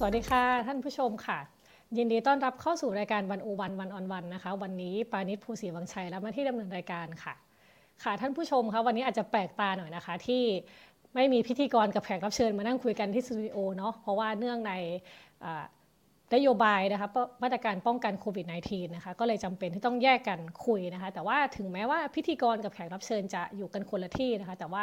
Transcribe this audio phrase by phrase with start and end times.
[0.00, 1.38] สวัสดีค่ะ ท่านผู้ชมค่ะ
[1.96, 7.34] ยินดีต้อนรับเข้าสู่รายการวันโอวันวันออนวันนะคะ วันนี้ปานิชภูศรีวังชัยรับหน้าที่ดำเนินรายการค่ะ
[8.02, 10.42] ค่ะท่านผู้ชมคะวันนี้อาจจะแปลกตาหน่อยนะคะ ที่
[11.14, 14.72] ไม่มีพิธีกรกับแขกรับเชิญมานั่งคุยกันที่สตูดิโอเนาะเพราะว่าเนื่องใน
[16.34, 17.08] นโยบายนะคะ
[17.42, 24.82] มาตรการป้องกันโควิด -19 นะคะก็เลยจำเป็นที่ต้องแยกกันคุยนะคะ แต่ว่าถึงแม้ว่าพิธีกรกับแขกรับเชิญจะอยู่กันคนละที่นะคะ แต่ว่า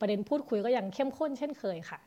[0.00, 2.00] ประเด็นพูดคุยก็ยังเข้มข้นเช่นเคยค่ะ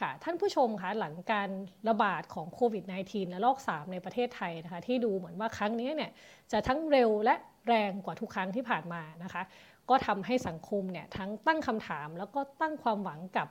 [0.00, 1.50] ค่ะท่านผู้ชมคะหลังการ
[1.88, 6.10] ระบาดของโควิด -19 และลอก3 ในประเทศไทยนะคะที่ดูเหมือนว่าครั้งนี้เนี่ย
[6.52, 7.34] จะทั้งเร็วและ
[7.68, 9.42] แรงกว่าทุกครั้งที่ผ่านมานะคะ
[9.90, 13.46] ก็ทำให้สังคมเนี่ยทั้งตั้งคำถาม แล้วก็ตั้งความหวังกับ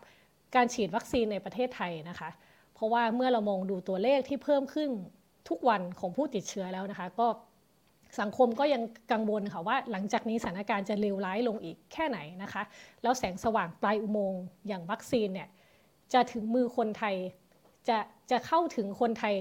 [0.56, 2.30] การฉีดวัคซีนในประเทศไทยนะคะ
[2.74, 4.90] เพราะว่าเมื่อเรามองดูตัวเลขที่เพิ่มขึ้น
[5.50, 7.28] ทุกวันของผู้ติดเชื้อแล้วนะคะ ก็
[8.20, 8.82] สังคมก็ยัง
[9.12, 12.64] กังวลค่ะว่าหลังจากนี้สถานการณ์จะเลวร้ายลงอีกแค่ไหนนะคะ
[13.04, 15.50] แล้วแสงสว่างปลายอุโมงค์อย่างวัคซีนเนี่ย
[16.14, 17.16] จะถึงมือคนไทย
[17.90, 17.98] จะ
[18.32, 19.36] จะเข้าถึงคนไทย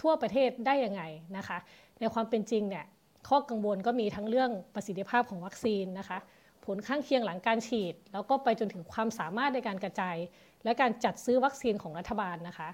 [0.00, 1.02] ทั่วประเทศได้ยังไง
[1.36, 1.58] นะคะ
[2.00, 2.84] ในความเป็นจริงเนี่ย
[3.28, 6.18] ข้อกังวลก็มีทั้งเรื่องประสิทธิภาพของวัคซีนนะคะ
[6.64, 10.16] ผลข้างเคียงหลังการฉีด แล้วก็ไปจนถึงความสามารถในการกระจาย
[10.64, 12.68] และการจัดซื้อวัคซีนของรัฐบาลนะคะ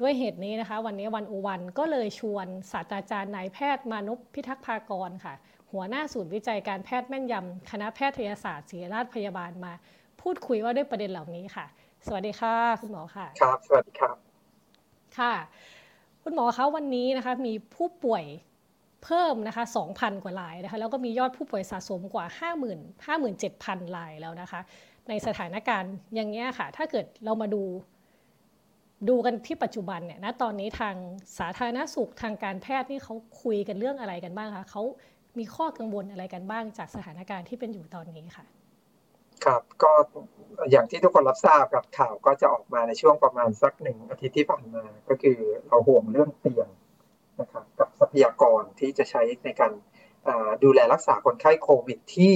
[0.00, 5.34] ด้วยเหตุนี้นะคะ วันนี้วันอวันก็เลยชวนศาสตราจารย์นายแพทย์มานุพิทักษ์ภากรค่ะ
[5.72, 9.72] หัวหน้าศูนย์วิจัยการแพทย์แม่นยำคณะแพทยศาสตร์ศิริราชพยาบาลมา
[10.20, 11.66] พูดคุยว่าด้วยประเด็นเหล่านี้ค่ะ
[12.06, 14.16] สวัสดีค่ะ คุณหมอค่ะ ครับ สวัสดีครับ
[15.18, 15.34] ค่ะ
[16.22, 18.24] คุณหมอคะวันนี้นะคะ มีผู้ป่วย
[19.04, 22.26] เพิ่มนะคะ 2,000 กว่ารายนะคะ แล้วก็มียอดผู้ป่วยสะสมกว่า
[22.68, 24.60] 50,000 57,000รายแล้วนะคะ
[25.08, 27.62] ในสถานการณ์อย่างเงี้ยค่ะ ถ้าเกิดเรามาดู
[29.08, 30.94] ดูกันที่ปัจจุบันเนี่ยนะตอนนี้ทาง
[31.38, 34.82] สาธารณสุขทางการแพทย์นี่เขาคุยกันเรื่องอะไรกันบ้างคะเขา
[35.38, 38.44] มีข้อกังวลอะไรกันบ้างจากสถานการณ์ที่เป็นอยู่ตอนนี้ค่ะ
[39.44, 39.92] ครับก็
[40.70, 46.68] อย่างที่ทุกคนรับทราบกับข่าวก็จะออกมาในช่วงประมาณสักหนึ่งอาทิตย์ที่ผ่านมา ก็คือเราห่วงเรื่องเตียง
[47.40, 49.72] นะครับกับทรัพยากรที่จะใช้ในการ
[50.64, 52.34] ดูแลรักษาคนไข้โควิดที่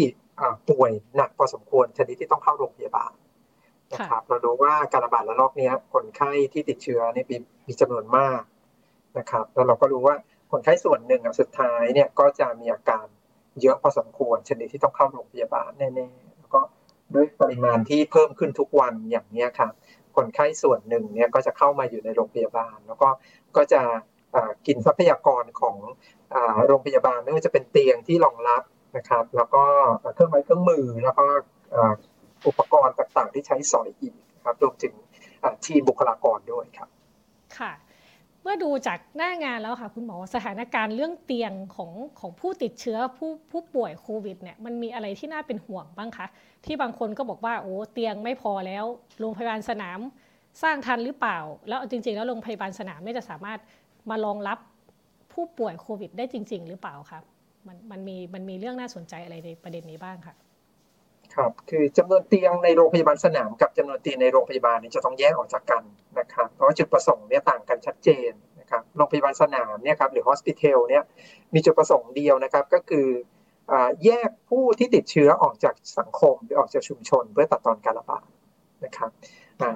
[0.70, 3.12] ป่วยหนักพอสมควรชนิดที่ต้องเข้าโรงพยาบาล
[3.92, 7.24] นะครับเราดูว่าการระบาดระลอกนี้คนไข้ที่ติดเชื้อนี่
[7.66, 8.42] มีจำนวนมาก
[9.18, 10.16] นะครับแล้วเราก็รู้ว่า
[10.50, 13.06] คนไข้ส่วนหนึ่งสุดท้ายเนี่ยก็จะมีอาการ
[13.60, 16.23] เยอะพอสมควรชนิดที่ต้องเข้าโรงพยาบาลแน่ๆแล้วก็
[17.14, 19.72] ด้วยปริมาณที่เพิ่มขึ้นทุกวันอย่างนี้ครับ
[20.16, 23.08] คนไข้ส่วนหนึ่งเนี่ยก็จะเข้ามาอยู่ในโรงพยาบาล แล้วก็
[23.56, 23.82] ก็จะ
[24.66, 25.76] กินทรัพยากรของ
[26.66, 28.62] โรงพยาบาลไม่ว่าจะเป็นเตียงที่รองรับ
[28.96, 29.64] นะครับ แล้วก็
[30.14, 31.26] เครื่องไม้เครื่องมือแล้วก็
[32.46, 34.14] อุปกรณ์ต่างๆ ที่ใช้สอยอีก
[34.44, 34.94] ครับรวมถึง
[35.66, 36.88] ทีมบุคลากรด้วยครับ
[37.58, 37.72] ค่ะ
[38.44, 46.26] เมื่อดูจากหน้างานแล้วค่ะคุณหมอสถานการณ์เรื่องเตียงของของผู้ติดเชื้อผู้ผู้ป่วยโควิดเนี่ยมันมีอะไรที่น่าเป็นห่วงบ้างคะ
[46.64, 48.84] ที่บางคนก็บอกว่าโอ้เตียงไม่พอแล้ว
[49.20, 49.98] โรงพยาบาลสนาม
[50.62, 51.38] สร้างทันหรือเปล่า
[51.68, 53.58] แล้วจริง ๆ แล้วโรงพยาบาลสนามไม่จะสามารถ
[54.10, 54.58] มารองรับ
[55.32, 57.22] ผู้ป่วยโควิด ได้จริง ๆ หรือเปล่าครับ
[57.66, 60.34] มันมันมีมันมีเรื่องน่าสนใจอะไรในประเด็นนี้บ้างค่ะ
[61.34, 65.82] ครับคือจำนวนเตียงในโรงพยาบาลสนามกับจำนวนเตียงในโรงพยาบาลนี้จะต้องแยกออกจากกัน
[66.18, 68.30] นะครับ เพราะจุดประสงค์เนี่ยต่างกันชัดเจน
[68.60, 71.02] นะครับโรงพยาบาลสนามเนี่ยครับหรือ hospital เนี่ย
[71.54, 73.08] มีจุดประสงค์เดียวนะครับก็คือ
[74.04, 78.26] แยกผู้ที่ติดเชื้อออกจากสังคมหรือออกจากชุมชน เพื่อตัดตอนการระบาด
[78.84, 79.10] นะครับ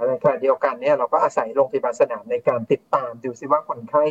[0.08, 4.04] ในขณะเดียวกันเนี่ยเราก็อาศัยโรงพยาบาลสนามในการติดตามดูซิว่าคนไข้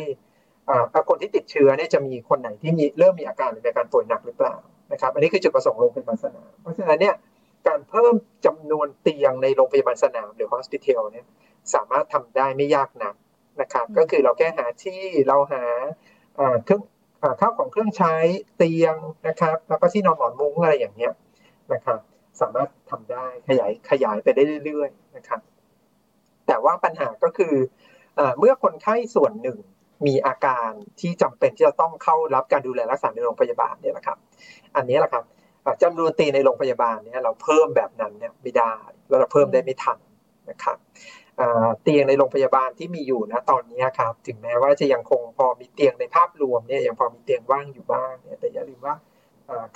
[1.08, 4.54] คนที่ติดเชื้อเนี่ยจะมีคนไหนที่มีเริ่มมีอาการหรือมีอาการป่วยหนักหรือเปล่า
[4.92, 7.14] นะครับอันนี้คือจุดประสงค์โรงพยาบาลสนามเพราะฉะนั้นเนี่ย
[7.68, 8.14] การเพิ่ม
[8.46, 11.26] จำนวนเตียงในโรงพยาบาลสนามหรือ hospital เนี่ย
[11.74, 13.14] สามารถทำได้ไม่ยากนัก
[13.60, 15.64] นะครับ ก็คือเราแค่หาที่เราหา
[16.64, 16.82] เครื่อง
[17.40, 18.14] ข้าวของเครื่องใช้
[18.56, 18.96] เตียง
[19.28, 21.12] นะครับ แล้วก็ที่นอนหมอนมุ้งอะไรอย่างเงี้ย
[21.72, 22.00] นะครับ
[22.40, 25.40] สามารถทำได้ขยายขยายไปได้เรื่อยๆนะครับ
[26.46, 27.54] แต่ว่าปัญหาก็คือ
[28.38, 29.58] เมื่อคนไข้ส่วนหนึ่ง
[30.06, 34.18] มีอาการที่จำเป็นที่จะต้องเข้ารับการดูแลรักษาในโรงพยาบาลเนี่ยนะครับ
[34.76, 35.24] อันนี้แหละครับ
[35.82, 38.74] จำนวนเตียงในโรงพยาบาลเนี่ยเราเพิ่มแบบนั้นเนี่ยไม่ได้
[39.08, 39.98] แล้วเราเพิ่มได้ไม่ทัน
[40.50, 40.78] นะครับ
[41.82, 48.94] เตียงในโรงพยาบาลที่มีอยู่นะตอนนี้ครับถึงแม้ว่าจะยังคงพอมีเตียงในภาพรวมเนี่ยยังพอมีเตียงว่างอยู่บ้างเนี่ยแต่อย่าลืมว่า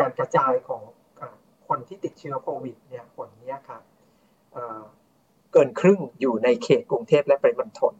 [0.01, 0.83] การกระจายของ
[1.69, 3.83] คนที่ติดเชื้อโควิดเนี่ยคนนี้ครับ
[5.53, 7.95] เกินครึ่งอยู่ในเขตกรุงเทพและปริมณฑล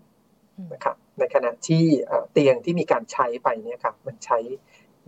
[0.73, 1.85] นะครับในขณะที่
[2.33, 4.39] เตียงที่มีการใช้ไปเนี่ยครับมันใช้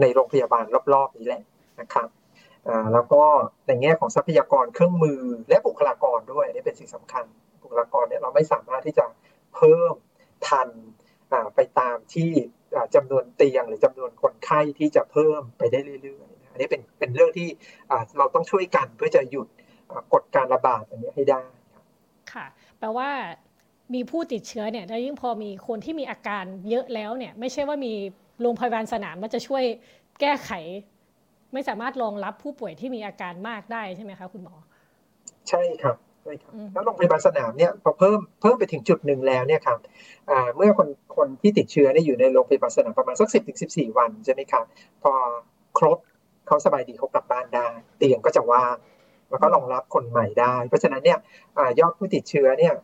[0.00, 0.64] ในโรงพยาบาล
[0.94, 1.42] รอบๆนี้แหละ
[1.80, 2.08] นะครับ
[2.92, 3.22] แล้วก็
[3.66, 7.24] ในแง่ของทรัพยากรเครื่องมือและบุคลากรด้วยนี่เป็นสิ่งสำคัญ
[7.62, 9.06] บุคลากรเนี่ยเราไม่สามารถที่จะ
[9.54, 9.94] เพิ่ม
[10.48, 10.68] ทัน
[11.54, 12.30] ไปตามที่
[12.94, 17.48] จำนวนเตียงหรือจำนวนคนไข้ที่จะเพิ่มไปได้เรื่อยๆอันนี้เป็นเป็นเรื่องที่
[18.18, 19.48] เราต้องช่วยกันเพื่อจะหยุด
[20.12, 21.42] กดการระบาดอันนี้ให้ได้
[22.32, 22.46] ค่ะ
[22.78, 23.10] แปลว่า
[23.94, 27.92] มีผู้ติดเชื้อเนี่ยแล้วยิ่งพอมีคนที่มีอาการเยอะแล้วเนี่ยไม่ใช่ว่ามี
[28.40, 29.64] โรงพยาบาลสนามมันจะช่วย
[30.20, 30.50] แก้ไข
[31.54, 34.54] ไม่สามารถรองรับผู้ป่วยที่มีอาการมากได้ใช่ไหมคะคุณหมอ
[35.48, 39.78] ใช่ครับใช่ครับแล้วโรงพยาบาลสนามเนี่ยพอเพิ่มเพิ่มไปถึงจุดหนึ่งแล้วเนี่ยครับ
[40.56, 44.64] เมื่อคนคนที่ติดเชื้อเนี่ยอยู่ในโรงพยาบาลสนามประมาณสักสิบถึงสิบสี่วันใช่ไหมครับ
[45.02, 45.12] พอ
[45.78, 45.98] ครบ
[46.46, 47.66] เขาสบายดีเขากลับบ้านได้
[47.98, 48.76] เตียงก็จะว่าง
[49.30, 51.18] แล้วก็รองรับคนใหม่ได้ เพราะฉะนั้นเนี่ย
[51.80, 52.74] ยอดผู้ติดเชื้อเนี่ย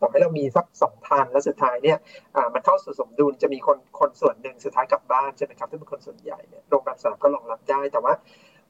[0.00, 1.98] ต่อให้เรามีสักสองพันแล้วสุดท้ายเนี่ย
[2.54, 8.12] มันเข้าสู่สมดุลจะมีคนคนส่วนหนึ่งสุดท้ายกลับบ้านใช่ไหมครับที่เป็นคนส่วนใหญ่เนี่ยโรงพยาบาลสนามก็รองรับได้ แต่ว่า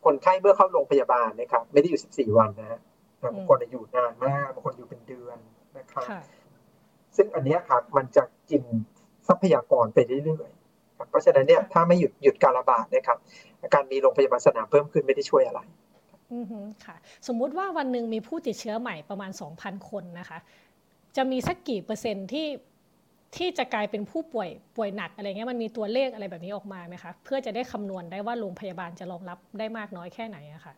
[0.04, 2.80] คนไข้เมื่อเข้าโรงพยาบาลนะครับ ไม่ได้อยู่ 14 วันนะฮะ
[3.22, 5.38] บางคนอยู่นานมากบางคนอยู่เป็นเดือน
[5.78, 6.06] นะครับ
[7.16, 8.62] ซึ่งอันนี้ครับมันจะกิน
[9.28, 13.18] ทรัพยากรไปเรื่อยๆเพราะฉะนั้นเนี่ยถ้าไม่หยุดหยุดการระบาดนะครับ
[13.74, 15.60] การมีโรงพยาบาลสนามเพิ่มขึ้นไม่ได้ช่วยอะไร
[16.32, 16.44] อือ
[16.84, 16.96] ค่ะ
[17.26, 19.30] สมมุติว่าวันหนึ่งมีผู้ติดเชื้อใหม่ประมาณ
[19.60, 20.38] 2,000 คนนะคะ
[21.16, 22.48] จะมีสักกี่เปอร์เซ็นต์ที่
[23.36, 30.74] ที่จะกลายเป็นผู้ป่วยป่วยหนักอะไรเงี้ยมันมีตัวเลขอะไรแบบนี้ออกมาไหมคะเพื่อจะได้คำนวณได้ว่าโรงพยาบาลจะรองรับได้มากน้อยแค่ไหนอะคะ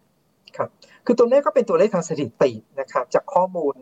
[0.56, 0.68] ครับ
[1.06, 2.50] คือตัวเลขก็เป็นตัวเลขทางสถิติ
[2.80, 3.74] นะครับจากข้อมูล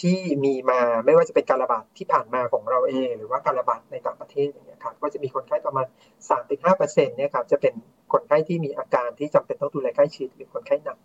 [0.00, 5.86] ที่มีมาไม่ว่าจะเป็นการระบาดที่ผ่านมาของเราเอง หรือว่าการระบาดในต่างประเทศอย่างเงี้ยครับก็จะมีคนไข้ประมาณ
[6.30, 7.74] 3-5%เนี่ยครับจะเป็น
[8.12, 10.98] คนไข้ที่มีอาการที่จำเป็นต้องดูแลใกล้ชิดหรือคนไข้หนัก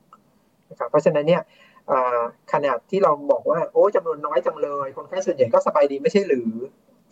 [0.71, 1.41] นะครับเพราะฉะนั้นเนี่ย
[2.51, 6.53] ขนาดที่เราบอกว่าโอ้จำนวนน้อยจังเลย คนไข้ส่วนใหญ่ก็สบายดีไม่ใช่หรือ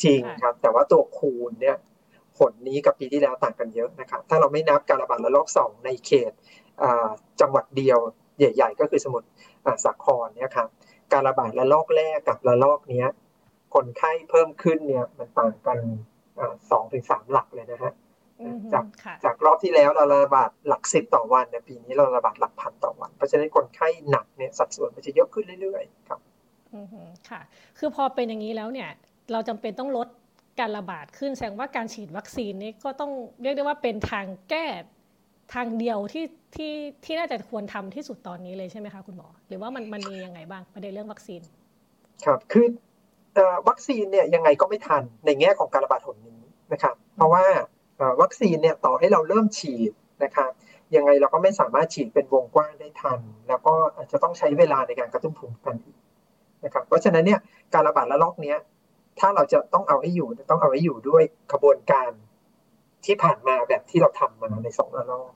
[0.03, 1.77] จริงครับ แต่ว่าตัวคูณเนี่ย
[2.37, 6.31] ผลนี้กับปีที่แล้วต่างกันเยอะนะครับ ถ้าเราไม่นับการระบาดระลอกสองในเขต
[7.41, 7.99] จังหวัดเดียว
[8.37, 9.27] ใหญ่ ๆ ก็คือสมุทร
[9.85, 10.67] สาครเนี่ยครับ
[11.13, 13.07] การระบาดระลอกแรกกับระลอกเนี้ย
[13.75, 15.77] คนไข้เพิ่มขึ้นเนี่ยมันต่างกัน
[16.71, 17.93] สองถึงสามหลักเลยนะฮะ
[18.73, 18.85] จาก
[19.25, 26.19] จากรอบที่แล้วเราระบาดหลักสิบต่อวันเนี่ยปีนี้เราระบาดหลักพันต่อวัน เพราะฉะนั้นคนไข้หนักเนี่ยสัดส่วนมันจะเยอะขึ้นเรื่อยๆครับ
[27.29, 27.41] ค่ะ
[27.79, 28.89] คือพอเป็นอย่างนี้แล้วเนี่ย
[29.31, 30.07] เราจำเป็นต้องลด
[30.59, 34.65] การระบาดขึ้นแสดงว่าการฉีดวัคซีนนี้ก็ต้องเรียกได้ว่าเป็นทางแก้
[35.53, 36.25] ทางเดียวที่
[36.55, 36.73] ที่
[37.05, 41.41] ที่น่าจะควรทำที่สุดตอนนี้เลยใช่ไหมคะคุณหมอ หรือว่ามันมันมียังไงบ้างประเด็นเรื่องวัคซีน
[42.25, 42.65] ครับคือ
[43.67, 46.41] วัคซีนเนี่ยยังไงก็ไม่ทันในแง่ของการระบาดหนนี้
[46.73, 47.43] นะครับ เพราะว่า
[48.21, 49.91] วัคซีนเนี่ยต่อให้เราเริ่มฉีด
[50.23, 50.51] นะครับ
[50.95, 55.97] ยังไงเราก็ไม่สามารถฉีดเป็นวงกว้างได้ทัน แล้วก็อาจจะต้องใช้เวลาในการกระตุ้นภูมิคุ้มกันอีก
[56.65, 57.39] นะครับเพราะฉะนั้นเนี่ย
[57.73, 58.55] การระบาดระลอกนี้
[59.19, 62.11] ถ้าเราจะต้องเอาให้อยู่ต้องเอาให้อยู่ด้วยกระบวนการ
[63.05, 65.33] ที่ผ่านมาแบบที่เราทำมาในสองระลอก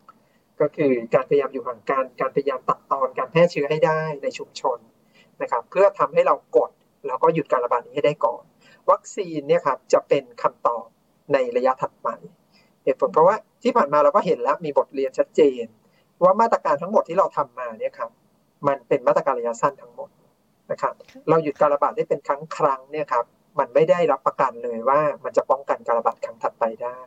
[0.62, 4.78] ก็คือการพยายามอยู่ห่างกันการพยายามตัดตอนการแพร่เชื้อให้ได้ในชุมชน
[5.42, 6.72] นะครับเพื่อทำให้เรากด
[7.08, 8.44] แล้วก็หยุดการระบาดนี้ให้ได้ก่อน
[8.92, 10.86] วัคซีนเนี่ยครับจะเป็นคำตอบ
[11.34, 12.08] ในระยะถัดไป
[12.84, 15.66] เหตุผลเพราะว่าที่ผ่านมาเราก็เห็นแล้วมีบทเรียนชัดเจน
[16.24, 18.12] ว่ามาตรการทั้งหมดที่เราทำมาเนี่ยครับ
[18.68, 20.10] มันเป็นมาตรการระยะสั้นทั้งหมด
[20.72, 20.94] นะครับ
[21.30, 23.26] เราหยุดการระบาดได้เป็นครั้งครั้งเนี่ยครับ
[23.60, 26.98] มันไม่ได้รับประกันเลยว่ามันจะป้องกันการระบาดครั้งถัดไปได้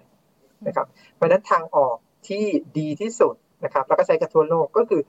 [0.67, 1.97] นะครับเพราะฉะนั้นทางออก
[2.29, 2.45] ที่
[2.79, 3.35] ดีที่สุด
[3.65, 5.03] นะครับแล้วก็ใช้กับทั่วโลกก็คือ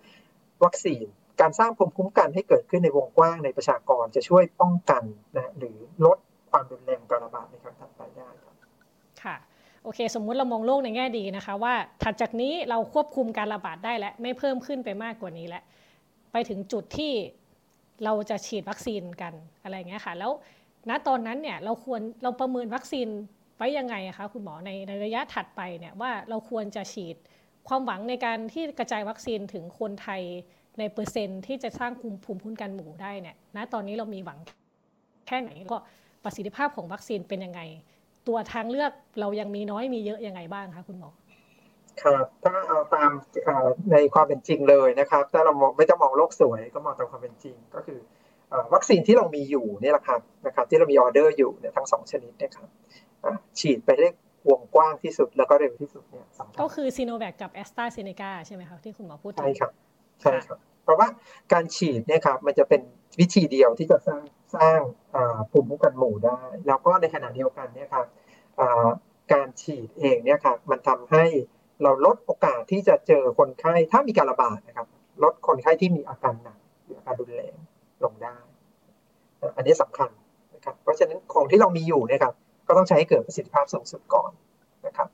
[0.63, 1.05] วัคซีน
[1.41, 5.03] การสร้างภูมิคุ้มกันให้เกิดขึ้นในวงกว้างในประชากรจะช่วยป้องกัน
[5.37, 6.17] นะหรือลด
[6.51, 8.55] ความรุนแรงการระบาดในครั้งถัดไปได้ครับ
[9.23, 9.35] ค่ะ
[9.87, 11.73] โอเค สมมุติเรามองโลกในแง่ดีนะคะ ว่า
[12.03, 15.63] ถัดจากนี้เราควบคุมการระบาดได้และไม่เพิ่มขึ้นไปมากกว่านี้แล้ว
[16.31, 17.13] ไปถึงจุดที่
[18.03, 20.31] เราจะฉีดวัคซีนกันอะไรเงี้ยค่ะ แล้ว
[20.89, 23.07] ณตอนนั้นเนี่ยเราควรเราประเมินวัคซีน
[23.57, 27.15] ไว้ยังไงคะคุณหมอในในระยะถัดไปเนี่ยว่าเราควรจะฉีด
[27.67, 30.21] ความหวังในการที่กระจายวัคซีนถึงคนไทย
[30.79, 34.39] ในเปอร์เซ็นต์ที่จะสร้างภูมิภูมิคุ้มกันหมู่ได้เนี่ยณตอนนี้เรามีหวัง
[35.27, 35.77] แค่ไหนก็
[36.23, 37.61] ประสิทธิภาพของวัคซีนเป็นยังไง
[38.27, 41.09] ตัวทางเลือกเรายังมีน้อยมีเยอะยังไงบ้างคะคุณหมอ
[42.03, 43.11] ครับถ้าเอาตาม
[43.91, 47.99] ในความเป็นจริงเลยนะครับ ถ้าเราไม่ต้องมองโลกสวยก็มองตามความเป็นจริง ก็คือ
[48.73, 52.67] วัคซีนที่เรามีอยู่นี่แหละครับนะครับ ที่เรามีออเดอร์อยู่เนี่ยทั้งสองชนิดนะครับ
[53.59, 54.07] ฉีดไปได้
[54.49, 59.71] วงกว้างที่สุดแล้วก็เร็วที่สุดเนี่ยสำคัญก็คือซีโนแวคกับแอสตราเซเนกาใช่ไหมครับที่คุณหมอพูดใช่ครับ
[60.21, 61.07] ใช่ครับ เพราะว่า
[61.53, 62.81] การฉีดเนี่ยครับมันจะเป็น
[63.19, 64.21] วิธีเดียวที่จะสร้าง
[64.55, 64.79] สร้าง
[65.51, 68.05] ภูมิคุ้มกันหมู่ได้ แล้วก็ในขณะเดียวกันเนี่ยครับ
[69.33, 71.23] การฉีดเองเนี่ยครับมันทำให้
[71.83, 74.87] เราลดโอกาสที่จะเจอคนไข้ถ้ามีการระบาดนะครับ
[75.23, 77.55] ลดคนไข้ที่มีอาการหนักหรืออาการรุนแรง
[78.03, 78.35] ลงได้
[79.55, 80.09] อันนี้สำคัญ
[80.55, 82.33] นะครับเพราะฉะนั้นของที่เรามีอยู่เนี่ยครับ
[82.67, 84.31] ก็ต้องใช้ให้เกิดประสิทธิภาพสูงสุดก่อน
[84.85, 85.07] นะครับ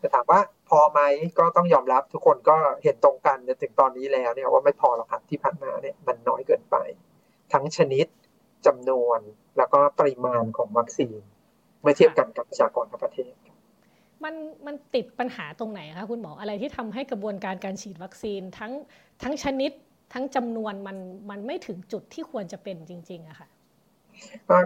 [0.00, 1.00] แต่ถามว่าพอไหม
[1.38, 6.76] ก็ต้องยอมรับทุกคนก็เห็นตรงกันถึงตอนนี้แล้วเนี่ยว่าไม่พอหรอกครับที่ผ่านมาเนี่ยมันน้อยเกินไป
[7.52, 8.06] ทั้งชนิด
[8.66, 9.20] จำนวน
[9.58, 11.20] แล้วก็ปริมาณของวัคซีน
[11.82, 13.32] เมื่อเทียบกันกับประชากรทั้งประเทศ
[14.24, 14.34] มัน
[14.66, 18.72] มันติดปัญหาตรงไหนคะคุณหมออะไรที่ทำให้กระบวนการการฉีดวัคซีนทั้ง
[19.22, 19.72] ทั้งชนิด
[20.12, 20.96] ทั้งจำนวนมัน
[21.30, 23.48] มันไม่ถึงจุดที่ควรจะเป็นจริงๆอะค่ะ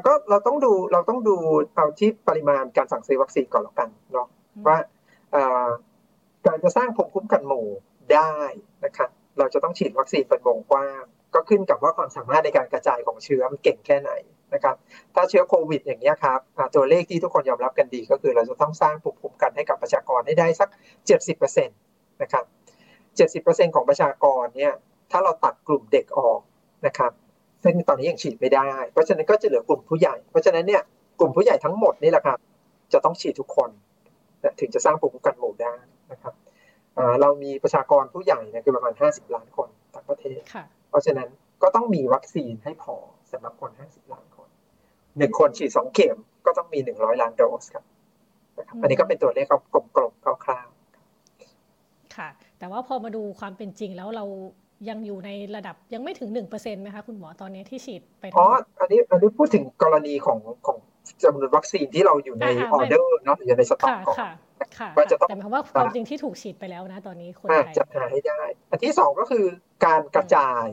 [0.06, 1.36] ก็เราต้องดูเราต้องดู
[1.74, 4.28] เอาที่ปริมาณการสั่งซื้อวัคซีนก่อนแล้วกันเนาะ
[4.66, 4.78] ว่า
[6.46, 7.66] การจะสร้างภูมิคุ้มกันหมู่
[8.12, 8.32] ได้
[8.84, 14.12] นะครับเราจะต้องฉีดวัคซีนเป็นวงกว้าง ก็ขึ้นกับว่าความสามารถในการกระจายของเชื้อมันเก่งแค่ไหน
[14.54, 14.76] นะครับ
[15.14, 16.40] ถ้าเชื้อโควิดอย่างนี้ครับ
[16.74, 20.68] ตัวเลขที่ทุกคนยอมรับกันดี ก็คือเราจะต้องสร้างภูมิคุ้มกันให้กับประชากรให้ได้สัก
[21.30, 22.44] 70%นะครับ
[23.44, 24.74] 70%ของประชากรเนี่ย
[25.10, 26.40] ถ้าเราตัดกลุ่มเด็กออก
[26.86, 27.12] นะครับ
[27.64, 30.82] ซึ่งตอนนี้ยังฉีดไม่ได้ เพราะฉะนั้นก็จะเหลือกลุ่มผู้ใหญ่ เพราะฉะนั้นเนี่ย
[31.20, 32.38] กลุ่มผู้ใหญ่ทั้งหมดนี่แหละครับ
[32.92, 33.70] จะต้องฉีดทุกคน
[34.60, 35.74] ถึงจะสร้างภูมิคุ้มกันหมู่ได้
[36.12, 36.34] นะครับ
[37.20, 40.40] เรามีประชากรผู้ใหญ่เนี่ยคือประมาณ 50 ล้านคนทั้งประเทศ
[40.92, 41.28] เพราะฉะนั้น
[41.62, 42.94] ก็ต้องมีวัคซีนให้พอ
[43.32, 44.48] สำหรับคน 50 ล้านคน
[45.18, 47.84] หนึ่งคนฉีดสองเข็มก็ต้องมี 100 ล้านโดสครับ
[48.82, 49.46] อันนี้ก็เป็นตัวเลข
[49.96, 54.24] กลมๆคร่าวๆค่ะ แต่ว่าพอมาดูความเป็นจริงแล้วเรา
[54.88, 58.46] ยังอยู่ในระดับยังไม่ถึงหนึ่งเปอร์เซ็นต์ไหมคะคุณหมอตอนนี้ที่ฉีดไปอ๋อ
[58.80, 60.78] อันนี้อันนี้พูดถึงกรณีของของ
[61.24, 64.32] จำนวนวัคซีนที่เราอยู่ในออเดอร์เนาะอยู่ในสต็อกก่อน
[64.96, 69.44] ว่าจะต้องแต่หมายความว่าความจริงที่ถูกฉีดไปแล้วนะ ตอนนี้คนไทยจะหาให้ได้ อันที่สองก็คือ
[69.84, 70.64] การกระจาย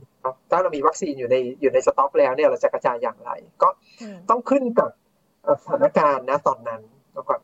[0.52, 3.70] ถ้าเรามีวัคซีนอยู่ในอยู่ในสต็อกแล้วเนี่ยเราจะกระจายอย่างไร ก็
[4.30, 4.90] ต้องขึ้นกับ
[5.64, 6.82] สถานการณ์นะตอนนั้น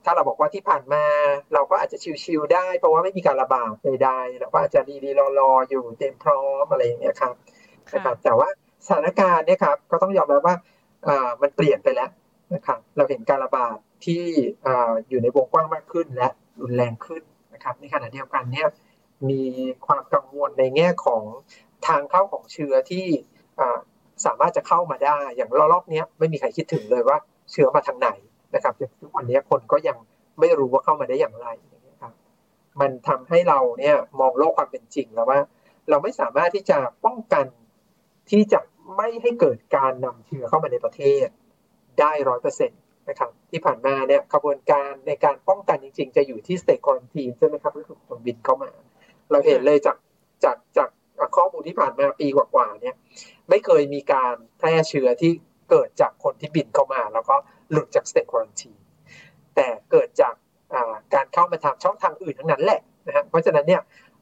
[0.05, 1.03] ถ้าเราบอกว่าที่ผ่านมา
[1.53, 7.33] เราก็อาจจะชิวๆได้ เพราะว่าไม่มีการระบาดใดๆเราก็อาจจะดีๆรอๆอยู่เต็มพร้อมอะไรอย่างเงี้ยครับ
[7.93, 8.49] นะครับแต่ว่า
[8.85, 10.55] สถานการณ์เนี่ยครับก็ต้องยอมรับว่า
[11.41, 12.09] มันเปลี่ยนไปแล้ว
[12.53, 14.23] นะครับเราเห็นการระบาดที่
[15.09, 16.27] อยู่ในวงกว้างมากขึ้นและ
[16.61, 18.67] รุนแรงขึ้นนะครับในขณะเดียวกันเนี่ย
[19.29, 19.43] มี
[19.87, 21.23] ความกังวลในแง่ของ
[21.87, 23.05] ทางเข้าของเชื้อที่
[24.25, 27.17] สามารถจะเข้ามาได้ อย่างรอบนี้ไม่มีใครคิดถึงเลยว่า
[27.51, 28.09] เชื้อมาทางไหน
[28.55, 29.97] นะครับทุกวันนี้คนก็ยัง
[30.39, 31.47] ไม่รู้ว่าเข้ามาได้อย่างไร
[31.89, 32.13] นะครับ
[32.81, 35.39] มันทำให้เราเนี่ยมองโลกความเป็นจริงแล้วว่า
[35.89, 37.45] เราไม่สามารถที่จะป้องกัน
[38.31, 38.59] ที่จะ
[38.97, 41.27] ไม่ให้เกิดการนำเชื้อเข้ามาในประเทศ
[41.99, 48.71] ได้ร้อยเปอร์เซ็นต์นะครับที่ผ่านมาเนี่ยกระบวนการในการป้องกันจริง ๆ จะอยู่ที่สเต t คอนทีนใช่ไหมครับก็คือคนบินเข้ามา
[49.31, 49.97] เราเห็นเลยจาก
[50.43, 50.89] จากจาก
[51.37, 52.95] ข้อมูลที่ผ่านมาปีกว่าๆเนี่ย
[53.49, 55.31] ไม่เคยมีการแพร่เชื้อที่
[55.69, 57.35] เกิดจากคนที่บินเข้ามา แล้วก็
[57.71, 58.79] หลุดจากสเต t คอนทีน
[59.55, 60.33] แต่เกิดจาก
[61.13, 63.81] การเข้ามาทางช่องทางอื่นทั้งนั้นแหละนะฮะเพราะฉะนั้นเนี่ย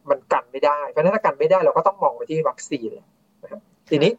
[0.10, 3.06] มันกันไม่ได้เพราะฉะนั้นถ้ากันไม่ได้เราก็ต้องมองไปที่วัคซีนเลย
[3.44, 4.12] นะครับทีนี้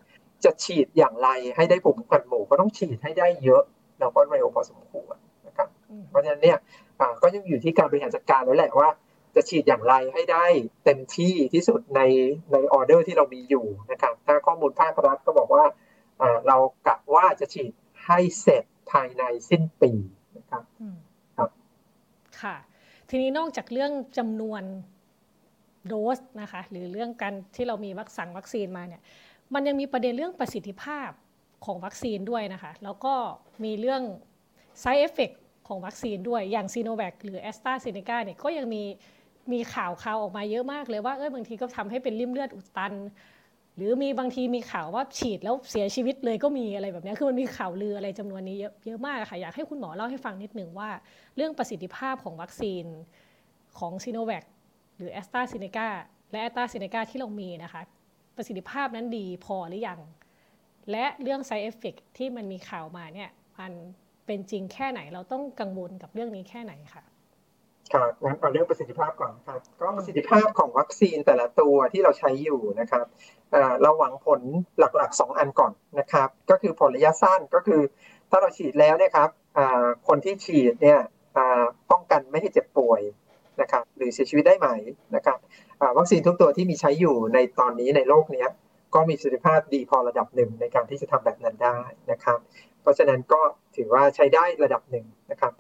[0.45, 3.63] จะฉีดอย่างไรให้ได้ภูมิคุ้มกันหมู่ก็ต้องฉีดให้ได้เยอะ
[4.01, 5.69] เราก็เร็วพอสมควรนะครับ
[6.11, 6.59] เพราะฉะนั้นเนี่ย
[7.23, 8.91] ก็ยังอยู่ที่การบริหารจัดการแล้วแหละว่า
[9.37, 10.45] จะฉีดอย่างไรให้ได้
[10.85, 12.01] เต็มที่ที่สุดใน
[12.53, 15.65] ในออเดอร์ที่เรามีอยู่นะครับถ้าข้อมูลภาครัฐก็บอกว่า
[16.47, 17.73] เรากะว่าจะฉีด
[18.07, 19.93] ให้เสร็จภายในสิ้นปี
[20.37, 20.63] นะครับ
[21.37, 21.51] ครับ
[22.41, 22.57] ค่ะ
[23.09, 24.63] ทีนี้นอกจากเรื่องจำนวน
[25.89, 29.03] โดสนะคะ หรือเรื่องการที่เรามีวัคซีนวัคซีนมาเนี่ย
[29.55, 31.11] มันยังมีประเด็นเรื่องประสิทธิภาพ
[31.65, 33.15] ของวัคซีนด้วยนะคะ แล้วก็
[33.65, 34.03] มีเรื่อง
[34.83, 35.37] side effect
[35.69, 38.83] ของวัคซีนด้วยอย่างซีโนแวคหรือแอสตราเซเนกาเนี่ยก็ยังมี
[39.53, 42.95] มีข่าวข่าวออกมาเยอะมากเลยว่าเออบางทีก็ทำให้เป็นริ่มเลือดอุดตัน
[43.77, 50.91] หรือมีบางทีมีข่าวว่าฉีดแล้วเสียชีวิตเลยก็มีอะไรแบบนี้คือมันมีข่าวลืออะไรจำนวนนี้เยอะมากค่ะอยากให้คุณหมอเล่าให้ฟังนิดหนึ่งว่า
[51.37, 52.85] เรื่องประสิทธิภาพของวัคซีน
[53.79, 54.45] ของซีโนแวค
[54.97, 55.89] หรือแอสตราเซเนกา
[56.31, 57.83] และแอสตราเซเนกาที่เรามีนะคะ
[58.37, 60.01] ประสิทธิภาพนั้นดีพอหรือยัง
[60.91, 63.73] และเรื่อง side effect ที่มันมีข่าวมาเนี่ยมัน
[64.27, 67.05] เป็นจริงแค่ไหนเราต้องกังวลกับเรื่องนี้แค่ไหนค่ะ
[67.93, 73.07] ครับงั้นเอาเรื่องประสิทธิภาพก่อนครับ ก็ประสิทธิภาพของวัคซีนแต่ละตัวที่เราใช้อยู่นะครับ
[73.83, 74.41] เราหวังผล
[74.79, 77.81] หลักๆ 2 อันก่อนนะครับ ก็คือผลระยะสั้นก็คือ
[78.31, 79.31] ถ้าเราฉีดแล้วเนี่ยครับ
[80.09, 80.99] คนที่ฉีดเนี่ย
[81.91, 83.01] ป้องกันไม่ให้เจ็บป่วย
[83.61, 84.69] นะครับหรือเสียชีวิตได้ไหม
[85.17, 85.39] นะครับ
[85.99, 88.47] วัคซีนทุกตัวที่มีใช้อยู่ในตอนนี้ในโลกนี้
[88.95, 91.79] ก็มีประสิทธิภาพดีพอระดับหนึ่งในการที่จะทำแบบนั้นได้
[92.11, 92.39] นะครับ
[92.83, 93.41] เพราะฉะนั้นก็
[93.77, 95.53] ถือว่าใช้ได้ระดับหนึ่งนะครับ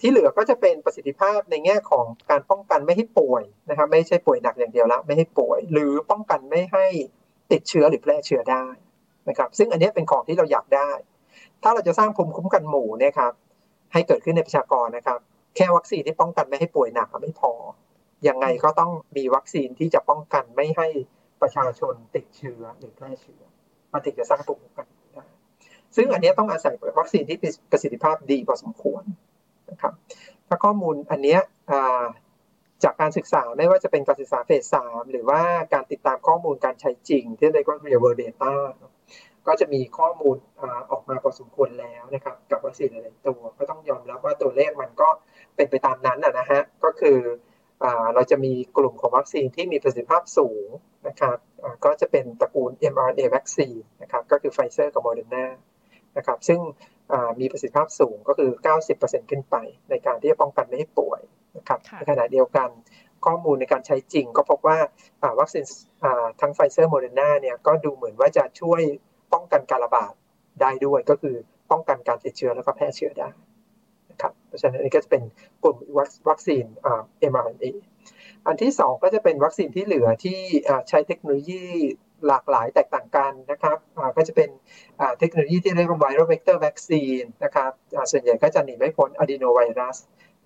[0.00, 6.86] ที่เหลือก็จะเป็นประสิทธิภาพในแง่ของการป้องกันไม่ให้ป่วยนะครับไม่ใช่ป่วยหนักอย่างเดียวแล้วไม่ให้ป่วย หรือป้องกันไม่ให้
[7.52, 8.66] ติดเชื้อหรือแพร่เชื้อได้
[9.28, 10.90] นะครับซึ่งอันนี้เป็นของที่เราอยากได้
[11.62, 13.32] ถ้าเราจะสร้างภูมิคุ้มกันหมู่นี่ยครับ
[13.92, 15.18] ให้เกิดขึ้นในประชากรนะครับ
[15.56, 17.52] แค่วัคซีนที่ป้องกันไม่ให้ป่วยหนักไม่พอ
[18.28, 20.88] ยังไงก็ต้องมีวัคซีนที่จะป้องกันไม่ให้
[21.42, 23.42] ประชาชนติดเชื้อหรือแพร่เชื้อ
[23.92, 24.88] มันถึงจะสร้างภูมิคุ้มกัน
[25.98, 29.02] ซึ่งอันนี้ต้องอาศัยวัคซีนที่มีประสิทธิภาพดีพอสมควร
[29.70, 29.92] นะครับ
[30.48, 31.38] ถ้าข้อมูลอันนี้
[32.84, 35.40] จากการศึกษาไม่ว่าจะเป็นการศึกษาเฟสสามหรือว่า
[35.74, 38.52] การติดตามข้อมูลการใช้จริง ที่เรียกว่า real world data
[39.46, 40.36] ก็จะมีข้อมูล
[40.90, 45.08] ออกมาพอสมควรแล้วนะครับ กับวัคซีนหลายตัว ก็ต้องยอมรับว่าตัวเลขมันก็
[45.56, 47.18] เป็นไปตามนั้นนะฮะก็คือ
[48.14, 50.68] เราจะมีกลุ่มของวัคซีนที่มีประสิทธิภาพสูง
[51.08, 51.38] นะครับ
[51.84, 55.46] ก็จะเป็นตระกูล mRNA วัคซีนนะครับก็คือไฟเซอร์กับโมเดอร์นา
[56.18, 56.60] นะครับซึ่ง
[57.40, 58.50] มีประสิทธิภาพสูงก็คือ
[58.90, 59.56] 90%ขึ้นไป
[59.90, 61.20] ในการที่จะป้องกันไม่ให้ป่วย
[61.58, 62.68] นะครับในขณะเดียวกัน
[63.26, 64.78] ข้อมูลในการใช้จริงก็พบว่า
[65.40, 65.64] วัคซีน
[66.40, 68.80] ทั้งไฟเซอร์โมเดอร์นาเนี่ยก็ดูเหมือนว่าจะช่วย
[69.32, 70.12] ป้องกันการระบาด
[70.60, 71.36] ได้ด้วยก็คือ
[71.70, 73.30] ป้องกันการติดเชื้อแล้วก็แพร่เชื้อได้
[74.10, 75.22] นะครับเพราะฉะนั้นอันนี้ก็จะเป็น
[75.62, 75.76] กลุ่ม
[76.28, 76.64] วัคซีน
[77.32, 77.70] mRNA
[78.46, 80.38] อันที่สองก็จะเป็นวัคซีนที่เหลือที่
[80.88, 81.64] ใช้เทคโนโลยี
[82.26, 83.78] หลากหลายแตกต่างกันนะครับ
[84.16, 84.50] ก็จะเป็น
[85.18, 87.70] เทคโนโลยีที่เรียกว่า viral vector วัคซีนนะครับ
[88.10, 89.96] ส่วนใหญ่ก็จะหนีไม่พ้นอะดีโนไวรัส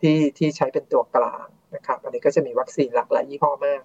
[0.00, 3.82] ที่ที่ใช้เป็นตัวกลางนะครับอันนี้ก็จะมีวัคซีนหลากหลายยี่ห้อมาก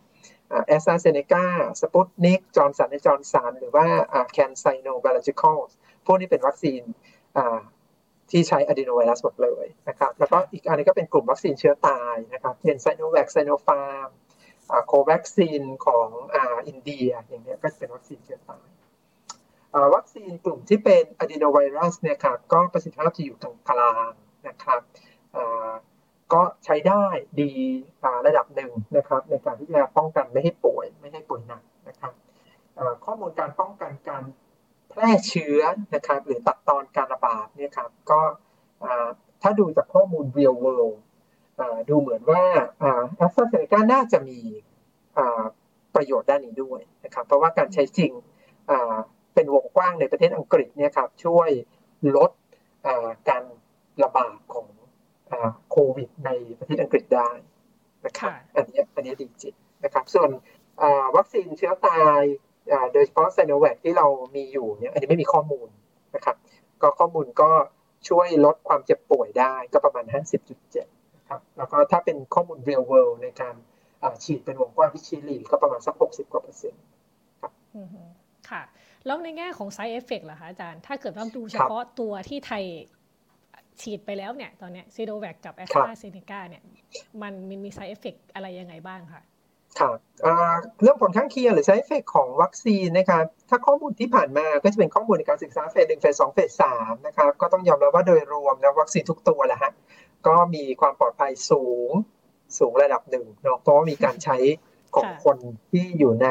[0.68, 1.46] แอสตราเซเนกา
[1.82, 3.86] สปุตนิกจอร์นสันและจอร์นสันหรือว่า
[4.34, 5.60] แคนไซโน Biological
[6.06, 6.82] พวกนี้เป็นวัคซีน
[8.32, 14.10] ที่ใช้อะดีโนไวรัสหมดเลยนะครับแล้วก็อีกอันนี้ก็เป็นกลุ่มวัคซีนเชื้อตายนะครับเช่นไซโนแวคไซโนฟาร์ม
[14.86, 16.10] โควัคซีนของ
[16.68, 18.68] อินเดียอย่างนี้ก็จะเป็นวัคซีนเชื้อตาย
[19.96, 24.12] วัคซีนกลุ่มที่เป็นอะดีโนไวรัสเนี่ยครับก็ประสิทธิภาพจะอยู่ตรงกลาง
[24.48, 24.82] นะครับ
[26.34, 27.06] ก็ใช้ได้
[27.42, 27.52] ดี
[28.28, 32.14] ระดับหนึ่งนะครับ ในการที่จะป้องกันไม่ให้ป่วยไม่ให้ป่วยหนักนะครับ
[33.06, 34.24] ข้อมูลการป้องกันการ
[34.90, 35.62] แพร่เชื้อ
[35.94, 38.22] นะครับหรือตัดตอนการระบาดเนี่ยครับก็
[39.42, 40.98] ถ้าดูจากข้อมูล real world
[41.90, 42.44] ดูเหมือนว่า
[43.16, 44.40] แอสตราเซเนกาน่าจะมี
[45.96, 48.12] ประโยชน์ด้านนี้ด้วยนะครับ เพราะว่าการใช้จริง
[49.34, 51.50] เป็นวงกว้างในประเทศอังกฤษเนี่ยครับช่วย
[52.18, 52.32] ลด
[53.30, 53.44] การ
[54.04, 54.68] ระบาดของ
[55.72, 57.30] โควิดในประเทศอังกฤษได้
[58.06, 60.30] นะครับอันนี้อันนี้ดีจริงนะครับ ส่วน
[61.16, 62.22] วัคซีนเชื้อตาย
[62.94, 65.68] โดยเฉพาะไซโนแวคที่เรามีอยู่เนี่ยอันนี้ไม่มีข้อมูล
[66.16, 66.36] นะครับ
[66.82, 67.50] ก็ข้อมูลก็
[68.10, 70.16] ช่วยลดความเจ็บป่วยได้ก็ประมาณ 50.7
[70.76, 70.88] นะ
[71.30, 73.56] ครับแล้วก็ถ้าเป็นข้อมูล real world ในการ
[74.24, 76.84] ฉีดเป็นวงกว้างที่ชิลีก็ประมาณสัก 60 กว่าเปอร์เซ็นต์
[77.42, 77.52] ครับ
[78.50, 78.62] ค่ะ
[79.06, 82.64] แล้วในแง่ของ side effect ล่ะคะอาจารย์ ถ้าเกิดว่าดูเฉพาะตัวที่ไทย
[83.82, 86.64] ฉีดไปแล้วเนี่ย ตอนนี้ซีโนแวคกับแอสตราเซเนกาเนี่ย
[87.22, 89.24] มันมีมี side effect อะไรยังไงบ้างคะ
[89.80, 89.98] ครับ
[90.82, 99.72] เรื่องผลข้างเคียงหรือ side effect ของวัคซีนนะครับ ถ้าข้อมูลที่ผ่านมาก็จะเป็นข้อมูลในการศึกษาเฟสหนึ่งเฟสสองเฟสสามนะครับ ก็ต้องยอมรับว่าโดยรวมนะวัคซีนทุกตัวแหละฮะ
[100.28, 101.92] ก็มีความปลอดภัยสูง
[102.60, 104.38] สูงระดับหนึ่งเนาะเพราะว่ามีการใช้
[104.96, 105.38] ของคน
[105.72, 106.28] ที่อยู่ใน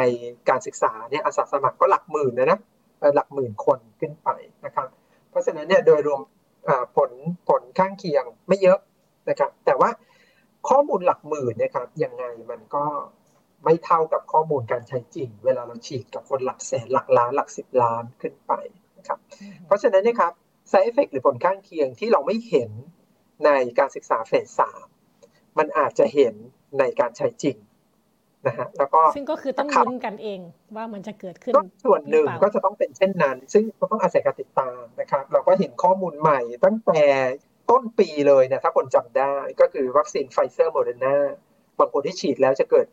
[0.48, 2.60] การศึกษาเนี่ยอาสาสมัครก็หลักหมื่นนะนะ
[3.14, 4.28] หลักหมื่นคนขึ้นไป
[4.64, 4.88] นะครับ
[5.30, 6.20] เพราะฉะนั้นเนี่ยโดยรวม
[6.96, 7.10] ผล
[7.48, 8.78] ผลข้างเคียงไม่เยอะ
[9.28, 9.90] นะครับ แต่ว่า
[10.68, 12.84] ข้อมูลหลักหมื่นนะครับยังไงมันก็
[13.64, 18.52] ไม่เท่ากับข้อมูลการใช้จริง เวลาเราฉีดกับคนหลักแสนหลักล้านหลักสิบล้านขึ้นไป
[18.98, 19.18] นะครับ
[19.66, 20.32] เพราะฉะนั้นนะครับ
[20.70, 22.70] side effect หรือผลข้างเคียงที่เราไม่เห็น
[23.44, 24.86] ในการศึกษาเฟสสาม
[25.58, 26.34] มันอาจจะเห็น
[26.78, 27.56] ในการใช้จริง
[28.46, 30.40] นะฮะแล้วก็ซึ่งก็คือต้องลุ้นกันเอง
[30.76, 37.02] ว่ามันจะเกิดขึ้นส่วนหนึ่งก็จะต้องเป็นเช่นนั้น ซึ่งก็ต้องอาศัยการติดตามนะครับ เราก็เห็นข้อมูลใหม่ตั้งแต่
[37.70, 41.16] ต้นปีเลยนะถ้าคนจำได้ก็คือวัคซีนไฟเซอร์โมเดอร์นา
[41.78, 42.86] บางคนที่ฉีดแล้วจะเกิด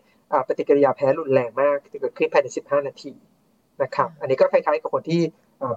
[0.48, 3.14] ปฏิกิริยาแพ้รุนแรงมากจะเกิดขึ้นภายใน 15 นาที
[3.84, 5.22] นะครับ อันนี้ก็คล้ายๆกับคนที่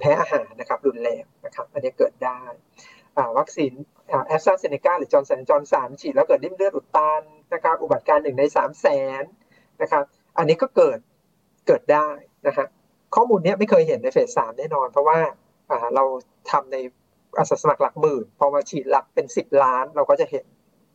[0.00, 2.40] แพ้อาหารนะครับรุนแรงนะครับ อันนี้เกิดได้
[3.38, 3.72] วัคซีน
[4.26, 7.22] แอสตราเซเนกาหรือจอร์นสันจอร์นสันฉีดแล้วเกิดลิ่มเลือดอุดตัน
[7.54, 8.86] นะครับอุบัติการหนึ่งในสามแส
[9.20, 9.22] น
[9.82, 10.04] นะครับ
[10.38, 10.98] อันนี้ก็เกิด
[11.66, 12.08] เกิดได้
[12.46, 12.66] นะฮะ
[13.14, 15.18] ข้อมูลนี้ไม่เคยเห็นในเฟสสามแน่นอน เพราะว่า
[15.94, 16.04] เรา
[16.50, 16.76] ทำใน
[17.38, 20.46] อาสาสมัครหลักหมื่น พอมาฉีดหลักเป็นสิบล้านเราก็จะเห็น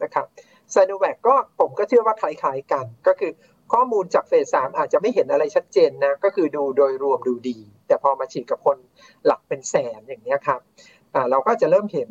[0.04, 0.26] นะครับ
[0.72, 3.32] ไซโนแวคก็ผมก็เชื่อว่าคล้ายๆกัน ก็คือ
[3.74, 7.58] ข้อมูลจากเฟสสามอาจจะไม่เห็นอะไรชัดเจนนะ ก็คือดูโดยรวมดูดี
[7.88, 8.78] แต่พอมาฉีดกับคน
[9.26, 10.60] หลักเป็นแสนอย่างนี้ครับ
[11.32, 12.10] เราก็จะเริ่มเห็น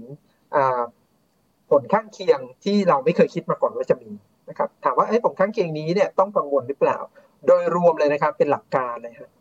[1.71, 4.11] ผลข้างเคียงที่เราไม่เคยคิดมาก่อนว่าจะมี
[4.49, 6.99] นะครับถามว่าไอ้ผลข้างเคียงนี้เนี่ยต้องกังวลหรือเปล่า
[7.47, 9.33] โดยรวมเลยนะครับเป็นหลักการเลยครับ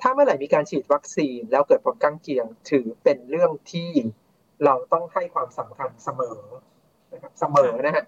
[0.00, 3.90] ถ้าเมื่อไหร่มีการฉีดวัคซีนแล้วเกิดผลข้างเคียงถือเป็นเรื่องที่
[4.64, 6.40] เราต้องให้ความสำคัญเสมอ
[7.12, 8.04] นะครับเสมอนะฮะ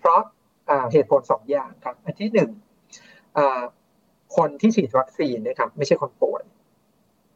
[0.00, 0.20] เพราะ
[0.92, 2.50] เหตุผลสองอย่างครับ อันที่หนึ่ง
[4.36, 6.42] คนที่ฉีดวัคซีนนะครับไม่ใช่คนป่วย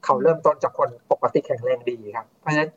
[0.05, 2.71] เขาเริ่มต้นจากคนปกติแข็งแรงดีครับ เพราะฉะนั้น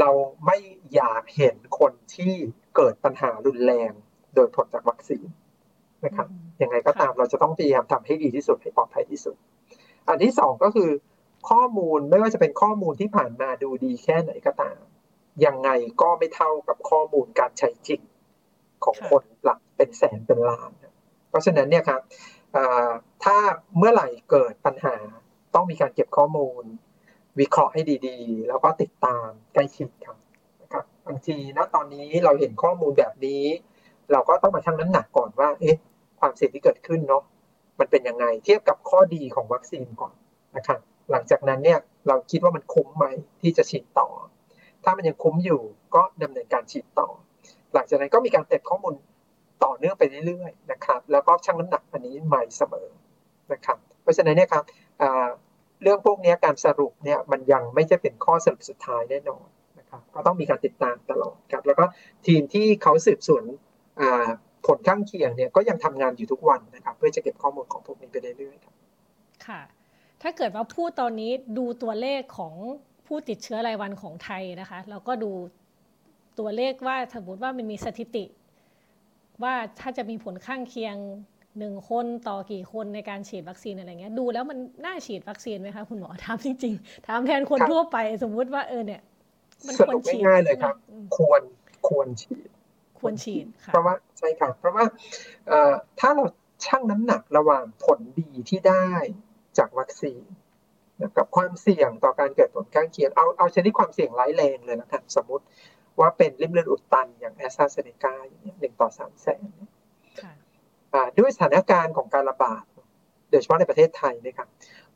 [0.00, 0.10] เรา
[0.46, 0.58] ไม่
[0.94, 2.34] อยากเห็นคนที่
[2.76, 3.92] เกิดปัญหารุนแรง
[4.34, 5.26] โดยผลจากวัคซีน
[6.04, 6.28] นะครับ
[6.62, 9.36] ยังไงก็ตามเราจะต้องพยายามทำให้ดีที่สุดให้ปลอดภัยที่สุด
[10.08, 10.90] อันที่สองก็คือ
[11.50, 14.78] ข้อมูลไม่ว่าจะเป็นข้อมูลที่ผ่านมาดูดีแค่ไหนก็ตาม
[15.44, 15.70] ยังไง
[16.02, 18.00] ก็ไม่เท่ากับข้อมูลการใช้จริง
[18.84, 20.70] ของคนหลักเป็นแสนเป็นล้าน
[21.28, 22.00] เพราะฉะนั้นเนี่ยครับ
[23.24, 23.36] ถ้า
[23.78, 24.96] เมื่อไหร่เกิดปัญหา
[25.56, 26.64] ต้องมีการเก็บข้อมูล
[27.40, 30.16] วิเคราะห์ให้ดีๆ แล้วก็ติดตามใกล้ชิดครับ
[30.62, 33.42] นะครับบางทีนะตอนนี้เราเห็นข้อมูลแบบนี้
[34.12, 35.76] เราก็ต้องมาชั่งน้ำหนักก่อนว่า เอ๊ะ
[36.20, 37.22] ความเสี่ยงที่เกิดขึ้นเนาะ
[37.78, 40.14] มันเป็นยังไงเทียบกับข้อดีของวัคซีนก่อน
[40.56, 43.06] นะครับหลังจากนั้นเนี่ยเราคิดว่ามันคุ้มไหม
[43.40, 44.08] ที่จะฉีดต่อ
[44.84, 45.60] ถ้ามันยังคุ้มอยู่
[45.94, 47.08] ก็ดำเนินการฉีดต่อ
[47.74, 48.94] หลังจากนั้นก็มีการเก็บข้อมูล
[49.64, 52.88] ต่อเนื่องไปเรื่อยๆนะครับ แล้วก็ชั่งน้ำหนักอันนี้ใหม่เสมอ
[53.52, 54.64] นะครับ เพราะฉะนั้นเนี่ยครับ
[55.82, 59.46] เรื่องพวกนี้การสรุปเนี่ยมันยังไม่ใช่เป็นข้อสรุปสุดท้ายแน่นอน
[59.78, 61.84] นะครับก็ต้องมีการติดตามตลอดครับแล้วก็
[62.26, 63.44] ทีมที่เขาสืบสวน
[64.66, 68.74] ผลข้างเคียงเนี่ยก็ยังทำงานอยู่ทุกวันนะครับเพื่อจะเก็บข้อมูลของพวกนี้ไปเรื่อยๆครับ
[69.46, 69.60] ค่ะ
[70.22, 72.54] ถ้าเกิดว่าพูดตอนนี้ดูตัวเลขของ
[73.06, 75.32] ผู้ติดเชื้อรายวันของไทยนะคะแล้วก็ดู
[76.38, 78.24] ตัวเลขว่าสมมติว่ามันมีสถิติ
[79.42, 80.96] ว่าถ้าจะมีผลข้างเคียง
[81.58, 89.02] หนึ่งคนต่อกี่คนในการฉีดวัคซีนอะไรเงี้ยดูแล้วมันน่าฉีดวัคซีนไหมคะคุณหมอถามจริงๆถามแทนคนทั่วไปสมมุติว่าเออเนี่ย
[89.66, 90.74] มันควรฉีดง่ายเลยครับ
[91.16, 91.42] ควร
[91.88, 92.48] ควรฉีด
[92.98, 94.84] ควรฉีดเพราะว่าใช่ครับเพราะว่า
[96.00, 96.24] ถ้าเรา
[96.64, 98.86] ชั่งน้ำหนักระหว่างผลดีที่ได้
[99.58, 100.22] จากวัคซีน
[101.16, 105.44] กับความเสี่ยงต่อการเกิดผลข้างเคียงเอาเอาชนิดความเสี่ยงร้ายแรงเลยนะครับสมมติ
[106.00, 109.44] ว่าเป็นริ่มเลือดอุดตันอย่างแอสตราเซเนกาอย่างนี้หนึ่งต่อสามแสน
[111.18, 112.64] ด้วยสถานการณ์ของการระบาด
[113.30, 114.48] โดยเฉพาะในประเทศไทยนะครับ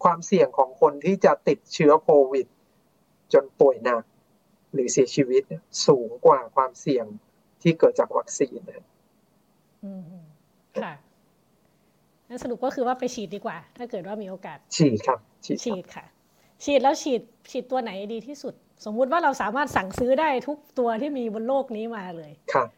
[0.05, 2.47] ความเสี่ยงของคนที่จะติดเชื้อโควิด
[3.33, 4.05] จนป่วยหนัก
[4.73, 5.43] หรือเสียชีวิต
[5.87, 7.07] สูงกว่าความเสี่ยง
[7.63, 8.87] ที่เกิดจากวัคซีนนะ
[9.85, 10.03] อืม
[10.83, 10.95] ค่ะ
[12.29, 15.19] นั่นสรุปก็คือว่าไปฉีดดีกว่า ถ้าเกิดว่ามีโอกาส ฉีดครับ
[15.65, 16.05] ฉีดค่ะ
[16.65, 22.69] ฉีดแล้วฉีดฉีดตัวไหนดีที่สุด สมมุติว่าเราสามารถสั่งซื้อได้ทุกตัวที่มีบนโลกนี้มาเลย ครับ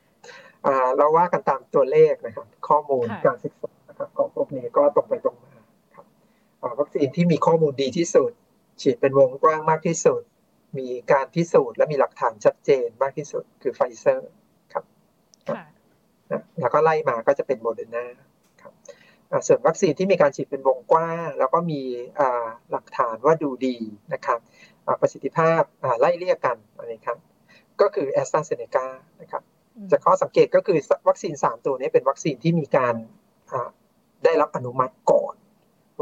[0.97, 5.55] เราว่ากันตามตัวเลขนะครับ ข้อมูลการศึกษานะครับของพวกนี้ก็ตรงไปตรงมา
[5.95, 6.07] ครับ
[6.79, 8.31] วัคซีนที่มีข้อมูลดีที่สุด
[8.81, 10.23] ฉีดเป็นวงกว้างมากที่สุด
[10.79, 14.31] มีการพิสูจน์และมีหลักฐานชัดเจนมากที่สุดคือไฟเซอร์
[14.73, 14.85] ครับ
[16.61, 18.07] แล้วก็ไล่มาก็จะเป็นโมเดอร์นา
[18.63, 18.73] ครับ
[19.47, 21.83] ส่วนวัคซีนที่มีการฉีดเป็นวงกว้าง แล้วก็มี
[22.71, 23.77] หลักฐานว่าดูดี
[24.13, 24.39] นะครับ
[25.01, 25.63] ประสิทธิภาพ
[26.01, 26.57] ไล่เลี่ยกัน
[26.93, 27.19] นะครับ
[27.81, 28.87] ก็คือแอสตราเซเนกา
[29.21, 29.43] นะครับ
[29.91, 32.95] จากข้อสังเกตก็คือวัคซีนสามตัวนี้เป็นวัคซีนที่มีการ
[34.25, 35.35] ได้รับอนุมัติก่อน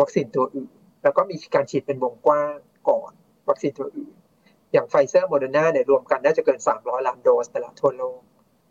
[0.01, 2.57] วัคซีนตัวอื่น แล้วก็มีการฉีดเป็นวงกว้าง
[2.89, 3.13] ก่อน
[3.49, 4.15] วัคซีนตัวอื่น
[4.73, 8.21] อย่างไฟเซอร์โมเดอร์นาเนี่ยรวมกันน่าจะเกิน 300 ล้านโดสแล้วทั่วโลก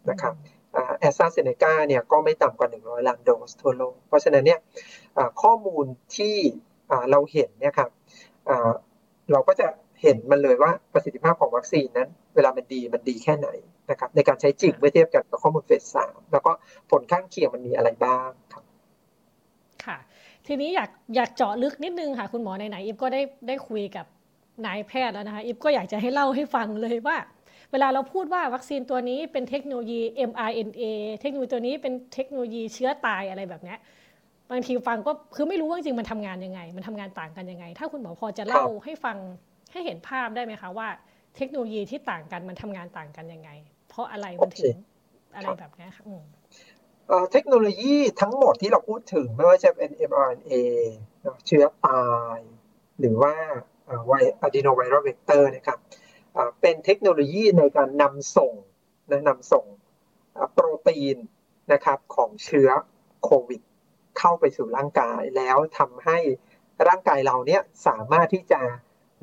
[0.10, 0.34] นะครับ
[1.00, 4.60] แอสตราเซเนกาเนี่ยก็ไม่ต่ำกว่า 100 ล้านโดสทั่วโลก เพราะฉะนั้นเนี่ย
[5.42, 5.86] ข้อมูล
[6.18, 6.36] ที่
[7.12, 7.90] เราเห็นเนี่ยครับ
[9.32, 9.68] เราก็จะ
[10.02, 13.50] เห็นมันเลยว่าประสิทธิภาพของวัคซีนนั้น เวลามันดีมันดีแค่ไหน
[13.92, 16.52] นะครับในการใช้จริงเมื่อเทียบกันกับข้อมูลเฟสสามแล้วก็
[16.92, 18.64] ผลข้างเคียงมันมีอะไรบ้างครับ
[19.86, 19.98] ค่ะ
[20.48, 24.06] ทีนี้อยากอยากเจาะลึกนิดนึงค่ะ คุณหมอไหนๆอิฟก็ได้ได้คุยกับ
[24.66, 27.18] นายแพทย์แล้วนะคะอิฟก็อยากจะให้เล่าให้ฟังเลยว่า
[27.72, 30.84] เวลาเราพูดว่าวัคซีนตัวนี้เป็นเทคโนโลยี mRNA
[31.22, 33.76] เทคโนโลยีตัวนี้เป็นเทคโนโลยีเชื้อตายอะไรแบบนี้
[34.52, 39.18] บางทีฟังก็คือไม่รู้ว่าจริงมันทำงานยังไง มันทำงานต่างกันยังไง ถ้าคุณหมอพอจะเล่าให้ฟัง
[39.72, 40.88] ให้เห็นภาพได้ไหมคะว่า
[41.38, 43.50] เทคโนโลยีที่ต่างกันมันทำงานต่างกันยังไง
[43.90, 44.78] เพราะอะไรมันถึง
[45.36, 46.04] อะไรแบบนี้ค่ะ
[47.32, 50.54] เทคโนโลยีทั้งหมดที่เราพูดถึงไม่ว่าจะเป็น mRNA
[51.48, 52.40] เชื้อตาย
[53.00, 53.34] หรือว่า
[54.06, 55.80] ไว adeno viral vector นะครับ
[56.62, 58.54] เป็นเทคโนโลยีในการนำส่ง
[59.12, 59.66] นะนำส่ง
[60.54, 61.18] โปรตีน
[61.74, 62.70] นะครับของเชื้อ
[63.24, 63.62] โควิด
[64.18, 66.18] เข้าไปสู่ร่างกาย แล้วทำให้
[66.88, 68.62] ร่างกายเราเนี่ยสามารถที่จะ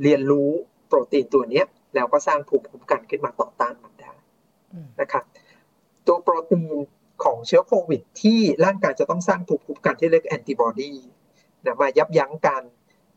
[0.02, 0.50] เรียนรู้
[0.88, 1.62] โปรตีนตัวนี้
[1.94, 4.12] แล้วก็สร้างภูมิคุ้มกันขึ้นมาต่อต้านมันได้
[5.00, 5.24] นะครับ
[6.06, 6.64] ตัวโปรตีน
[7.24, 10.92] ของเชื้อโควิด ที่ร่างกายจะต้องสร้างภูมิคุ้มกันที่เรียกแอนติบอดี
[11.64, 12.62] นะมายับยั้งการ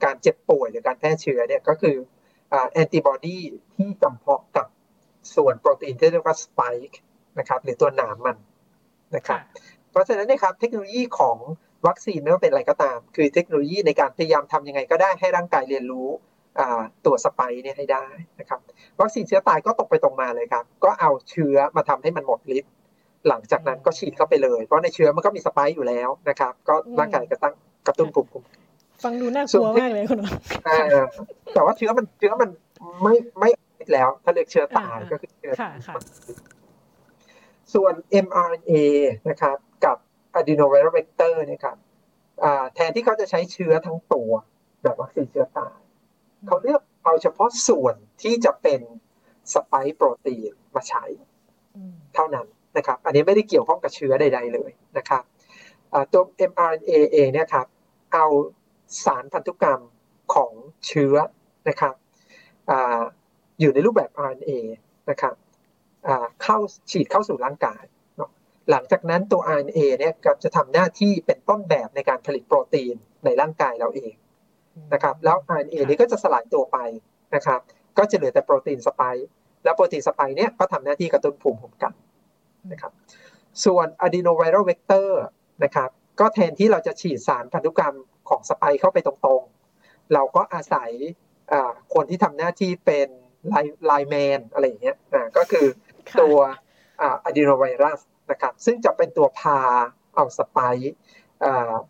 [0.04, 1.96] การเจ็บป่วยหรือการแพร่เชื้อเนี่ยก็คือ
[2.72, 3.38] แอนติบอดี
[3.76, 4.68] ที่จำเพาะกับ
[5.36, 7.00] ส่วนโปรตีนที่เรียกว่าสปายค์
[7.40, 8.38] นะครับหรือตัวหนามมัน
[9.16, 9.40] นะครับ
[9.92, 11.38] เพราะฉะนั้นนะครับเทคโนโลยีของ
[11.88, 16.10] วัคซีนไม่ว่าเป็นอะไรก็ตาม คือเทคโนโลยีในการพยายามทำยังไงก็ได้ให้ร่างกายเรียนรู้
[17.06, 18.06] ตัวสไปเนี่ยให้ได้
[18.40, 18.60] นะครับ
[19.00, 22.74] วัคซีนเชื้อตายก็ตกไปตรงมาเลยครับ ก็เอาเชื้อมาทำให้มันหมดฤทธิ์
[23.28, 27.54] หลังจากนั้นก็ฉีดเข้าไปเลย เพราะในเชื้อมันก็มีสไปอยู่แล้วนะครับ ก็ร่างกายก็ตั้ง
[27.88, 28.44] กระตุ้นภูมิคุ้ม
[29.04, 30.30] ฟังดูน่ากลัวมากเลยคุณหมอ
[31.54, 32.50] แต่ว่าเชื้อมันเชื้อมัน
[33.04, 33.50] ไม่ไม่
[33.94, 35.54] แล้วถ้าเรียกเชื้อตายก็คือเชื้อ
[37.74, 37.94] ส่วน
[38.26, 38.72] mRNA
[39.30, 39.98] นะครับ กับ
[40.40, 41.78] adenoviral vector เนี่ยครับ
[42.76, 44.32] แทนที่เขาจะใช้เชื้อทั้งตัว
[44.84, 45.78] แบบวัคซีนเชื้อตาย
[46.48, 48.82] เขาเลือกเอาเฉพาะส่วนที่จะเป็น
[49.54, 51.04] สไปค์โปรตีนมาใช้
[52.16, 52.48] เท่านั้น
[52.78, 55.24] นะครับ อันนี้ไม่ได้เกี่ยวข้องกับเชื้อใด ๆ เลยนะครับ
[56.12, 57.68] ตัว mRNA เองเนี่ยครับ
[58.14, 58.26] เอา
[59.06, 59.82] สารพันธุกรรม
[60.34, 60.52] ของ
[60.88, 61.16] เชื้อ
[61.70, 61.94] นะครับ
[62.70, 62.72] อ
[63.60, 64.52] อยู่ในรูปแบบ RNA
[65.10, 65.36] นะครับ
[66.44, 66.58] เข้า
[66.92, 67.84] ฉีดเข้าสู่ร่างกาย
[68.72, 74.14] หลังจากนั้นตัว RNA เนี่ยจะทำหน้าที่เป็นต้นแบบในการผลิตโปรตีนในร่างกายเราเอง
[74.94, 76.78] นะครับแล้ว RNA นี้ก็จะสลายตัวไป
[77.36, 77.60] นะครับ
[77.98, 79.28] ก็จะเหลือแต่โปรตีนสไปค์
[79.64, 81.94] แแล้วโปรตีนสไปเนี่ยก็ทำหน้าที่กระตุ้นภูมิคุ้มกัน
[82.72, 82.92] นะครับ
[83.66, 85.10] ส่วน adenoviral vector
[85.64, 85.90] นะครับ
[86.20, 87.96] ก็แทนที่เราจะฉีดสารพันธุกรรม
[88.30, 90.92] ของสไปเข้าไปตรงๆ เราก็อาศัย
[91.94, 93.08] คนที่ทำหน้าที่เป็น
[93.86, 94.98] ไลแมนอะไรอย่างเงี้ย
[95.38, 95.66] ก็คือ
[96.22, 96.38] ตัว
[97.28, 98.00] adenovirus
[98.32, 99.60] นะครับซึ่งจะเป็นตัวพา
[100.16, 100.60] เอาสไป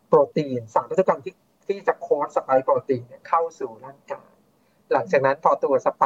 [0.08, 1.34] โปรตีนสารพันธุกรรมที่
[1.70, 4.30] ที่จะโค้ดสไปโปรตีนเข้าสู่ร่างกาย
[4.92, 6.04] หลังจากนั้นพอตัวสไป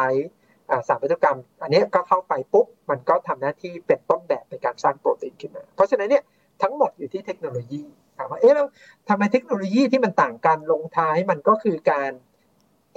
[0.89, 6.25] สารพันธุกรรม อันนี้ก็เข้าไปปุ๊บมันก็ทำหน้าที่เป็นต้นแบบในการสร้างโปรตีนขึ้นมา เพราะฉะนั้นเนี่ย
[6.63, 7.83] ทั้งหมดอยู่ที่เทคโนโลยี
[8.19, 8.67] ถามว่าเอ๊ะแล้ว
[9.09, 12.13] ทำไมเทคโนโลยีที่มันต่างกันลงท้ายมันก็คือการ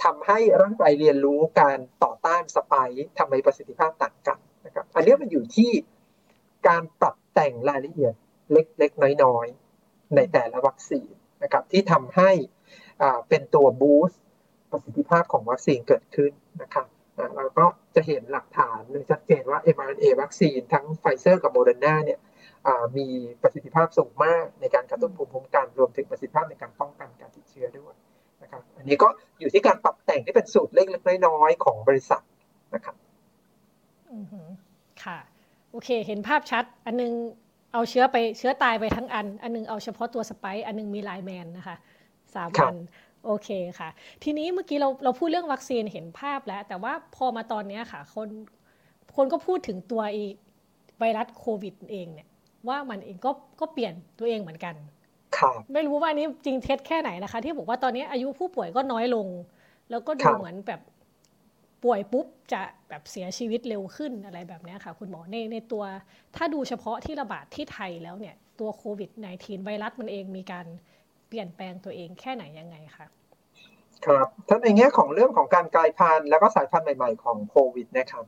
[0.04, 2.74] ทำให้ร่างกายเรียนรู้การต่อต้านสไป
[3.18, 5.72] ทำให้ประสิทธิภาพต่างกันนะครับอันนี้มันอยู่ที่
[6.68, 8.14] การปรับแต่งรายละเอียด
[8.52, 11.12] เล็กๆน้อยๆในแต่ละวัคซีน
[11.44, 12.32] นะครับที่ทำให้
[13.30, 14.22] เป็นตัว boost
[14.72, 16.32] ประสิทธิภาพของวัคซีนเกิดขึ้น
[16.62, 16.88] นะครับ
[17.36, 22.20] เราก็จะเห็นหลักฐานเลยชัดเจนว่า mRNA วัคซีนทั้งไฟเซอร์กับโมเดอร์นาเนี่ย
[22.98, 23.08] มี
[23.42, 27.94] ประสิทธิภาพสูงมากในการกระตุ้นภูมิคุ้มกันรวมถึงประสิทธิภาพในการป้องกันการติดเชื้อด้วย
[28.42, 29.08] นะครับอันนี้ก็
[29.40, 32.24] อยู่ที่การปรับแต่งที่เป็นสูตรเล็กๆน้อยๆของบริษัท
[32.76, 32.96] นะครับ
[34.12, 34.26] อือ
[35.04, 35.20] ค่ะ
[35.72, 37.12] โอเค เห็นภาพชัด อันนึง
[37.74, 41.76] เอาเชื้อไปเชื้อตายไปทั้งอัน อันนึงเอาเฉพาะตัว spike อันนึงมีไลแมนนะคะ
[42.36, 42.78] สามอัน
[43.26, 43.90] โอเคค่ะ
[44.24, 48.30] ทีนี้เมื่อกี้เราเราพูดเรื่องวัคซีนเห็นภาพแล้ว แต่ว่าพอมาตอนนี้ค่ะ คน
[49.16, 50.26] คนก็พูดถึงตัวอี
[51.00, 52.28] ไวรัสโควิดเองเนี่ย
[52.68, 54.76] ว่ามันเองก็ก็เปลี่ยนตัวเองเหมือนกัน
[55.74, 59.28] ไม่รู้ว่านี้จริงเท็จแค่ไหนนะคะ ที่บอกว่าตอนนี้อายุผู้ป่วยก็น้อยลง
[59.90, 60.82] แล้วก็ดูเหมือนแบบ
[61.84, 65.84] ป่วยปุ๊บจะแบบเสียชีวิตเร็วขึ้นอะไรแบบนี้ค่ะ คุณหมอในในตัว
[66.36, 70.66] ถ้าดูเฉพาะที่ระบาดที่ไทยแล้วเนี่ย ตัวโควิด -19 ไวรัสมันเองมีการ
[70.97, 73.08] เเปลี่ยนแปลงตัวเองแค่ไหนยังไงคะ
[74.06, 78.26] ครับถ้าในแง่ของเรื่องของการกลายพันธุ์แล้วก็สายพันธุ์ใหม่ ๆ ของโควิดนะครับ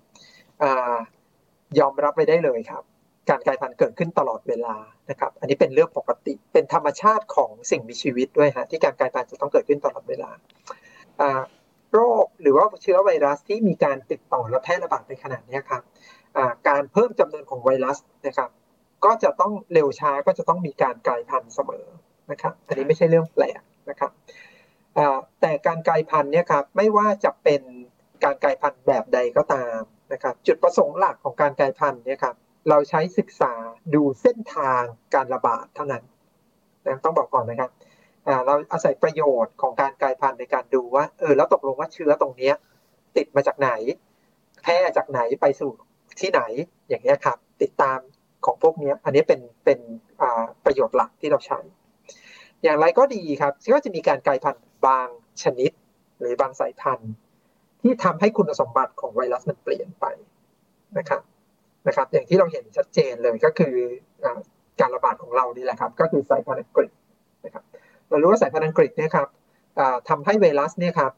[1.79, 2.83] ยอมรับไปได้เลยครับ
[3.29, 4.75] การกลายพันธุ์เกิดขึ้นตลอดเวลา
[5.09, 10.31] นะครับ อันนี้เป็นเรื่องปกติเป็นธรรมชาติของสิ่งมีชีวิตด้วยฮะที่การกลายพันธุ์จะต้องเกิดขึ้นตลอดเวลา
[11.93, 15.83] โรคหรือว่าเชื้อไวรัสที่มีการติดต่อและแพร่ระบาดในขนาดนี้ครับ
[16.67, 18.49] การเพิ่มจำนวนของไวรัสนะครับ
[19.05, 21.85] ก็จะต้องเร็วช้าก็จะต้องมีการกลายพันธุ์เสมอ
[22.31, 24.11] นะครับ อันนี้ไม่ใช่เรื่องแปลกนะครับ
[25.41, 27.61] แต่การกลายพันธุ์เนี่ยครับไม่ว่าจะเป็น
[28.23, 29.79] การกลายพันธุ์แบบใดก็ตาม
[30.13, 32.35] นะครับ จุดประสงค์หลักของการกลายพันธุ์เนี่ยครับ
[32.69, 33.53] เราใช้ศึกษา
[33.95, 34.81] ดูเส้นทาง
[35.15, 36.03] การระบาดเท่านั้น
[36.85, 37.71] นะต้องบอกก่อนนะครับ
[38.45, 42.51] เราอาศัยประโยชน์ของการกลายพันธุ์ในการดูว่าเออแล้วตกลงว่าเชื้อตรงนี้
[43.17, 43.71] ติดมาจากไหน
[44.63, 45.71] แพร่จากไหนไปสู่
[46.19, 46.41] ที่ไหน
[46.89, 47.99] อย่างนี้ครับ ติดตาม
[48.45, 49.79] ของพวกนี้อันนี้เป็นเป็น
[50.65, 51.59] ประโยชน์หลักที่เราใช้
[52.63, 55.07] อย่างไรก็ดีครับก็จะมีการกลายพันธุ์บาง
[55.43, 55.71] ชนิด
[56.19, 57.11] หรือบางสายพันธุ์
[57.81, 60.05] ที่ทำให้คุณสมบัติของไวรัสมันเปลี่ยนไป
[60.97, 61.21] นะครับ
[61.87, 63.75] นะครับ อย่างที่เราเห็นชัดเจนเลยก็คือ
[64.79, 66.91] การระบาดของเรานี่แหละครับ ก็คือสายพันธุ์อังกฤษ
[67.45, 67.63] นะครับ
[68.09, 69.27] เรารู้ว่าสายพันธุ์อังกฤษเนี่ยครับ
[70.09, 71.11] ทำให้ไวรัสเนี่ยครับ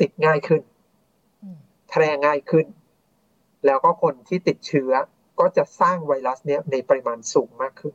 [0.00, 0.62] ติดง่ายขึ้น
[1.88, 2.66] แพร่ง่ายขึ้น
[3.66, 4.92] แล้วก็คนที่ติดเชื้อ
[5.40, 7.94] ก็จะสร้างไวรัสเนี่ยในปริมาณสูงมากขึ้น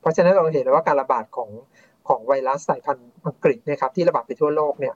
[0.00, 1.50] เพราะฉะนั้นเราเห็นแล้วว่าการระบาดของ
[2.08, 4.94] ของไวรัสสายพันธุ์อังกฤษนะครับที่ระบาดไปทั่วโลกเนี่ย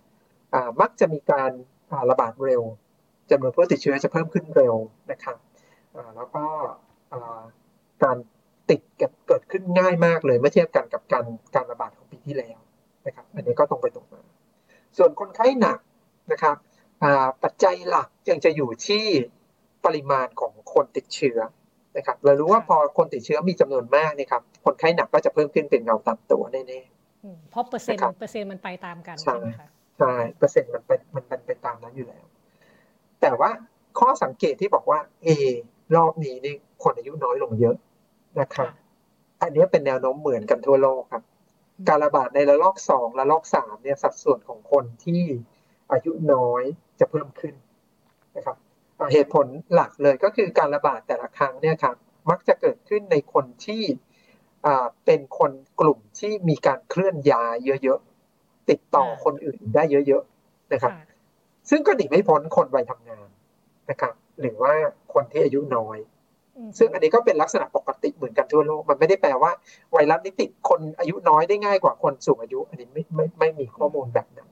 [0.80, 1.50] มักจะมีการ
[2.10, 2.62] ระบาดเร็ว
[3.30, 4.74] จำนวนผู้ติดเชื้อจะเพิ่มขึ้นเร็ว
[5.10, 5.36] นะครับ
[6.16, 6.44] แล้วก็
[8.04, 8.16] การ
[8.70, 8.80] ติด
[9.28, 12.58] เกิดขึ้นง่ายมากเลยเมื่อเทียบกันกับการการระบาดของปีที่แล้ว
[13.06, 14.22] นะครับ อันนี้ก็ตรงไปตรงมา
[14.96, 15.78] ส่วนคนไข้หนัก
[16.32, 16.56] นะครับ
[17.42, 19.04] ปัจจัยหลักยังจะอยู่ที่
[19.84, 21.38] ปริมาณของคนติดเชื้อ
[21.96, 32.24] นะครับเรารู้ว่าพอคนติดเชื้อมีจำนวนมากนี่ครับคนไข้หนักก็จะเพิ่มขึ้นเป็นเงาตามตัวแน่ๆเพราะเปอร์เซ็นต์เปอร์เซ็นต์มันไปตามกันใช่ไหมคะใช่เปอร์เซ็นต์มันเป็นมันเป็นไปตามนั้นอยู่แล้ว
[33.20, 33.50] แต่ว่า
[33.98, 35.28] ข้อสังเกตที่บอกว่าเอ
[35.96, 37.76] รอบนี้นี่คนอายุน้อยลงเยอะ
[38.40, 38.68] นะครับ
[39.42, 41.22] อันนี้เป็นแนวโน้มเหมือนกันทั่วโลกครับ
[41.88, 45.22] การระบาดในระลอกสองระลอกสามเนี่ยสัดส่วนของคนที่
[45.92, 46.62] อายุน้อย
[47.00, 47.54] จะเพิ่มขึ้น
[48.36, 48.56] นะครับ
[49.12, 51.96] เหตุผลหลักเลยก็คือการระบาดแต่ละครั้งเนี่ยครับ
[52.30, 53.82] มักจะเกิดขึ้นในคนที่
[55.06, 60.92] เป็นคนกลุ่มที่มีการเคลื่อนย้ายเยอะๆ ติดต่อคนอื่นได้เยอะๆนะครับ
[61.70, 63.28] ซึ่งก็หนีไม่พ้นคนวัยทำงาน
[63.90, 64.74] นะครับ หรือว่า
[65.14, 65.98] คนที่อายุน้อย
[66.78, 69.52] ซึ่งอันนี้ก็เป็นลักษณะปกติเหมือนกันทั่วโลก มันไม่ได้แปลว่า
[69.92, 74.51] ไวรัสนี้ติดคนอายุน้อยได้ง่ายกว่าคนสูงอายุ อันนี้ไม่ไม่ไม่มีข้อมูลแบบนั้นอ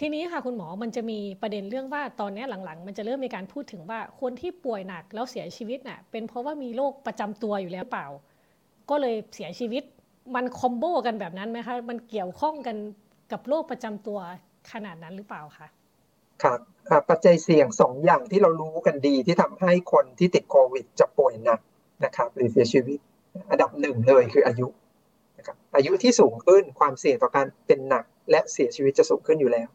[0.00, 8.06] ทีนี้ค่ะคุณหมอมันจะมีประเด็นเรื่องว่าตอนนี้หลังๆ มันจะเริ่มมีการพูดถึงว่าคนที่ป่วยหนักแล้วเสียชีวิตน่ะเป็นเพราะว่ามีโรคประจำตัวอยู่แล้วเปล่า
[8.90, 9.82] ก็เลยเสียชีวิต
[10.34, 12.76] มันคอมโบกันแบบนั้นไหมคะมันเกี่ยวข้องกัน
[13.32, 14.18] กับโรคประจำตัว
[14.72, 15.68] ขนาดนั้นหรือเปล่าคะ
[16.42, 16.58] ครับ
[17.10, 21.60] ปัจจัยเสี่ยงสองอย่างที่เรารู้กันดีที่ทำให้คนที่ติดโควิด จะป่วยหนัก
[22.04, 22.98] นะครับหรือเสียชีวิต
[23.50, 24.66] อันดับหนึ่งเลยคืออายุ
[25.38, 29.68] นะครับอายุที่สูงขึ้นความเสี่ยงต่อการเป็นหนัก และเสียชีวิตจะสูงขึ้นอยู่แล้ว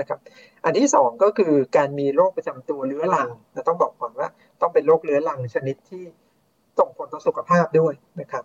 [0.00, 0.18] นะครับ
[0.64, 4.28] อันที่สองก็คือการมีโรคประจำตัวเรื้อรังเราต้องบอกก่อนว่า
[4.60, 6.04] ต้องเป็นโรคเรื้อรังชนิดที่
[6.78, 8.44] ส่งผลต่อสุขภาพด้วยนะครับ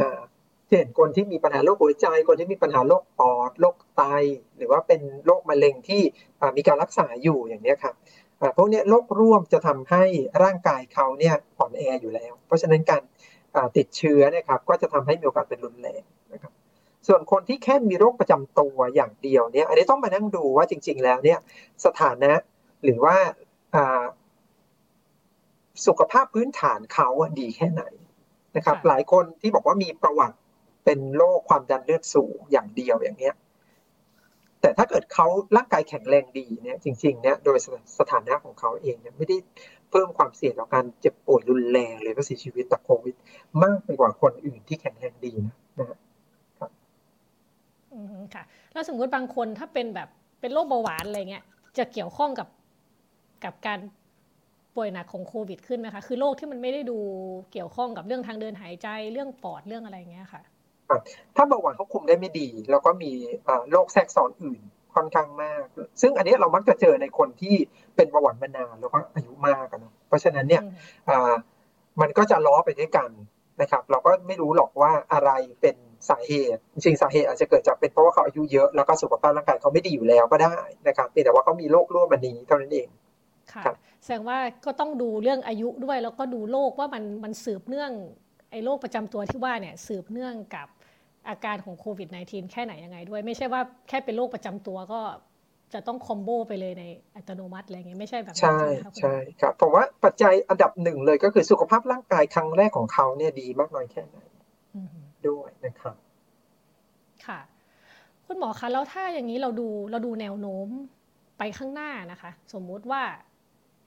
[0.00, 0.20] อ่า
[0.68, 4.02] เช่นคนที่มีปัญหาโรคหัวใจ คนที่มีปัญหาโรคปอดโรคไต
[4.56, 6.02] หรือว่าเป็นโรคมะเร็งที่
[6.56, 7.94] มีการรักษาอยู่อย่างนี้ครับ
[8.56, 10.04] พวกนี้โรคร่วมจะทำให้
[10.42, 13.02] ร่างกายเขาเนี่ยอ่อนแออยู่แล้ว เพราะฉะนั้นการ
[13.76, 16.52] ติดเชื้อนะครับก็จะทำให้มีโอกาสเป็นรุนแรงนะครับ
[17.08, 21.38] ส่วนคนที่แค่มีโรคประจำตัวอย่างเดียวเนี่ย อันนี้ต้องมานั่งดูว่าจริง ๆ แล้วเนี่ย
[21.84, 22.32] สถานะ
[22.84, 23.16] หรือว่า
[25.86, 27.08] สุขภาพพื้นฐานเขา
[27.40, 27.82] ดีแค่ไหน
[28.56, 30.36] นะครับ หลายคนที่บอกว่ามีประวัติ
[30.84, 33.34] เป็นโรคความดันเลือดสูงอย่างเดียวอย่างเนี้ย
[34.60, 37.58] แต่ถ้าเกิดเขาร่างกายแข็งแรงดีเนี่ยจริงๆเนี่ยโดย
[37.98, 39.36] สถานะของเขาเองเนี่ยไม่ได้
[39.90, 43.14] เพิ่มความเสี่ยงต่อการเจ็บป่วยรุนแรงหรือว่าเสียชีวิตจากโควิด
[43.62, 46.07] มากไปกว่าคนอื่นที่แข็งแรงดีนะนะครับอืม
[48.34, 50.08] ค่ะ แล้วสมมติบางคนถ้าเป็นแบบ
[50.40, 51.44] เป็นโรคเบาหวานอะไรเงี้ย
[51.78, 52.48] จะเกี่ยวข้องกับ
[53.44, 53.78] กับการ
[54.76, 56.98] ป่วยหนักของโควิด ขึ้นไหมคะ คือโรคที่มันไม่ได้ดู
[57.52, 60.42] เกี่ยวข้องกับเรื่องทางเดินหายใจ เรื่องปอด เรื่องอะไรเงี้ยค่ะ
[61.36, 63.12] ถ้าเบาหวานเขาคุมได้ไม่ดี แล้วก็มี
[63.70, 64.60] โรคแทรกซ้อนอื่น
[64.94, 65.64] ค่อนข้างมาก
[66.00, 67.54] ซึ่งอันนี้เรามักจะเจอในคนที่
[67.96, 70.62] เป็นเบาหวานมานานแล้วก็อายุมากนะเพราะฉะนั้นเนี่ย
[72.00, 73.10] มันก็จะล้อไปด้วยกัน
[73.60, 75.30] นะครับ เราก็ไม่รู้หรอกว่าอะไร
[75.60, 75.76] เป็น
[76.08, 80.56] สาเหตุจริงสาเหตุอาจจะเกิดจากเป็นเพราะว่าเขาอายุเยอะแล้วก็สุขภาพร่างกายเขาไม่ดีอยู่แล้วก็ได้
[80.88, 82.88] นะครับแต่ว่าเขามีโรคร่วมอันนี้เท่านั้นเอง
[83.52, 83.62] ค่ะ
[84.04, 87.90] แสดงว่าก็ต้องดูเรื่องอายุด้วยแล้วก็ดูโรคว่ามันมันสืบเนื่อง
[88.50, 90.68] ไอ้โรคประจำตัวที่ว่าเนี่ยสืบเนื่องกับ
[91.28, 95.00] อาการของโควิด -19 แค่ไหนยังไงด้วย ไม่ใช่ว่าแค่เป็นโรคประจำตัวก็
[95.74, 96.84] จะต้องคอมโบไปเลยใน
[97.14, 98.58] อัตโนมัติอะไรเงี้ยไม่ใช่แบบใช่
[98.98, 104.18] ใช่ครับผมว่าปัจจัยอันดับหนึ่งเลยก็คือสุขภาพร่างกายครั้งแรกของเขาเนี่ยดีมากน้อยแค่ไหน
[105.26, 105.96] ด้วยนะครับ
[107.26, 107.40] ค่ะ
[108.26, 110.68] คุณหมอคะแล้วถ้าอย่างนี้เราดูเราดูแนวโน้ม
[111.38, 113.02] ไปข้างหน้านะคะ สมมุติว่า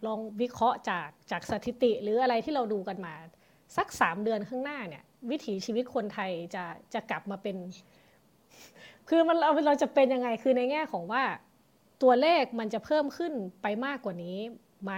[0.06, 3.14] ลองวิเคราะห์จากจากสถิติหรืออะไรที่เราดูกันมา
[3.78, 6.64] สักสามเดือนข้างหน้าเนี่ย วิถีชีวิตคนไทยจะ
[6.94, 7.58] จะกลับมาเป็น
[9.10, 11.24] คือมันเราเราจะเป็นยังไงคือในแง่ของว่า
[12.02, 14.38] ตัวเลขมันจะเพิ่มขึ้นไปมากกว่านี้
[14.84, 14.94] ไหม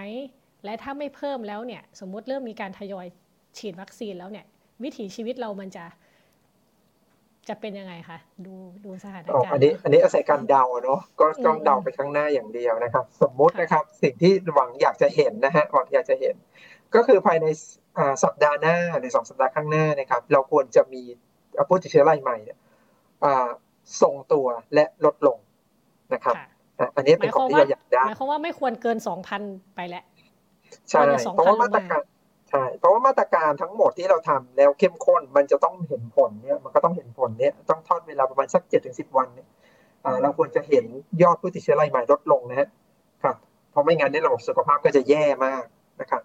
[0.65, 3.06] และถ้าไม่เพิ่มแล้วเนี่ย สมมติเริ่มมีการทยอย
[3.58, 4.46] ฉีดวัคซีนแล้วเนี่ย
[4.84, 5.86] วิถีชีวิตเรามันจะ
[7.49, 16.36] จะเป็นยังไงคะดูดูสถานการณ์อันนี้อันนี้อาศัยการเดาเนาะก็ต้องเดาไปข้างหน้าอย่างเดียวนะครับ สมมุตินะครับสิ่งที่หวังอยากจะเห็นนะฮะหวังอยากจะเห็น
[16.95, 17.45] ก็คือภายใน
[18.23, 21.01] สัปดาห์หน้าหรือสองสัปดาห์ข้างหน้านะครับ เราควรจะมี
[21.67, 22.58] ผู้ติดเชื้อรายใหม่เนี่ย
[24.01, 25.38] ทรงตัวและลดลง
[26.13, 26.36] นะครับ
[26.95, 29.41] อันนี้เป็นของที่เราอยากได้หมายความว่าไม่ควรเกินสองพัน
[29.75, 30.03] ไปแล้ว
[30.89, 31.01] ใช่
[31.36, 32.01] เพราะว่ามาตรการ
[32.53, 39.47] ใช่เพราะว่ามาตรการทั้งหมดที่เราทำแล้วเข้มข้นมันจะต้องเห็นผลเนี่ยมันก็ต้องเห็นผลเนี่ยต้องทอดเวลาประมาณสักเจ็ดถึงสิบวันเนี่ย
[40.21, 40.85] เราควรจะเห็น
[41.21, 42.67] ยอดผู้ติดเชื้อรายใหม่ลดลงนะฮะ
[43.23, 43.35] ครับ
[43.71, 45.63] เพราะไม่งั้นในระบบสุขภาพก็จะแย่มาก
[46.01, 46.21] นะครับ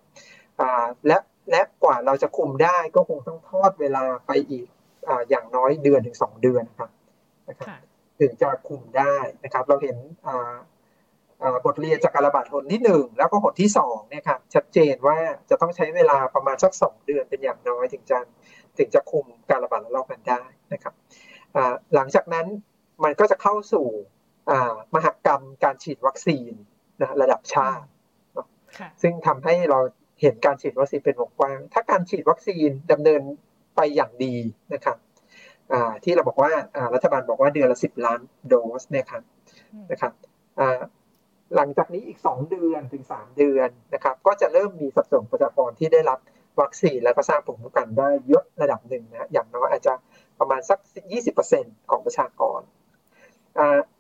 [1.06, 1.16] และ
[1.50, 4.66] และกว่าเราจะคุมได้ก็คงต้องทอดเวลาไปอีก
[5.30, 6.90] อย่างน้อยเดือนถึงสองเดือนนะครับ
[7.48, 7.68] นะครับ
[8.20, 9.96] ถึงจะคุมได้นะครับ เราเห็น
[11.66, 15.18] บทเรียนจากการระบาดหนที่หนึ่งแล้วก็หนที่สองเนี่ยครับชัดเจนว่า
[15.50, 18.18] จะต้องใช้เวลาประมาณสักสองเดือนเป็นอย่างน้อยถึงจะ
[18.78, 20.94] ถึงจะคุมการระบาดระลอกนั้นได้นะครับ
[21.94, 22.46] หลังจากนั้น
[23.04, 23.86] มันก็จะเข้าสู่
[24.94, 26.52] มหกรรมการฉีดวัคซีน
[27.00, 27.88] นะระดับชาติ
[29.02, 29.78] ซึ่งทำให้เรา
[30.20, 33.20] เห็นการฉีดวัคซีนเป็นวงกว้าง ถ้าการฉีดวัคซีนดำเนิน
[33.76, 34.34] ไปอย่างดี
[34.74, 34.96] นะครับ
[36.04, 36.52] ที่เราบอกว่า
[36.94, 39.22] รัฐบาลบอกว่าเดือนละสิบล้านโดสเนี่ยครับ
[39.90, 40.12] นะครับ
[41.56, 46.18] หลังจากนี้อีกสองเดือนถึงสามเดือนนะครับ ก็จะเริ่มมีสัดส่วนประชากรที่ได้รับ
[46.60, 49.94] วัคซีนแล้วก็สร้างภูมิคุ้มกันได้เยอะระดับหนึ่งนะอย่างน้อยอาจจะ
[50.38, 50.78] ประมาณสัก
[51.34, 52.60] 20%ของประชากร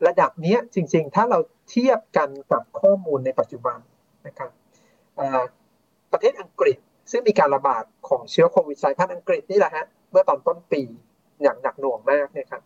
[0.06, 1.38] ระดับนี้จริงๆ ถ้าเรา
[1.70, 3.78] เทียบกันกับข้อมูลในปัจจุบัน
[4.26, 4.50] นะครับ
[6.12, 6.78] ประเทศอังกฤษ
[7.10, 10.82] ซึ่งมีการระบาดของเชื้อโควิดสายพันธุ์อังกฤษนี่แหละฮะเมื่อตอนต้นปี
[11.42, 12.62] อย่างหนักหน่วงมากเนี่ยครับ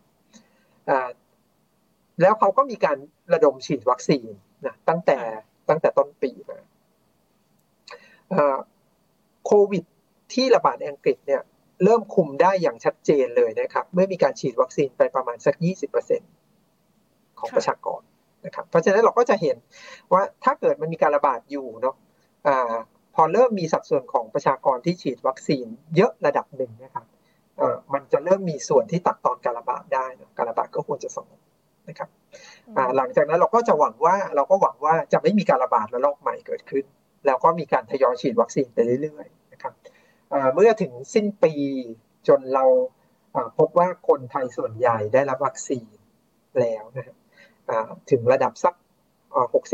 [2.21, 2.99] แล้วเขาก็มีการ
[3.33, 4.27] ระดมฉีดวัคซีน
[4.67, 5.19] นะตั้งแต่
[5.69, 6.59] ตั้งแต่ต้นปีมา
[9.47, 9.85] โควิด
[10.33, 11.43] ที่ระบาดในอังกฤษเนี่ย
[11.85, 15.55] เริ่มคุมได้อย่างชัดเจนเลยนะครับ เมื่อมีการฉีดวัคซีนไปประมาณสัก
[16.49, 18.01] 20%ของประชากร
[18.47, 19.57] นะครับ เพราะฉะนั้นเราก็จะเห็น
[20.13, 21.97] ว่าถ้าเกิดมันมีการระบาดอยู่เนาะ
[23.15, 27.07] พอเริ่มมีสัดส่วนของประชากรที่ฉีดวัคซีนเยอะระดับหนึ่งนะครับ
[27.95, 30.07] มันจะเริ่มมีส่วนที่ตัดตอนการระบาดได้
[30.39, 31.41] การระบาดก็ควรจะสงบ
[31.89, 32.09] นะครับ
[32.97, 36.85] หลังจากนั้นเราก็จะหวังว่าเราก็หวังว่าจะไม่มีการระบาดระลอกใหม่เกิดขึ้น
[37.27, 39.73] แล้วก็มีการทยอยฉีดวัคซีนไปเรื่อยๆนะครับ
[40.55, 41.53] เมื่อถึงสิ้นปี
[42.29, 42.65] จนเรา
[43.59, 45.89] พบว่าคนไทยส่วนใหญ่ได้รับวัคซีน
[46.61, 47.17] แล้วนะครับ
[48.11, 48.75] ถึงระดับสัก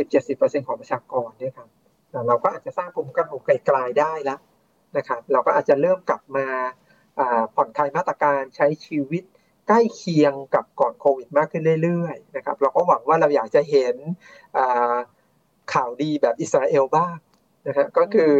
[0.04, 1.68] 60-70%ของประชากรเนี่ยครับ
[2.28, 4.40] เราก็อาจจะสร้างภูมิคุ้มกันหมู่ไกลๆได้แล้ว
[4.96, 6.46] นะครับเราก็อาจจะเริ่มกลับมา
[7.54, 9.24] ผ่อนคลายมาตรการใช้ชีวิต
[9.68, 13.96] ใกล้เคียงกับก่อนโควิดมากขึ้นเรื่อยๆนะครับเราก็หวังว่าเราอยากจะเห็น
[15.74, 17.16] ข่าวดีแบบอิสราเอลบ้าง
[17.66, 18.32] นะฮะก็คือ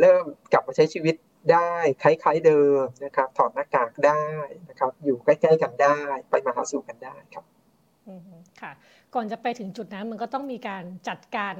[0.00, 1.14] เริ่มกลับมาใช้ชีวิต
[1.52, 4.24] ได้คล้ายๆเดิมนะครับถอดหน้ากากได้
[4.68, 5.98] นะครับอยู่ใกล้ๆกันได้
[6.30, 7.44] ไปมาหาสู่กันได้ครับ
[8.60, 8.72] ค่ะ
[9.14, 11.56] ก่อนจะไปถึงจุดนั้นมันก็ต้องมีการจัดการ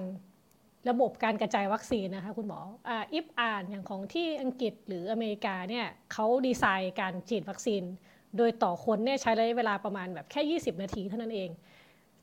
[0.90, 7.82] ระบบการกระจายวัคซีนนะคะคุณหมออ่าอิฟอ่านอย่างของที่อังกฤษหรืออเมริกาเนี่ยเขาดีไซน์การฉีดวัคซีน
[8.36, 11.50] โดยต่อคนเนี่ยใช้ระยะเวลาประมาณแบบแค่ 20 นาทีเท่านั้นเอง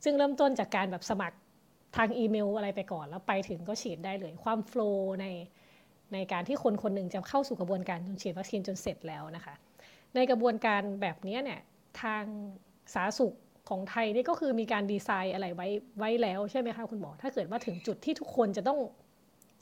[0.03, 1.37] ซึ่งเริ่มต้นจากการแบบสมัคร
[1.97, 5.25] ทางอีเมลอะไรไปก่อน แล้วไปถึงก็ฉีดได้เลย ความโฟล์ใน
[6.13, 9.53] ในการที่คนคนหนึ่งจะเข้าสู่กระบวนการจนฉีดวัคซีนจนเสร็จแล้วนะคะ
[10.15, 11.59] ในกระบวนการแบบนี้เนี่ย
[12.01, 12.23] ทาง
[12.93, 13.35] สาธารณสุข
[13.69, 15.67] ของไทยนี่ก็คือมีการดีไซน์อะไรไว้
[15.99, 18.79] ไว้แล้วใช่ไหมคะคุณหมอ ถ้าเกิดว่าถึงจุดที่ทุกคนจะต้อง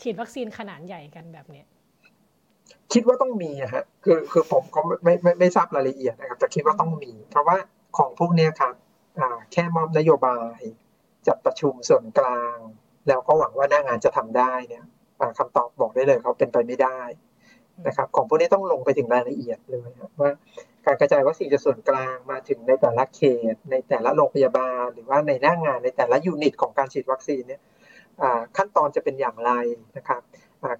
[0.02, 1.64] ฉีดวัคซีนขนาดใหญ่กันแบบนี้
[2.94, 7.58] คิดว่าต้องมีฮะคือคือผมก็ไม่ไม่ไม่ทราบรายละเอียดนะครับแต่คิดว่าต้องมี เพราะว่า
[7.98, 8.74] ของพวกนี้ครับ
[9.52, 10.60] แค่มอบนโยบาย
[11.28, 12.58] จัดประชุมส่วนกลาง
[13.08, 14.86] แล้วก็หวังว่าหน้างานจะทำได้เนี่ย
[15.40, 17.00] คำตอบบอกได้เลยเขาเป็นไปไม่ได้
[17.88, 19.90] นะครับของพวกนี้ต้องลงไปถึงรายละเอียดเลย
[20.22, 20.32] ว่า
[20.86, 23.22] การกระจายวัคซีนจากส่วนกลางมาถึงในแต่ละเข
[23.54, 27.62] ต ในแต่ละโรงพยาบาล หรือว่าในหน้างานในแต่ละยูนิตของการฉีดวัคซีนเนี่ย
[28.58, 29.52] ขั้นตอนจะเป็นอย่างไร
[29.98, 30.22] นะครับ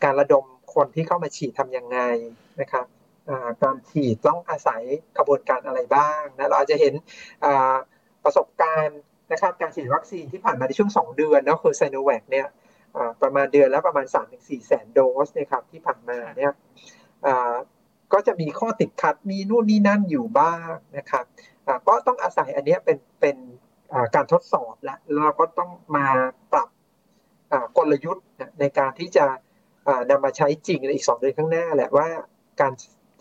[0.04, 2.00] การระดม คนที่เข้ามาฉีดทํำยังไง
[2.62, 2.86] นะครับ
[3.64, 4.82] การฉีดต้องอาศัย
[5.18, 6.94] กระบวนการอะไรบ้างนะเราอาจจะเห็น
[8.24, 9.00] ประสบการณ์
[9.32, 12.48] นะครับการฉีดวัคซีนที่ผ่านมาในช่วง 2 เดือนนะคือไซโนแวคเนี่ย
[13.22, 14.06] ประมาณเดือนแล้วประมาณ
[14.38, 16.52] 3-4 แสนโดสนะครับที่ผ่านมาเนี่ย
[18.14, 21.26] ก็จะมีข้อติดขัดมีนู่นนี่นั่นอยู่บ้างนะครับ
[21.88, 23.38] ก็ต้องอาศัยอันนี้เป็นเป็น
[24.16, 26.08] การทดสอบและเราก็ต้องมา
[26.54, 26.70] ปรับ
[27.78, 28.26] กลยุทธ์
[28.60, 29.26] ในการที่จะ
[30.10, 32.10] นำมาใช้จริงในอีกสองเดือนข้างหน้าแหละว่า
[32.62, 32.74] การ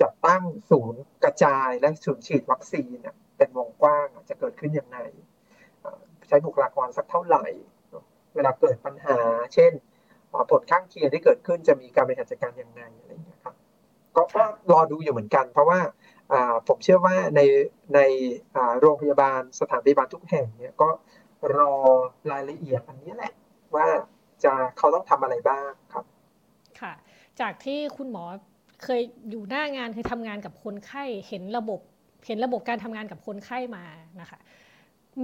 [0.03, 2.97] จัดตั้งศูนย์กระจายและศูนย์ฉีดวัคซีน
[3.37, 4.99] เป็นวงกว้างจะเกิดขึ้นอย่างไร
[6.29, 7.47] ใช้บุคลากรสักเท่าไหร่
[8.35, 9.19] เวลาเกิดปัญหา
[9.55, 9.73] เช่น
[10.51, 13.55] ผลข้างเคียงที่เกิดขึ้นจะมีการบริหารจัดการอย่างไรอะไรอย่างนี้ครับ
[14.17, 14.23] ก็
[14.73, 15.81] รอดูอยู่เหมือนกัน เพราะว่า
[16.69, 17.41] ผมเชื่อว่าใน
[17.95, 18.01] ใน
[18.81, 20.89] โรงพยาบาลสถานพยาบาลทุกแห่งเนี่ยก็
[21.57, 21.75] รอ
[22.33, 23.33] รายละเอียดอันนี้แหละ
[23.75, 23.87] ว่า
[24.45, 26.05] จะเขาต้องทำอะไรบ้างครับ
[26.83, 26.93] ค่ะ
[27.41, 28.25] จากที่คุณหมอ
[28.83, 29.01] เคย
[29.31, 31.81] อยู่หน้างานเคยทำงานกับคนไข้เห็นระบบ
[32.27, 33.85] เห็นระบบการทำงานกับคนไข้มา
[34.21, 34.39] นะคะ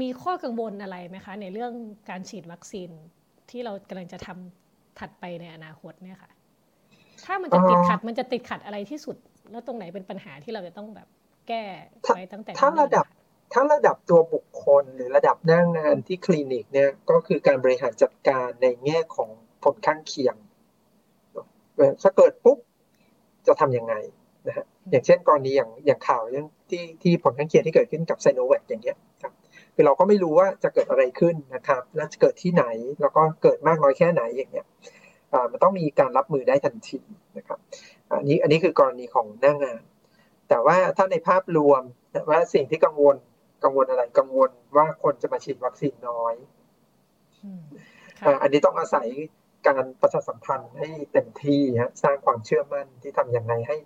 [0.01, 1.73] มีข้อกังวลอะไรไหมคะ ในเรื่อง
[2.11, 2.91] การฉีดวัคซีน
[3.51, 6.31] ที่เรากำลังจะทำถัดไปในอนาคตเนี่ยค่ะ
[7.25, 9.17] ถ้ามันจะติดขัดมันจะติดขัดอะไรที่สุด
[9.51, 11.09] แล้วตรงไหนเป็นปัญหาที่เราจะต้องแบบ
[11.49, 11.63] แก้
[12.01, 13.07] ไว้ตั้งแต่ถ้าระดับ
[13.53, 19.31] ถ้าระดับตัวบุคคลหรือระดับหน้างงานที่คลินิกเนี่ยก็คือการบริหารจัดการในแง่ของ
[19.63, 20.37] ผลข้างเคียง
[22.03, 22.59] ถ้าเกิดปุ๊บ
[23.47, 23.95] จะทํำยังไง
[24.47, 29.33] นะฮะอย่างเช่นกรณีอย่างอย่างข่าวอย่างที่ที่ผลข้างเคียงที่เกิดขึ้นกับไซโนแวคอย่างเงี้ยครับ
[29.75, 32.65] คือเราก็ไม่รู้ว่าจะเกิดอะไรขึ้นนะครับ และจะเกิดที่ไหน
[33.01, 34.67] แล้วก็เกิดมากน้อยแค่ไหนอย่างเงี้ย
[35.51, 37.01] มันต้องมีการรับมือได้ทันที
[37.39, 37.59] นะครับ
[38.11, 39.83] อันนี้อันนี้คือกรณีของหน้างาน
[40.49, 41.83] แต่ว่าถ้าในภาพรวม
[42.31, 43.17] ว่าสิ่งที่กังวล
[43.65, 46.35] กังวลอะไรกังวลว่าคนจะมาฉีดวัคซีนน้อย
[48.43, 49.09] อันนี้ต้องอาศัย
[49.67, 53.77] การประชาสัมพันธ์ให้เต็มที่ฮะสร้างความเชื่อมั่นที่ทำอย่างไรให้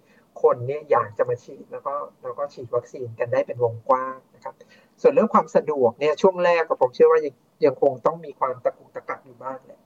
[0.43, 4.55] คนเนี่ยอยากจะมาฉีดแล้วก็แล้วก็ฉีดวัคซีนกันได้เป็นวงกว้างนะครับ
[5.03, 9.81] ส่วนเรื่องความสะดวกเนี่ยช่วงแรกก็ผมเชื่อว่ายังยังคงต้องมีความตะกุกตะกักอยู่บ้างแหละ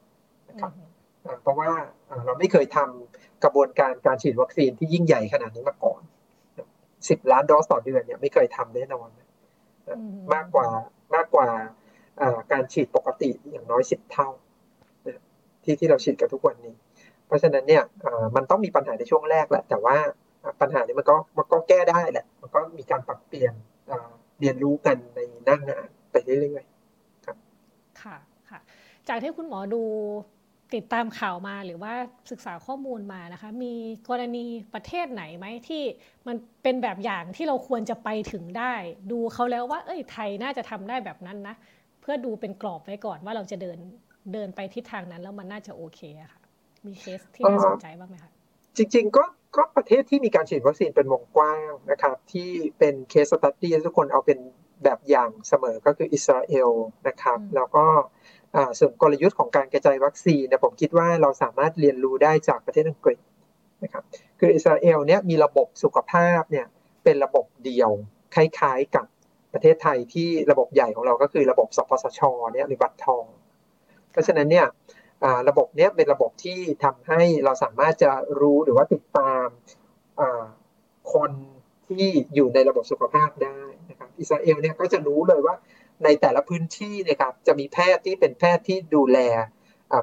[0.48, 0.72] นะครับ
[1.42, 1.70] เพราะว่า
[2.24, 6.00] เราไม่เคยทำกระบวนการการฉีดวัคซีนที่ยิ่งใหญ่ขนาดนี้มาก่อน
[7.08, 9.08] สิบล้านโดสต่อเดือนเนี่ยไม่เคยทำแน่นอน
[10.34, 10.68] มากกว่า
[11.14, 11.48] มากกว่า
[12.52, 14.28] การฉีดปกติอย่างน้อยสิบเท่า
[15.64, 16.74] ที่ที่เราฉีดกันทุกวันนี้
[17.26, 17.82] เพราะฉะนั้นเนี่ย
[18.36, 19.96] มันต้องมีปัญหาในช่วงแรกแหละ แต่ว่า
[20.60, 23.54] ปัญหานี้มันก็มันก็แก้ได้แหละ มันก็มีการปรับเปลี่ยน
[24.40, 27.36] เรียนรู้กันในหน้างงานไปเรื่อยๆครับ
[28.02, 28.16] ค่ะ
[28.50, 28.60] ค่ะ
[29.08, 29.82] จากที่คุณหมอดู
[30.74, 31.94] ติดตามข่าวมาหรือว่า
[32.30, 33.72] ศึกษาข้อมูลมานะคะ มี
[34.08, 34.44] กรณี
[34.74, 35.82] ประเทศไหนไหมที่
[36.26, 38.74] มันเป็นแบบอย่างที่เราควรจะไปถึงได้
[39.10, 41.54] ดูเขาแล้วว่า เอ้ยไทยน่าจะทำได้แบบนั้นนะ
[42.00, 43.78] เพื่อดูเป็นกรอบไว้ก่อนว่าเราจะเดิน
[44.32, 46.40] เดินไปทิศทางนั้นแล้วมันน่าจะโอเคอะค่ะ
[46.86, 48.32] มีเคสที่น่าสนใจบ้างไหมคะ
[48.76, 49.24] จริง ๆ ก็
[49.56, 54.38] ก็ประเทศที่มีการฉีดวัคซีนเป็นวงกว้างนะครับที่เป็น case study ทุกคนเอาเป็น
[54.84, 56.70] แบบอย่างเสมอก็คืออิสราเอล
[57.08, 57.84] นะครับ แล้วก็
[58.78, 63.18] ส่วนกลยุทธ์ของการกระจายวัคซีนเนี่ยผมคิดว่าเราสามารถเรียนรู้ได้จากประเทศอังกฤษ
[63.84, 64.04] นะครับ
[64.40, 66.66] คืออิสราเอลเนี่ยมีระบบสุขภาพเนี่ย
[67.04, 67.90] เป็นระบบเดียว
[68.34, 69.06] คล้ายๆกับ
[69.52, 72.20] ประเทศไทยที่ระบบใหญ่ของเราก็คือระบบสปสช
[72.52, 73.24] เนี่ยหรือบัตรทอง
[74.14, 74.66] เพราะฉะนั้นเนี่ย
[75.48, 78.10] ระบบเนี้เป็นระบบที่ทำให้เราสามารถจะ
[78.40, 79.46] รู้หรือว่าติดตาม
[81.14, 81.30] คน
[81.86, 83.60] ที่อยู่ในระบบสุขภาพได้
[83.90, 85.54] นะครับอิสราเอลเนี่ยก็จะรู้เลยว่า
[86.04, 89.18] ในแต่ละพื้นที่นะครับจะมีแพทย์ที่เป็นแพทย์ที่ดูแล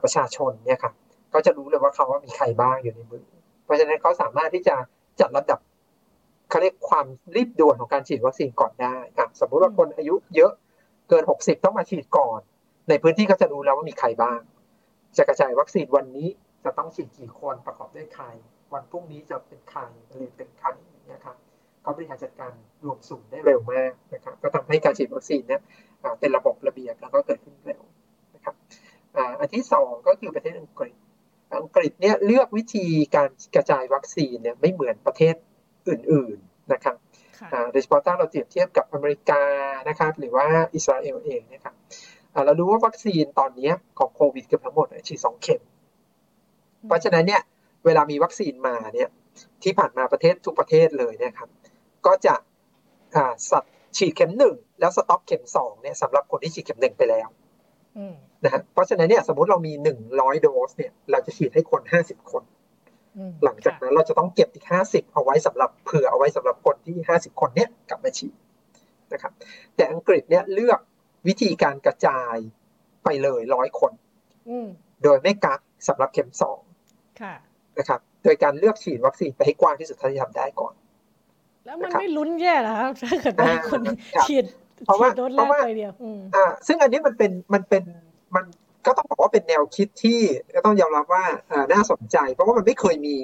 [0.03, 0.93] ประชาชนเนี่ยครับ
[1.33, 3.25] ก็จะรู้เลยว่าเขาว่ามีใครบ้างอยู่ในมือ
[3.63, 4.75] เพราะฉะนั้นเขาสามารถที่จะ
[5.19, 5.59] จัดระดับ
[6.49, 7.05] เขาเรียกความ
[7.35, 10.51] รีบด่วนของการฉีดวัคซีนก่อนได้ครับสมมุติว่าคนอายุเยอะ
[11.09, 12.41] เกิน 60 ต้องมาฉีดก่อน
[12.91, 14.39] ในพื้นที่ก็จะรู้แล้วว่ามีใครบ้าง
[15.17, 16.27] จะกระจายวัคซีนวันนี้
[16.65, 18.25] จะต้องฉีดกี่คนประกอบด้วยใคร
[18.73, 21.37] วันพรุ่งนี้จะเป็นใครหรือเป็นใครอย่างเงี้ยครับ
[21.81, 22.51] เขาบริหารจัดการ
[22.83, 25.61] รวมสูงได้เร็วมากนะครับ ก็ทำให้การฉีดวัคซีนเนี่ย
[26.19, 27.81] เป็นระบบระเบียบแล้วก็เกิดขึ้นเร็ว
[28.35, 28.55] นะครับ
[29.39, 30.95] อันที่สองก็คือประเทศอังกฤษ
[31.57, 32.85] อังกฤษเนี่ยเลือกวิธี
[33.15, 35.35] การกระจายวัคซีนเนี่ยไม่เหมือนประเทศ
[35.89, 36.95] อื่น ๆนะครับ
[37.71, 39.43] โดยเฉพาะถ้าเราเปรียบเทียบกับอเมริกา
[39.89, 41.75] นะครับหรือว่าอิสราเอลเองนะครับ
[42.45, 45.61] เรารู้ว่าวัคซีนตอนนี้ของโควิดเกือบทั้งหมดฉีดสองเข็ม
[46.87, 47.41] เพราะฉะนั้นเนี่ย
[47.85, 49.09] เวลามีวัคซีนมาเนี่ย
[49.63, 51.49] ที่ผ่านมาประเทศทุกประเทศเลยนะครับ
[52.05, 52.35] ก็จะ
[53.51, 53.63] สัต
[53.97, 57.27] ฉีดเข็มหนึ่งแล้วสต็อกเข็มสองเนี่ยสำหรับคนที่ฉีดเข็มหนึ่งไปแล้ว
[58.43, 62.43] นะฮะเพราะฉะนั้นเนี่ยสมมติเรามีหนึ่งร้อยโดสเนี่ย เราจะฉีดให้คนห้าสิบคน
[63.43, 68.35] หลังจากนั้นเราจะต้องเก็บอีกห้าสิบเอาไว้สำหรับเผื่อเอาไว้สำหรับคนที่ห้าสิบคนเนี่ยกลับมาฉีด
[69.13, 69.31] นะครับ
[69.75, 70.79] แต่อังกฤษเนี่ยเลือก
[71.27, 72.35] วิธีการกระจาย
[73.03, 73.93] ไปเลยร้อยคน
[75.03, 76.61] โดยไม่กักสำหรับเข็มสอง
[77.79, 80.73] นะครับ โดยการเลือกฉีดวัคซีนไปให้กว้างที่สุดเท่าที่ทำได้ก่อน
[81.65, 83.81] แล้วมันไม่ลุ้นแย่หรอครับถ้าเกิดว่าคน
[84.27, 84.45] ฉีด
[84.85, 85.91] เพราะว่าโดนแรกไปเดียว
[86.35, 87.83] อ่า ซึ่งอันนี้มันเป็นมันเป็น
[88.35, 88.45] มัน
[88.85, 90.19] ก็ต้องบอกว่าเป็นแนวคิดที่
[90.55, 93.15] ก็ต้องยอมรับว่าอ่าน่าสนใจ เพราะว่ามันไม่เคยมี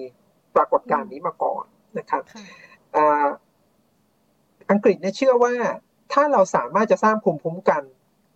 [0.56, 1.66] ปรากฏการณ์นี้มาก่อน
[1.98, 2.24] นะครับ
[2.96, 3.26] อ่า
[4.72, 5.54] อังกฤษเนี่ยเชื่อว่า
[6.14, 7.84] ถ้าเราสามารถจะสร้างภูมิคุ้มกัน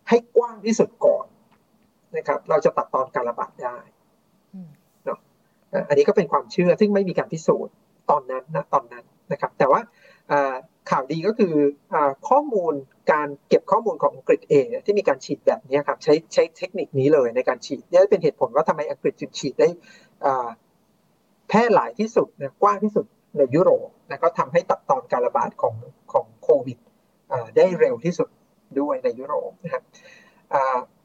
[0.08, 1.26] ให้กว้างที่สุดก่อน
[2.16, 3.76] นะครับ เราจะตัดตอนการระบาดได้
[5.04, 5.18] เนาะ
[5.88, 7.74] อันนี้ก็เป็นความเชื่อซึ่งไม่มีการพิสูจน์
[8.10, 9.80] ตอนนั้นนะตอนนั้นนะครับ แต่ว่า
[10.90, 11.54] ข่าวดีก็คือ
[12.28, 12.74] ข้อมูล
[13.12, 19.68] การเก็บข้อมูลของอังกฤษเองที่มีการฉีดแบบนี้ครับใช้ใช้เทคนิคนี้เลยในการฉีดนี่เป็นเหตุผลว่าทำไมอังกฤษจึงฉีดได้
[21.48, 23.06] แพร่หลายที่สุดนะกว้างที่สุด
[23.36, 25.74] ในยุโรปและก็ทำให้ตัดตอนการระบาดของ
[26.12, 26.78] ของโควิด
[27.56, 28.28] ได้เร็วที่สุด
[28.80, 29.84] ด้วยในยุโรปนะครับ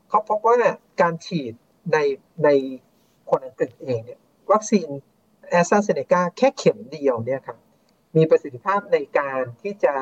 [0.09, 0.55] เขาพบว่า
[1.01, 1.53] การฉีด
[1.93, 1.97] ใน
[2.43, 2.49] ใน
[3.29, 4.19] คนอังกฤษเองเนี่ย
[4.51, 4.87] วัคซีน
[5.49, 7.57] แอสตราเซเนกาแค่เข็มเดียวเนี่ยครับ
[8.15, 9.93] มีประสิทธิภาพในการที่จะ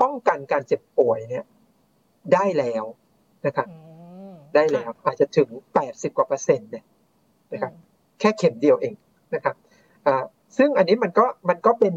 [0.00, 1.44] ป้องกันการเจ็บป่วยเนี่ย
[2.34, 2.84] ได้แล้ว
[3.46, 3.68] นะครับ
[4.54, 6.84] ได้แล้วอาจจะถึงแปดสิบกว่าเปอร์เซ็นต์เนี่ย
[7.52, 7.72] นะครับ
[8.20, 8.94] แค่เข็มเดียวเอง
[9.34, 9.56] นะครับ
[10.56, 11.94] ซึ่งอันนี้มันก็มันก็เป็น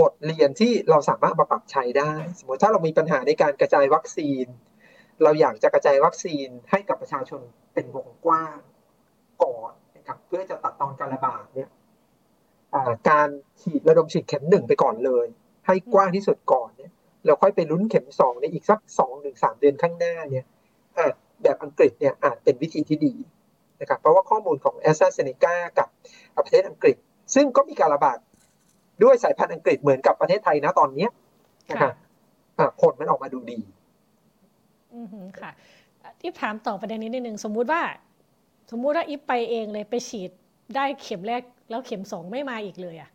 [0.00, 4.46] บทเรียนที่เราสามารถมาปรับใช้ได้ สมมติถ้าเรามีปัญหาในการกระจายวัคซีน
[5.22, 7.40] เราอยากจะกระจายวัคซีนให้กับประชาชน
[7.74, 8.58] เป็นวงกว้าง
[9.42, 11.70] ก่อนนะครับเพื่อจะตัดตอนการระบาดเนี่ย
[13.10, 13.28] การ
[13.60, 15.26] ฉีดระดมฉีดเข็มหนึ่งไปก่อนเลย
[15.66, 16.92] ให้กว้างที่สุดก่อนเนี่ย
[17.26, 20.44] เราค่อยไปลุ้นเข็มสองในอีกสักสองหรือสามเดือนข้างหน้าเนี่ย
[21.42, 23.14] แบบอังกฤษเนี่ยอาจเป็นวิธีที่ดี
[23.80, 25.88] นะครับเพราะว่าข้อมูลของแอสตราเซเนกากับ
[26.44, 26.96] ประเทศอังกฤษ
[27.34, 28.18] ซึ่งก็มีการระบาด
[29.02, 31.06] ด้วยสายพันธุ์อังกฤษเหมือนกับประเทศไทยนะตอนนี้
[31.70, 31.92] นะครับ
[32.80, 33.58] ผลมันออกมาดูดี
[34.94, 35.50] อืมค่ะ
[36.20, 37.82] ที่ถามต่อประเด็นนี้นิดนึงสมมุติว่า
[38.70, 40.30] สมมุติว่าอิฟไปเองเลยไปฉีด
[40.76, 43.10] ได้เข็มแรกแล้วเข็มสองไม่มาอีกเลยอะ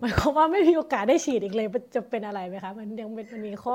[0.00, 3.74] หมายความว่าไม่มีโอกาสได้ฉีดอีกเลยจะเป็นอะไรไหมคะมันยังมันมีข้อ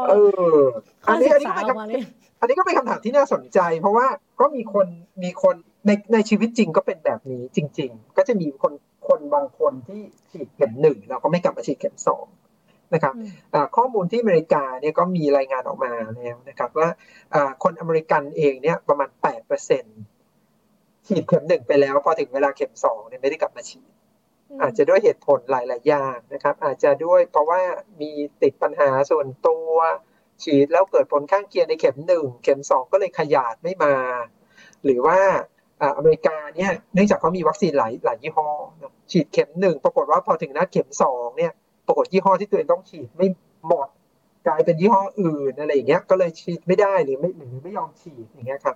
[1.05, 2.01] ข้อศึกษาออกมาเลย
[2.39, 4.07] อันนี้ก็เป็นคำถามที่น่าสนใจ เพราะว่า
[4.39, 4.88] ก็มีคน
[5.24, 5.55] มีคน
[5.86, 8.73] ในในชีวิตจริงก็เป็นแบบนี้จริง ๆ ก็จะมีคน
[9.07, 12.25] คนบางคนที่ฉีดเข็มหนึ่งแล้วก็ไม่กลับมาฉีดเข็มสอง
[12.93, 13.13] นะครับ
[13.75, 16.89] ข้อมูลที่อเมริกาเนี่ยก็มีรายงานออกมาแล้วนะครับว่า
[17.63, 19.99] คนอเมริกันเองเนี่ยประมาณแปดเปอร์เซ็นต์
[21.07, 23.91] ฉีดเข็มหนึ่งไปแล้วพอถึงเวลาเข็มสองเนี่ยไม่ได้กลับมาฉีด
[24.61, 27.61] อาจจะด้วยเหตุผลหลาย ๆ อย่างนะครับ อาจจะด้วยเพราะว่า
[28.01, 28.11] มี
[28.41, 29.71] ติดปัญหาส่วนตัว
[30.43, 33.95] ฉีดแล้วเกิดผลข้างเคียงในเข็มหนึ่งเข็มสองก็เลยขยาดไม่มา
[34.83, 35.19] หรือว่า
[35.97, 38.47] อเมริกาเนี่ยเนื่องจากเขามีวัคซีนหลายหลายยี่ห้อ
[39.11, 41.51] ฉีดเข็มหนึ่งปรากฏว่าพอถึงนัดเข็มสองเนี่ย
[41.88, 43.28] ปรากฏยี่ห้อที่ตัวเองต้องฉีดไม่
[43.67, 43.88] หมด
[44.47, 48.76] กลายเป็นยี่ห้ออื่นอะไรอย่างเงี้ยก็เลยฉีดไม่ได้หรือไม่หรือไม่ยอมฉีดอย่างเงี้ยครับ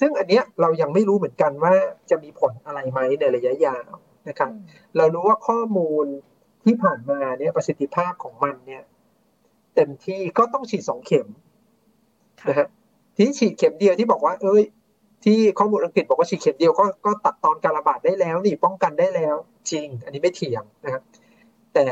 [0.00, 1.74] ซึ่งอันเนี้ยเรายังไม่รู้เหมือนกันว่า
[2.10, 3.90] จะมีผลอะไรไหมในระยะยาว
[4.28, 4.50] นะครับ
[4.96, 6.06] เรารู้ว่าข้อมูล
[6.64, 8.82] ที่ผ่านมาเนี่ยประสิทธิภาพของมันเนี่ย
[9.74, 11.28] เต็มที่ก็ต้องฉีดสองเข็ม
[12.40, 12.68] ค่ะนะฮะ
[13.14, 14.62] ทีนี้ฉีดเข็มเดียวที่บอกว่า เอ้ย
[15.24, 19.36] ที่ข้อมูลอังกฤษบอกว่าฉีดเข็มเดียวก็ก็ตัดตอนการระบาดได้แล้วนี่ป้องกันได้แล้ว
[19.70, 21.02] จริง อันนี้ไม่เถียงนะครับ
[21.74, 21.86] แต่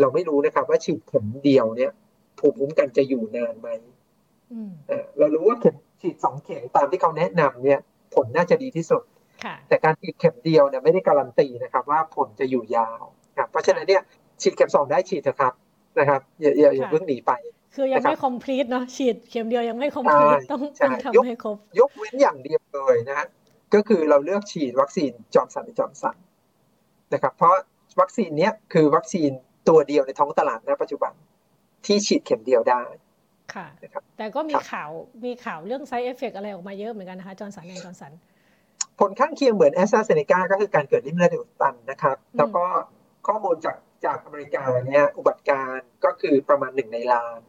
[0.00, 1.90] เราไม่รู้นะครับ ว่าฉีดเข็มเดียวเนี่ย
[2.38, 3.68] ภูมิคุ้มกันจะอยู่นานไหม
[4.52, 7.78] อืมเอ่อเรารู้ว่าเข็มฉีดสองเข็มตามที่เขาแนะนำเนี่ย
[8.14, 9.02] ผลน่าจะดีที่สุด
[9.44, 13.02] ค่ะแต่การฉีดเข็มเดียวเนี่ยไม่ได้การันตีนะครับ ว่าผลจะอยู่ยาว
[13.38, 14.02] ครับเพราะฉะนั้นเนี่ย
[14.42, 15.52] ฉีดเข็มสองได้ฉีดเถอะครับ
[15.98, 17.32] นะครับอย่าอย่าอย่าค่ะเพิ่งหนีไป
[17.74, 23.26] คือยังนะครับไม่ complete เนาะฉีดเข็มเดียวยังไม่ complete ใช่ต้องใช่ต้องยกทำให้ครบ ยกเว้นอย่างเดียวเลยนะฮะ
[23.74, 26.16] ก็คือเราเลือกฉีดวัคซีนจอร์นสันจอร์นสัน
[27.14, 27.54] นะครับเพราะ
[28.00, 29.30] วัคซีนเนี้ยคือวัคซีน
[29.68, 31.12] ตัวเดียวในท้องตลาดณปัจจุบัน
[31.86, 32.82] ที่ฉีดเข็มเดียวได้
[33.54, 34.90] ค่ะนะครับแต่ก็มีครับข่าว
[35.24, 38.12] มีข่าวเรื่อง side effect อะไรออกมาเยอะเหมือนกันนะคะ Johnson and Johnson
[38.98, 42.64] ผลข้างเคียงเหมือนแอสตราเซเนกาก็คือการเกิดลิ่มเลือดอุดตันนะครับอืมแล้วก็
[43.26, 47.40] ข้อมูลจากจากอเมริกาเนี่ยอุบัติการณ์ก็คือประมาณหนึ่งในล้าน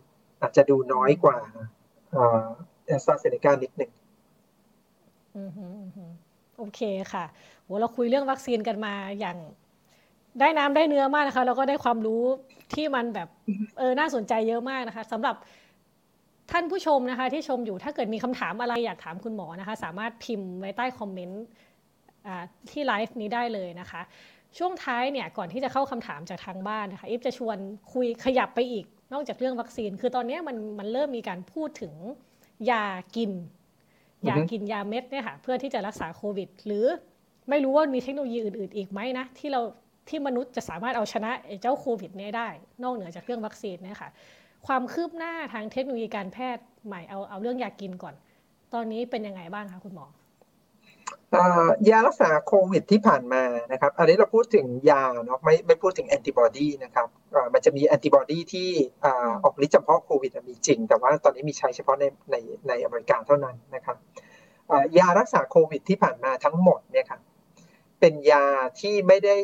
[0.41, 1.37] อาจจะดูน้อยกว่า
[2.85, 3.91] แอสตราเซเนกานิดหนึ่ง
[5.37, 6.09] อือหืออือหือ
[6.57, 6.81] โอเค
[7.13, 7.25] ค่ะ
[7.63, 9.37] โหเราคุยเรื่องวัคซีนกันมาอย่าง
[10.39, 12.23] ได้น้ำได้เนื้อมากนะคะ แล้วก็ได้ความรู้
[12.73, 13.27] ที่มันแบบ
[13.77, 15.35] เออน่าสนใจเยอะมากนะคะสำหรับ
[16.51, 21.43] ท่านผู้ชมนะคะ ที่ชมอยู่ถ้าเกิดมีคำถามอะไรอยากถามคุณหมอนะคะ สามารถพิมพ์ไว้ใต้คอมเมนต์
[22.27, 24.01] อ่าที่ไลฟ์นี้ได้เลยนะคะ
[24.57, 27.57] ช่วงท้ายเนี่ยก่อนที่จะเข้าคำถามจากทางบ้านนะคะอิฟจะชวน
[27.93, 31.93] คุยขยับไปอีก นอกจากเรื่องวัคซีน คือตอนนี้มันมันเริ่มมีการพูดถึง
[32.71, 32.85] ยา
[33.15, 33.31] กิน
[34.29, 36.85] ยากินยาเม็ดเนี่ยค่ะเพื่อที่จะรักษาโควิด หรือ
[37.49, 39.61] ไม่รู้ว่ามีเทคโนโลยีอื่น ๆ อีกไหมนะ ที่เรา
[40.09, 42.47] ที่มนุษย์จะสามารถเอาชนะไอ้เจ้าโควิดเนี่ยได้
[42.83, 44.09] นอกเหนือจากเรื่องวัคซีนเนี่ยค่ะ
[44.67, 48.15] ความคืบหน้าทางเทคโนโลยีการแพทย์ใหม่เอาเอาเรื่องยากินก่อน
[48.73, 50.24] ตอนนี้เป็นยังไงบ้างคะคุณหมออ่า
[51.89, 58.69] ยารักษาโควิดที่ผ่านมานะครับ อันนี้เราพูดถึงยาเนาะไม่ไม่พูดถึงแอนติบอดีนะครับอ่ามันจะมีแอนติบอดีที่
[59.05, 62.35] อ่าออกฤทธิ์เฉพาะโควิดอะมีจริง แต่ว่าตอนนี้มีใช้เฉพาะในใน
[62.67, 63.97] ในอเมริกาเท่านั้นนะครับ
[64.71, 67.21] อ่ายารักษาโควิดที่ผ่านมาทั้งหมดเนี่ยครับ
[67.99, 68.45] เป็นยา
[68.79, 69.35] ที่ไม่ได้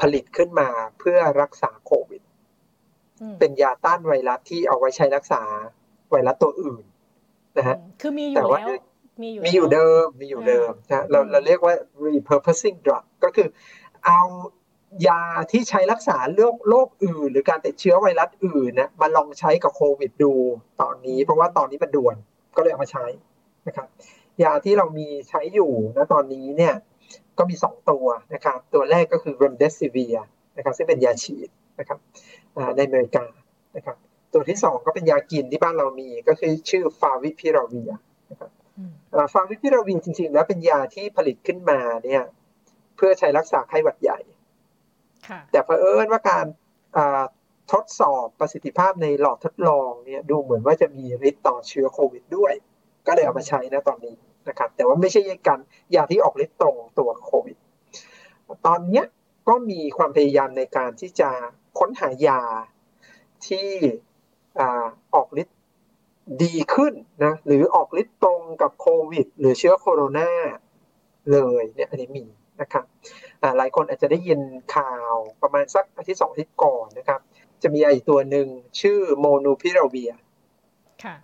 [0.00, 0.68] ผลิตขึ้นมา
[0.98, 2.22] เพื่อรักษาโควิด
[3.20, 5.42] อืมเป็นยาต้านไวรัสที่เอาไว้ใช้รักษา
[6.10, 6.84] ไวรัสตัวอื่น
[7.58, 8.80] นะฮะอืมคือมีอแต่ยู่ว่าแล้ว
[9.22, 13.48] มีอยู่มีอยู่แล้วเดิมมีอยู่เดิมนะเราอืมเราเรียกว่า repurposing drug ก็คือ
[14.04, 14.20] เอา
[15.08, 20.32] ยาที่ใช้รักษาโรคโรคอื่น หรือการติดเชื้อไวรัสอื่นนะมาลองใช้กับโควิดดู
[20.80, 22.16] ตอนนี้ เพราะว่าตอนนี้มันด่วน
[22.56, 23.06] ก็เลยเอามาใช้
[23.66, 23.88] นะครับ
[24.42, 26.74] ยาที่เรามีใช้อยู่นะตอนนี้เนี่ย
[27.38, 30.14] ก็มีสองตัวนะครับตัวแรกก็คือ remdesivir
[30.56, 31.48] นะครับซึ่งเป็นยาฉีด
[31.78, 31.98] นะครับ
[32.56, 33.24] อ่าในอเมริกา
[33.76, 33.96] นะครับ
[34.32, 37.90] ตัวที่สองก็เป็นยากินที่บ้านเรามีก็คือชื่อ favipiravir
[38.30, 38.59] นะครับอืม
[39.32, 42.22] ฟาวิพิราวีจริง ๆ แล้วเป็นยาที่ผลิตขึ้นมาเนี่ย
[42.96, 44.18] เพื่อใช้รักษาไข้หวัดใหญ่
[45.28, 46.46] ค่ะแต่เผอิญว่าการ
[46.96, 47.22] อ่า
[47.72, 52.52] ทดสอบประสิทธิภาพในหลอดทดลองเนี่ยดูเหมือนว่าจะมีฤทธิ์ต่อเชื้อโควิดด้วย
[53.06, 54.16] ก็เลยเอามาใช้นะตอนนี้
[54.48, 55.60] นะครับ แต่ว่าไม่ใช่การ
[55.94, 57.56] ยาที่ออกฤทธิ์ตรงตัวโควิด
[58.66, 59.06] ตอนเนี้ย
[59.48, 61.30] ก็มีความพยายามในการที่จะ
[61.78, 62.40] ค้นหายา
[63.46, 63.68] ที่
[64.60, 65.58] อาออกฤทธิ์
[66.42, 70.30] ดีขึ้นนะหรือออกฤทธิ์ตรงกับโควิด หรือเชื้อโคโรนา
[71.32, 72.24] เลยเนี่ยอันนี้มี
[72.60, 72.84] นะครับ
[73.42, 74.40] อ่าหลายคนอาจจะได้ยิน
[74.76, 77.20] ข่าวประมาณสักอาทิตย์สองอาทิตย์ก่อนนะครับ
[77.62, 78.46] จะมีอีกตัวหนึ่ง
[78.80, 80.12] ชื่อโมนูพิราเวีย
[81.04, 81.16] ค่ะ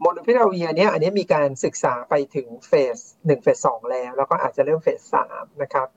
[0.00, 5.88] โมโนพิราเวียเนี่ยอันนี้มีการศึกษาไปถึงเฟสหนึ่งเฟสสองแล้ว แล้วก็อาจจะเริ่มเฟสสามนะครับ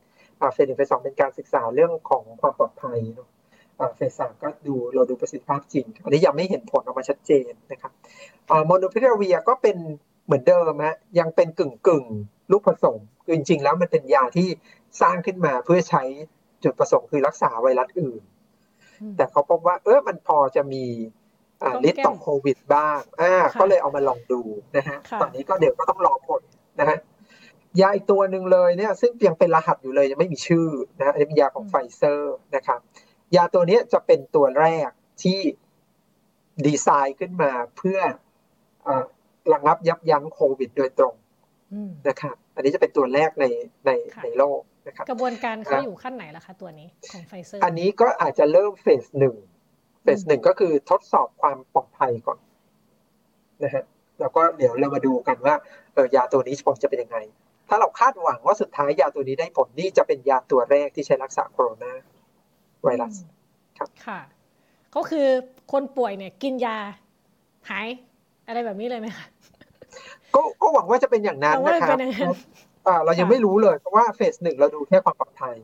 [0.41, 3.36] อ่าเฟสหนึ่งเฟสสองเป็นการศึกษาเรื่องของความปลอดภัยเนอะอ่า
[3.95, 7.91] เฟสสามก็ดูเราดูประสิทธิภาพจริง อันนี้ยังไม่เห็นผลออกมาชัดเจนนะครับ
[8.65, 9.77] โมโนพิราเวียก็เป็น
[10.25, 14.47] เหมือนเดิมฮะยังเป็นกึ่งกึ่งๆลูกผสมคือจริงๆ แล้วมันเป็นยาที่
[15.01, 16.03] สร้างขึ้นมาเพื่อใช้
[16.63, 18.21] จุดประสงค์คือรักษาไวรัสอื่น
[19.01, 20.85] อืมแต่เขาพบว่า เออมันพอจะมี
[21.63, 24.41] อ่าต้องฤทธิ์ต่อแก้มโควิดบ้างอ่าค่ะก็เลยเอามาลองดู
[24.77, 26.41] นะฮะค่ะตอนนี้ก็เดี๋ยวก็ต้องรอผล
[26.79, 26.97] นะฮะ
[27.81, 30.67] ยาอีกตัวหนึ่งเลยเนี่ย ซึ่งยังเป็นรหัสอยู่เลยยังไม่มีชื่อ
[30.99, 32.79] นะอันนี้เป็นยาของไฟเซอร์นะครับ
[33.35, 34.89] ยาตัวเนี้ยจะเป็นตัวแรก
[35.23, 35.39] ที่
[36.65, 37.99] ดีไซน์ขึ้นมาเพื่อ
[38.87, 39.03] อ่า
[39.53, 41.13] ระงับยับยั้งโควิดโดยตรง
[41.73, 43.45] อืมนะครับอันนี้จะเป็นตัวแรกใน
[43.85, 49.35] ในค่ะในโลกนะครับกระบวนการครัเขาบอยู่ขั้นไหนล่ะคะตัวนี้ของไฟเซอร์อันนี้ก็อาจจะเริ่มเฟสหนึ่ง
[50.03, 52.39] เฟสหนึ่งก็คือทดสอบความปลอดภัยก่อน
[53.63, 53.83] นะฮะ
[54.19, 55.55] แล้วก็เดี๋ยวเรามาดูกันว่า
[55.93, 57.17] เออยาตัวนี้ผลจะเป็นยังไง
[57.69, 61.91] ถ้าเราคาดหวังว่าสุดท้ายยาตัวนี้ได้ผลนี่จะเป็นยาตัวแรกที่ใช้รักษาโคโรนา
[62.83, 63.15] ไวรัส
[63.77, 64.19] ครับค่ะ
[64.95, 65.27] ก็คือ
[65.71, 66.77] คนป่วยเนี่ยกินยา
[67.69, 67.87] หาย
[68.47, 69.25] อะไรแบบนี้เลยไหมคะ
[70.35, 72.35] ก็ก็หวังว่าจะเป็นอย่างนั้นหวังว่านะครับเป็นอย่างนั้น
[72.87, 75.55] อ่าเรายังค่ะไม่รู้เลยเพราะว่าเฟสหนึ่งเราดูแค่ความปลอดภัย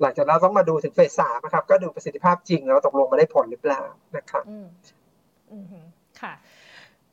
[0.00, 3.82] หลังจากนั้นต้องมาดูถึงเฟสสามนะครับ ก็ดูประสิทธิภาพจริงแล้วตกลงมาได้ผลหรือเปล่า
[4.16, 4.66] นะครับอืม
[5.50, 5.84] อืม
[6.20, 6.32] ค่ะ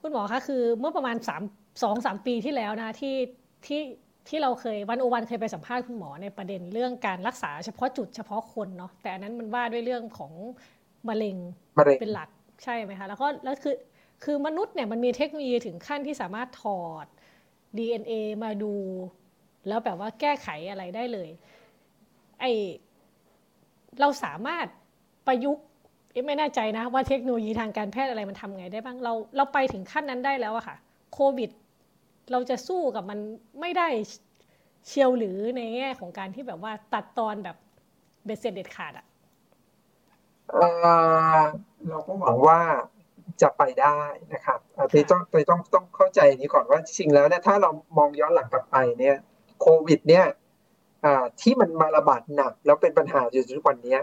[0.02, 1.42] คุณหมอคะคือเมื่อประมาณสาม
[1.84, 3.16] สองสามปีที่แล้วนะที่
[3.68, 3.82] ที่
[4.28, 10.32] ที่เราเคยวันโอวันเคยไปสัมภาษณ์คุณหมอในประเด็นเรื่องการรักษาเฉพาะจุดเฉพาะคนเนาะแต่อันนั้นมันว่าด้วยเรื่องของ
[11.10, 11.38] มะเร็ง
[11.78, 12.30] มะเร็งเป็นหลัก
[12.64, 13.76] ใช่ไหมคะแล้วก็แล้วคือ
[14.24, 17.06] คือมนุษย์เนี่ยมันมีเทคโนโลยีถึงขั้นที่สามารถถอด
[17.78, 18.14] DNA
[18.44, 18.74] มาดู
[19.68, 21.30] แล้วแบบว่าแก้ไขอะไรได้เลย
[22.40, 22.46] ไอ
[24.00, 24.66] เราสามารถ
[25.28, 25.66] ประยุกต์
[26.12, 30.76] เอ๊ะไม่แน่ใจนะว่าเทคโนโลยีทางการแพทย์อะไรมันทำไงได้บ้างเราเราไปถึงขั้นนั้นได้แล้วอะค่ะ
[31.14, 31.50] โควิด
[32.32, 33.20] เราจะสู้กับมัน
[33.62, 33.88] ไม่ได้
[34.88, 37.58] เชียวหรือในแง่ของการที่แบบว่าตัดตอนแบบ
[38.26, 39.06] เบ็ดเสร็จเด็ดขาดอะ
[40.52, 40.68] เอ่
[41.36, 41.40] อ
[41.90, 42.60] เราก็หวังว่า
[43.42, 44.00] จะไปได้
[44.34, 49.18] นะครับเอ่อไปต้องไปต้องต้องเข้าใจอย่างนี้ก่อนว่าจริงๆแล้วเนี่ยถ้าเรามองย้อนหลังกลับไปเนี่ย
[49.62, 50.26] โควิด เนี่ย
[51.06, 54.02] อ่าที่มันมาระบาดหนัก แล้วเป็นปัญหาอยู่ทุกวันเนี้ย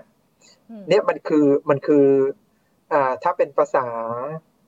[0.70, 2.06] อืมเนี่ยมันคือมันคือ
[2.92, 3.86] อ่าถ้าเป็นภาษา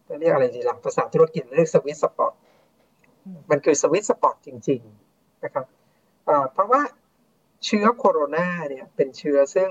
[0.09, 2.48] จะเรียกอะไรดีหลังภาษาธุรกิจเรียก sweet spot อื
[3.35, 4.81] มมันคือ sweet spot จริง
[5.13, 5.67] ๆนะครับ
[6.29, 6.83] อ่าเพราะว่า
[7.65, 9.71] เชื้อโคโรนาเนี่ยเป็นเชื้อซึ่ง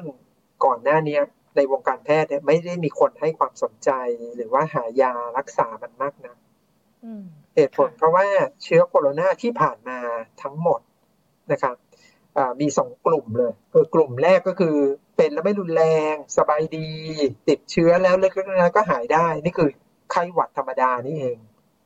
[0.65, 1.21] ก่อนหน้าเนี้ย
[1.55, 3.89] ในวงการแพทย์เนี่ยไม่ได้มีคนให้ความสนใจ
[4.35, 6.35] หรือว่าหายารักษามันมากนะ
[7.05, 7.23] อืม
[7.55, 8.25] เหตุผลค่ะเพราะว่า
[8.63, 9.99] เชื้อโคโรนาที่ผ่านมา
[10.41, 10.79] ทั้งหมด
[11.51, 11.75] นะครับ
[12.37, 14.75] อ่ามีสองกลุ่มเลยคือกลุ่มแรกก็คือ
[15.17, 15.83] เป็นแล้วไม่รุนแร
[16.13, 16.89] งสบายดี
[17.49, 19.69] ติดเชื้อแล้วเล็กๆน้อยๆก็หายได้ นี่คือ
[20.11, 21.37] ไข้หวัดธรรมดานี่เอง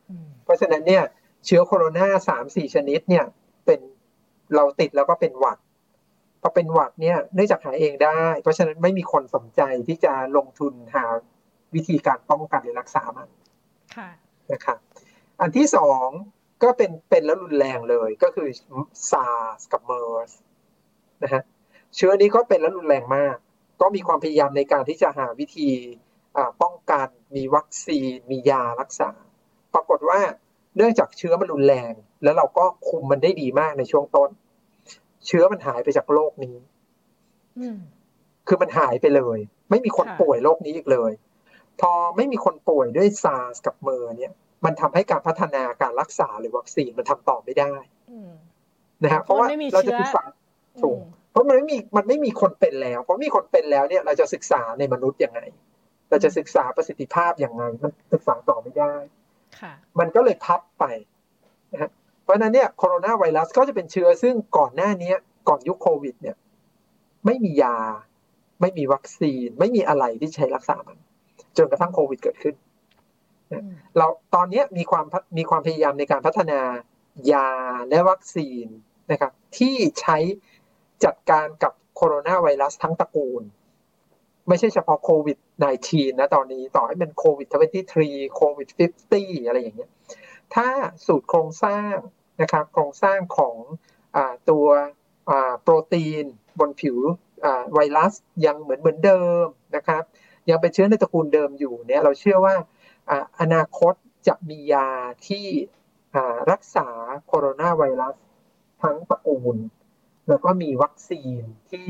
[0.09, 1.03] อืมเพราะฉะนั้นเนี่ย
[1.45, 3.25] เชื้อโคโรนาสามสี่ชนิดเนี่ย
[3.65, 3.79] เป็น
[4.55, 5.57] เราติดแล้วก็เป็นหวัด
[6.41, 11.05] พอเป็นหวัดเนี่ยเนื่องจากหาเองได้ เพราะฉะนั้นไม่มีคนสนใจที่จะลงทุนหา
[11.75, 13.29] วิธีการป้องกันหรือรักษามัน
[13.95, 14.09] ค่ะ
[14.51, 14.77] นะครับ
[15.41, 16.07] อันที่สอง
[16.63, 18.47] ก็เป็นเป็นแล้วรุนแรงเลยก็คือ
[19.09, 20.31] SARS กับ MERS
[21.23, 21.43] นะฮะ
[21.95, 23.35] เชื้อนี้ก็เป็นแล้วรุนแรงมาก
[23.81, 25.69] ก็มีความพยายามในการที่จะหาวิธี
[26.37, 29.11] อ่าป้องกันมีวัคซีน มียารักษา
[29.73, 30.19] ปรากฏว่า
[30.75, 31.93] เนื่องจากเชื้อมันรุนแรง
[32.23, 34.29] แล้วเราก็คุมมันได้ดีมากในช่วงต้น
[35.27, 36.55] เชื้อมันหายไปจากโลกนี้
[37.59, 37.77] อืม
[38.47, 41.11] คือมันหายไปเลย ไม่มีคนค่ะป่วยโรคนี้อีกเลย
[41.81, 44.33] พอไม่มีคนป่วยด้วยซาร์สกับเมอร์เนี่ย
[44.65, 47.73] มันทำให้การพัฒนาการรักษาหรือวัคซีนมันทำต่อไม่ได้
[48.11, 48.31] อืม
[49.03, 50.23] นะฮะเพราะว่าเพราะมันไม่มีเราจะเชื้อศึกษา
[50.83, 55.39] ถูกอืมเพราะมันไม่มีมันไม่มีคนเป็นแล้ว เพราะมีคนเป็นแล้วเนี่ย เราจะศึกษาในมนุษย์ยังไง
[56.09, 59.20] เราจะศึกษาประสิทธิภาพอย่างไง มันศึกษาต่อไม่ได้ค่ะ
[59.99, 60.83] มันก็เลยพับไป
[61.73, 61.91] นะฮะ
[62.23, 65.13] เพราะฉะนั้นเนี่ยโคโรนาไวรัสก็จะเป็นเชื้อซึ่งก่อนหน้านี้
[65.47, 66.35] ก่อนยุคโควิด เนี่ย
[67.25, 67.77] ไม่มียา
[68.61, 70.97] ไม่มีวัคซีน ไม่มีอะไรที่ใช้รักษามัน
[71.57, 72.55] จนกระทั่งโควิดเกิดขึ้น
[73.51, 76.59] อืมเราตอนนี้มีความพัฒมีความพยายามในการพัฒนา
[77.31, 77.49] ยา
[77.89, 78.65] และวัคซีน
[79.11, 80.17] นะครับที่ใช้
[81.05, 83.43] จัดการกับโคโรนาไวรัสทั้งตระกูล
[84.47, 85.37] ไม่ใช่เฉพาะโควิด
[85.69, 88.69] -19 นะตอนนี้ต่อให้เป็นโควิด23โควิด
[89.09, 89.91] 50 อะไรอย่างเงี้ย
[90.55, 90.67] ถ้า
[91.05, 91.95] สูตรโครงสร้าง
[92.41, 93.57] นะครับโครงสร้างของ
[94.15, 94.17] อ
[94.49, 94.67] ตัว
[95.61, 96.25] โปรตีน
[96.59, 96.97] บนผิว
[97.73, 98.13] ไวรัส
[98.45, 99.45] ยังเหมือนเหมือนเดิม
[99.75, 100.03] นะครับ
[100.49, 102.55] ยังเป็นเชื้อในตระกูลเดิมอยู่เนี่ยเราเชื่อว่า
[103.09, 103.93] ออนาคต
[104.27, 104.87] จะมียา
[105.27, 105.47] ที่
[106.51, 106.87] รักษา
[107.27, 108.15] โคโรนาไวรัส
[108.83, 109.57] ทั้งตระกูล
[110.29, 111.41] แล้วก็มีวัคซีน
[111.71, 111.87] ที่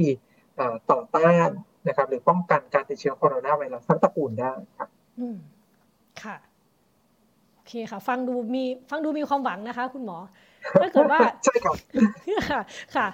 [0.92, 1.50] ต่อต้าน
[1.88, 5.38] นะครับ หรือป้องกันการติดเชื้อโคโรนาไวรัสทั้งตระกูลได้ครับอืม
[6.24, 6.36] ค่ะ
[7.54, 10.18] โอเคค่ะ ฟังดูมีฟังดูมีความหวังนะคะ คุณหมอ
[10.82, 11.76] ถ้าเกิดว่าใช่ครับ
[12.50, 12.62] ค่ะ
[12.96, 13.08] ค่ะ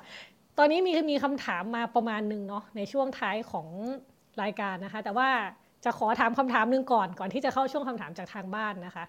[0.58, 3.68] ตอนนี้มีมีคำถามมาประมาณหนึ่งเนาะในช่วงท้ายของ
[4.42, 5.30] รายการนะคะ แต่ว่า
[5.86, 9.04] จะขอถามคำถามหนึ่งก่อนก่อนที่จะเข้าช่วงคำถามจากทางบ้านนะคะ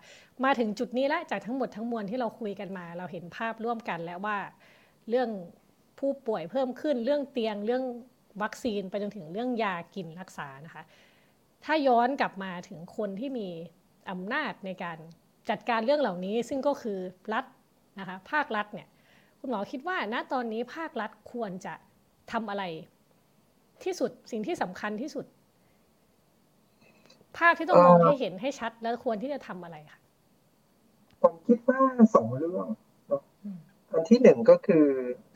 [0.44, 4.38] มาถึงจุดนี้แล้วจากทั้งหมดทั้งมวลที่เราคุยกันมา เราเห็นภาพร่วมกันแล้วว่า
[5.09, 5.28] เรื่อง
[5.98, 7.82] ผู้ป่วยเพิ่มขึ้น เรื่องเตียงเรื่อง
[8.43, 10.82] วัคซีนไปจนถึงเรื่องยากินรักษานะคะ
[11.64, 13.49] ถ้าย้อนกลับมาถึงคนที่มี
[14.11, 14.99] อำนาจในการ
[15.51, 16.99] จัดการเรื่องเหล่านี้ซึ่งก็คือ
[17.32, 17.45] รัฐ
[18.01, 18.89] นะคะภาครัฐเนี่ย
[19.41, 21.74] คุณหมอคิดว่าณตอนนี้ภาครัฐควรจะ
[22.32, 22.64] ทำอะไร
[23.84, 25.26] ที่สุดสิ่งที่สำคัญที่สุด
[27.36, 30.01] ภาพที่ต้องมองให้เห็นให้ชัด แล้วควรที่จะทำอะไรคะ
[31.22, 31.80] ผมคิดว่า
[32.14, 32.66] สองเรื่อง
[33.09, 33.22] เนอะ
[33.91, 34.86] อันที่หนึ่งก็คือ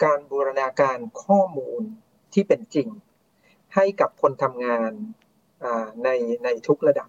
[0.04, 1.82] การบูรณาการข้อมูล
[2.34, 2.88] ที่เป็นจริง
[3.74, 4.92] ให้กับคนทำงาน
[5.64, 6.08] อ่าใน
[6.44, 7.08] ในทุกระดับ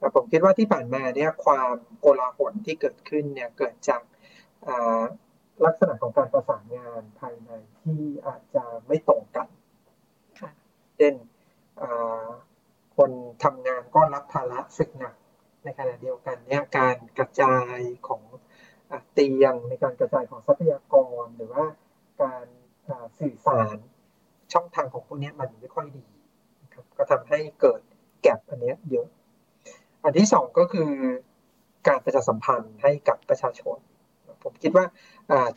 [0.00, 4.02] อ่าผมคิดว่าที่ผ่านมาเนี่ยความโกลาหลที่เกิดขึ้นเนี่ยเกิดจาก
[4.66, 5.02] อ่า
[5.64, 7.50] ลักษณะของการประสานงานภายใน
[7.80, 9.48] ที่อาจจะไม่ตรงกัน
[10.40, 10.50] ค่ะ
[10.96, 11.14] เช่น
[11.80, 12.26] อ่า
[12.96, 13.10] คน
[13.44, 15.14] ทำงานก็รับภาระสึกหนัก
[15.64, 18.22] ในขณะเดียวกันเนี่ยการกระจายของ
[18.90, 21.64] อะเตียงในการกระจายของทรัพยากรหรือว่า
[22.22, 22.46] การ
[22.88, 23.76] อ่าสื่อสาร
[24.52, 26.04] ช่องทางของพวกนี้มันไม่ค่อยดี
[26.62, 27.80] นะครับก็ทำให้เกิด
[28.22, 29.06] แกลบอันนี้เยอะ
[30.04, 30.90] อันที่สองก็คือ
[31.88, 33.76] การประชาสัมพันธ์ให้กับประชาชน
[34.42, 34.86] ผมคิดว่า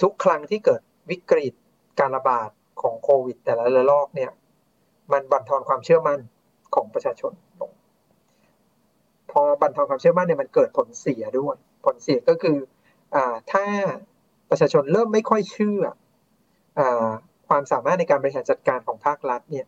[0.02, 1.54] ทุกครั้งที่เกิดวิกฤต
[2.00, 2.50] การระบาด
[2.82, 4.32] ของโควิด แต่ละระลอกเนี่ย
[5.12, 6.20] มันบั่นทอนความเชื่อมั่น
[6.76, 7.72] ของประชาชนลง
[9.32, 12.58] พอบั่นทอนความเชื่อมั่นเนี่ยมันเกิดผลเสียด้วย ผลเสียก็คือ
[13.16, 13.18] อ
[13.52, 13.66] ถ้า
[14.50, 15.82] ประชาชนเริ่มไม่ค่อยเชื่อ
[16.80, 16.82] อ
[17.52, 19.66] ความสามารถในการบริหารจัดการของภาครัฐเนี่ย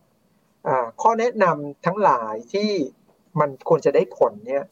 [1.02, 2.70] ข้อแนะนำทั้งหลายที่
[3.40, 4.64] มันควรจะได้ผลเนี่ย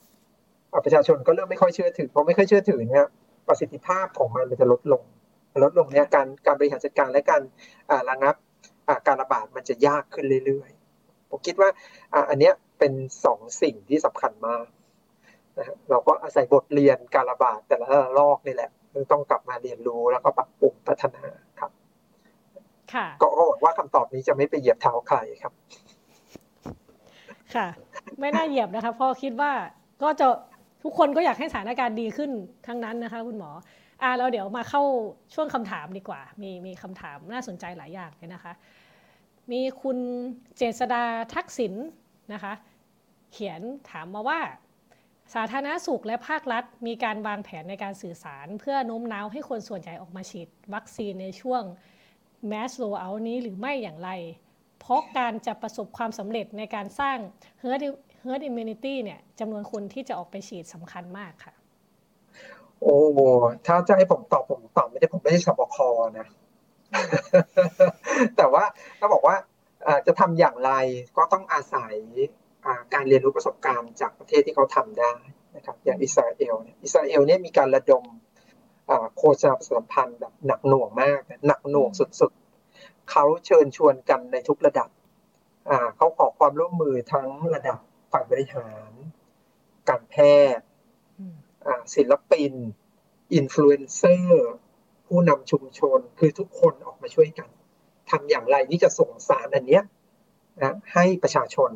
[0.85, 3.05] ประชาชนก็เริ่มไม่ค่อยเชื่อถือพอไม่ค่อยเชื่อถือเนี่ย
[3.47, 5.03] ประสิทธิภาพของมันมันจะลดลง
[5.63, 7.41] ลดลงเนี่ยการการบริหารจัดการและการ
[8.09, 8.35] ระงับ
[9.07, 11.69] การระบาดมันจะยากขึ้นเรื่อยๆ ผมคิดว่า
[12.29, 12.93] อันนี้เป็น
[13.25, 14.65] สองสิ่งที่สำคัญมาก
[15.89, 17.87] เราก็อาศัยบทเรียนการระบาดแต่ละ
[18.19, 18.71] รอกนี่แหละ
[19.11, 21.23] ต้องกลับมาเรียนรู้แล้วก็ปรับปรุงพัฒนา
[23.21, 25.53] ก็หวังว่าคำตอบนี้จะไม่ไปเหยียบเท้าใครครับ
[27.55, 27.67] ค่ะ
[28.19, 29.51] ไม่น่าเหยียบนะคะเพราะคิดว่า
[30.03, 30.27] ก็จะ
[30.83, 32.31] ทุกคนก็อยากให้สถานการณ์ดีขึ้น
[32.67, 33.51] ทั้งนั้นนะคะ คุณหมอ
[34.01, 34.81] อ่าเราเดี๋ยวมาเข้า
[35.33, 38.53] ช่วงคำถามดีกว่า มีมีคำถามน่าสนใจหลายอย่างเลยนะคะ
[39.51, 39.97] มีคุณ
[40.57, 41.73] เจษดาทักษิณ
[42.33, 42.53] นะคะ
[43.33, 44.39] เขียนถามมาว่า
[45.33, 51.63] สาธารณสุขและภาครัฐ มีการวางแผนในการสื่อสาร เพื่อโน้มน้าวให้คนส่วนใหญ่ออกมาฉีดวัคซีนในช่วง
[52.51, 54.09] mass rollout นี้หรือไม่อย่างไร
[54.79, 57.17] เพราะการจะประสบความสำเร็จในการสร้าง
[57.63, 57.81] herd
[58.25, 61.53] herd immunity เนี่ยจำนวนคนที่จะออกไปฉีดสำคัญมากค่ะ
[62.81, 62.97] โอ้
[63.65, 65.77] ถ้าจะให้ผมตอบผมตอบไม่ได้ผมไม่ใช่สบค
[66.19, 66.27] นะ
[68.37, 68.63] แต่ว่า
[68.99, 69.35] ถ้าบอกว่า
[70.07, 70.71] จะทำอย่างไร
[71.17, 71.93] ก็ต้องอาศัย
[72.93, 75.13] การเรียนรู้ประสบการณ์จากประเทศที่เขาทำได้
[75.55, 78.03] นะครับอย่างอิสราเอลเนี่ยอิสราเอลเนี่ยมีการระดม
[79.17, 84.89] โฆษณารสัมพันธ์แบบหนักหน่วงมากหนักหน่วงสุดๆเขาเชิญชวนกันในทุกระดับ
[85.95, 87.79] เขาขอความร่วมมือทั้งระดับ
[88.11, 88.91] ฝ่ายบริหาร
[89.89, 90.15] การแพ
[90.57, 90.65] ทย์
[91.95, 92.53] ศิลปิน
[93.33, 94.51] อินฟลูเอนเซอร์
[95.07, 97.49] ผู้นำชุมชนคือทุกคนออกมาช่วยกัน
[98.09, 99.83] ทำอย่างไรที่จะส่งสารอันเนี้ย
[100.63, 101.71] นะให้ประชาชน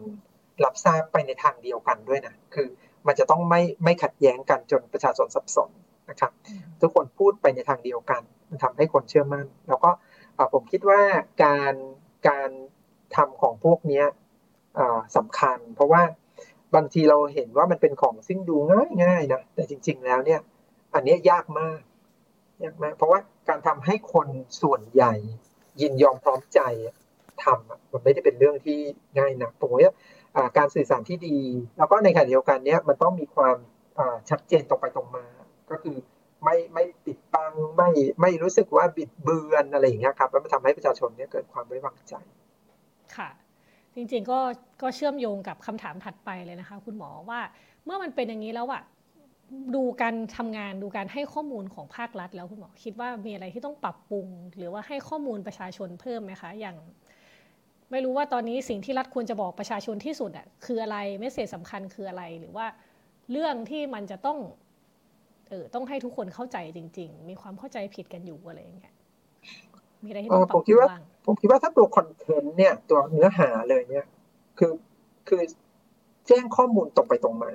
[0.64, 2.68] รับทราบไปในทางเดียวกันด้วยนะ คือ
[3.08, 5.70] มันจะต้องไม่ไม่ขัดแย้งกันจนประชาชนสับสน
[6.10, 6.32] นะครับ
[6.82, 9.89] ทุกคนพูดไปในทางเดียวกัน มันทำให้คนเชื่อมั่น แล้วก็
[10.53, 11.01] ผมคิดว่า
[11.43, 11.74] การ
[12.30, 12.49] การ
[13.16, 14.03] ทำของพวกนี้
[15.18, 16.01] สำคัญ เพราะว่า
[16.76, 20.39] บางทีเราเห็นว่ามันเป็นของซึ่งดูง่ายง่ายนะแต่จริง ๆ แล้วเนี่ย
[20.93, 21.80] อันนี้ยากมาก
[22.64, 24.28] ยากมาก เพราะว่าการทำให้คน
[24.62, 25.14] ส่วนใหญ่
[25.82, 26.60] ยินยอมพร้อมใจ
[27.43, 28.80] ทำมันไม่ได้เป็นเรื่องที่
[29.18, 29.93] ง่ายนะผมว่า
[30.58, 31.38] การสื่อสารที่ดี
[31.78, 33.58] แล้วก็ในขณะเดียวกันเนี้ยมันต้องมีความ
[34.30, 35.26] ชัดเจนตรงไปตรงมา
[35.70, 35.95] ก็คือ
[36.43, 37.89] ไม่ไม่ปิดบังไม่
[38.22, 42.13] ไม่รู้สึกว่าบิดเบือนอะไรอย่างเงี้ยครับแล้วมันทำให้ประชาชนเนี้ยเกิดความไว้วางใจ
[43.16, 43.30] ค่ะ
[43.95, 44.39] จริงๆก็
[44.82, 47.39] ก็เชื่อมโยงกับคำถามถัดไปเลยนะคะ คุณหมอว่า
[47.86, 48.84] เมื่อมันเป็นอย่างนี้แล้วอะ
[49.76, 56.78] ดูการทำงานดูการให้ข้อมูลของภาครัฐ แล้วคุณหมอคิดว่ามีอะไรที่ต้องปรับปรุง หรือว่าให้ข้อมูลประชาชนเพิ่มไหมคะ อย่าง
[57.91, 62.66] ไม่รู้ว่าตอนนี้สิ่งที่รัฐควรจะบอกประชาชนที่สุดอะคืออะไรไม่เสจสำคัญคืออะไรหรือว่า
[63.32, 64.38] เรื่องที่มันจะต้อง
[65.49, 68.93] เออต้องให้ทุกคนเข้าใจจริง ๆ มีความเข้าใจผิดกันอยู่อะไรอย่างเงี้ย
[70.03, 74.05] มีอะไรที่ต้องปรับปรุงบ้างผมคิดว่าถ้าตัวคอนเทนต์เนี่ย ตัวเนื้อหาเลยเนี่ย
[74.57, 74.71] คือ
[75.27, 75.41] คือ
[76.27, 77.51] แจ้งข้อมูลตรงไปตรงมา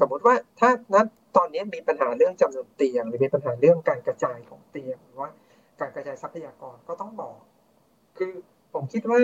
[0.00, 5.30] สมมุติว่าถ้านั้นตอนนี้มีปัญหาเรื่องจำนวนเตียง หรือมีปัญหาเรื่องการกระจายของเตียงหรือว่า
[5.80, 7.36] การกระจายทรัพยากรก็ต้องบอก
[8.18, 8.32] คือ
[8.74, 9.20] ผมคิดว่า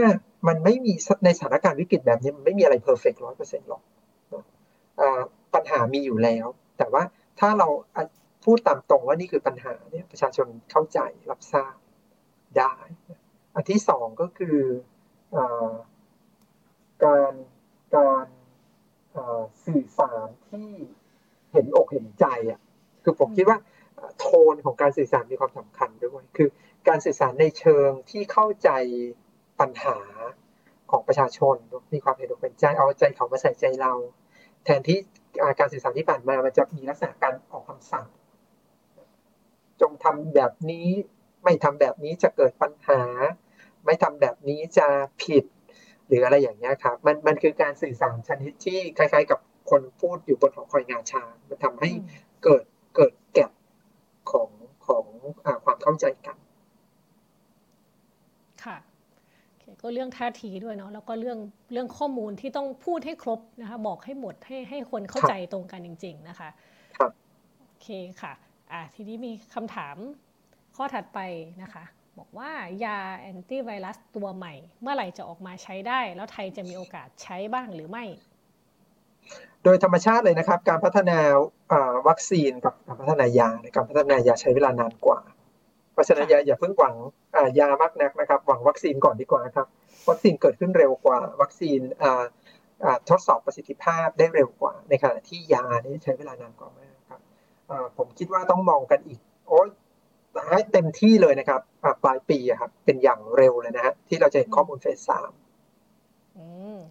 [0.49, 0.93] มันไม่มี
[1.25, 3.83] ในสถานการณ์วิกฤตแบบนี้มันไม่มีอะไรเพอร์เฟกต์ร้อยเปอร์เซ็นต์หรอก
[5.55, 6.47] ปัญหามีอยู่แล้ว
[6.79, 7.03] แต่ว่า
[7.41, 7.69] ถ้าเรา
[8.45, 10.99] พูดตามตรงว่านี่คือปัญหาเนี่ยประชาชนเข้าใจ
[11.31, 11.77] รับทราบ
[12.59, 12.75] ได้
[13.55, 14.59] อันที่สองก็คือ
[15.37, 15.39] อ
[17.05, 17.33] การ
[17.97, 18.27] การ
[19.67, 20.69] สื่อสารที่
[21.53, 22.61] เห็นอกเห็นใจอะ
[23.05, 23.59] คือผมคิดว่า
[24.19, 26.49] โทนของการสื่อสารมีความสำคัญด้วยคือ
[26.89, 28.71] การสื่อสารในเชิงที่เข้าใจ
[29.61, 29.99] ปัญหา
[30.91, 31.57] ของประชาชน
[31.93, 33.93] มีความเห็นอกเห็นใจเอาใจเขามาใส่ใจเรา
[34.65, 34.99] แทนที่
[35.59, 38.07] การสื่อสารที่ผ่านมามันจะมีลักษณะการออกคำสั่ง
[39.81, 40.89] จงทำแบบนี้
[41.45, 43.03] ไม่ทำแบบนี้จะเกิดปัญหา
[43.85, 44.87] ไม่ทำแบบนี้จะ
[45.23, 45.45] ผิด
[46.07, 51.91] หรืออะไรอย่างเงี้ยครับ มันมันคือการสื่อสารชนิดที่คล้าย ๆ กับคนพูดอยู่บนหอคอยงาช้างมันทำให้
[52.45, 52.65] เกิด
[52.97, 53.45] เกิดแกล
[54.31, 54.51] ของ
[54.87, 55.05] ของ
[55.45, 56.37] อความเข้าใจกัน
[58.65, 58.77] ค่ะ
[59.83, 61.39] ก็เรื่องท่าทีด้วยเนาะแล้วก็เรื่อง
[61.73, 66.49] เรื่องข้อมูลที่ต้องพูดให้ครบนะคะบอกให้หมดให้ให้คนเข้าใจตรงกันจริง ๆ นะคะ
[67.61, 67.89] โอเค
[68.23, 68.33] ค่ะ
[68.73, 69.97] อ่าทีนี้มีคำถาม
[70.77, 71.21] ข้อถัดไป
[71.63, 71.85] นะคะ
[72.19, 72.51] บอกว่า
[72.85, 78.05] ยาแอนตี้ไวรัสตัวใหม่ เมื่อไหร่จะออกมาใช้ได้ แล้วไทยจะมีโอกาสใช้บ้างหรือไม่
[79.65, 81.19] โดยธรรมชาติเลยนะครับ การพัฒนา
[82.09, 85.21] วัคซีนกับการพัฒนายาในการพัฒนายาใช้เวลานานกว่า
[85.93, 86.95] เพราะฉะนั้นอย่าอย่าเพิ่งหวัง
[87.59, 89.67] ยามากนักนะครับ หวังวัคซีนก่อนดีกว่าครับ
[90.09, 91.81] วัคซีนเกิดขึ้นเร็วกว่า วัคซีน
[93.11, 97.21] ทดสอบประสิทธิภาพได้เร็วกว่า ในขณะที่ยานี่ใช้เวลานานกว่ามากครับ
[97.99, 99.59] ผมคิดว่าต้องมองกันอีก โอ้
[100.51, 101.61] ให้เต็มที่เลยนะครับ
[102.05, 105.33] ปลายปีครับเป็นอย่างเร็วเลยนะฮะที่เราจะเห็นข้อมูลเฟสสาม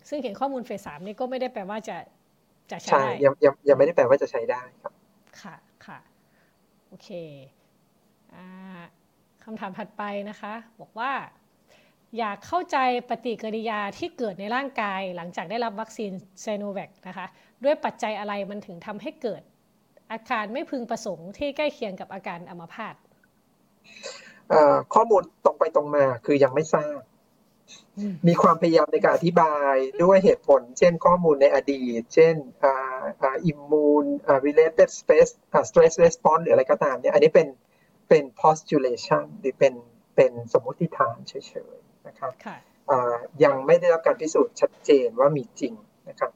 [0.09, 1.97] ซึ่งเห็นข้อมูลเฟสสามนี่ก็ไม่ได้แปลว่าจะ
[2.71, 4.93] จะใช้ได้ยังยังยังไม่ได้แปลว่าจะใช้ได้ครับ
[5.41, 5.99] ค่ะค่ะ
[6.89, 7.09] โอเค
[9.43, 11.11] คำถามถัดไปนะคะ บอกว่า
[12.17, 12.77] อยากเข้าใจ
[13.09, 16.11] ปฏิกิริยาที่เกิดในร่างกายหลังจากได้รับวัคซีน
[16.41, 17.25] เซโนแวคนะคะ
[17.63, 19.41] ด้วยปัจจัยอะไรมันถึงทำให้เกิด
[20.11, 22.95] อาการไม่พึงประสงค์ที่ใกล้เคียงกับอาการอัมพาต
[24.93, 26.99] ข้อมูลตรงไปตรงมาคือยังไม่ทราบ
[28.27, 32.35] มีความพยายามในการอธิบายด้วยเหตุผล เช่นข้อมูลในอดีต เช่น
[33.45, 34.05] อิมมูน
[34.45, 35.29] related stress
[35.69, 37.47] stress response หรืออะไรก็ตามเนี่ยอันนี้เป็น
[38.11, 39.73] เป็น postulation หรือเป็น
[40.15, 41.33] เป็นสมมติฐานเฉ
[41.73, 42.31] ยๆนะครับ
[43.43, 45.73] ยังไม่ได้รับการพิสูจน์ชัดเจนว่ามีจริง
[46.09, 46.31] นะครับ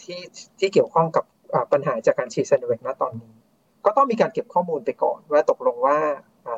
[0.00, 0.20] ที่
[0.58, 1.24] ที่เกี่ยวข้องกับ
[1.72, 3.34] ปัญหาจากการฉีดซโนเวกณตอนนี้
[3.84, 5.98] ก็ต้องมีการเก็บข้อมูลไปก่อน ว่าตกลงว่า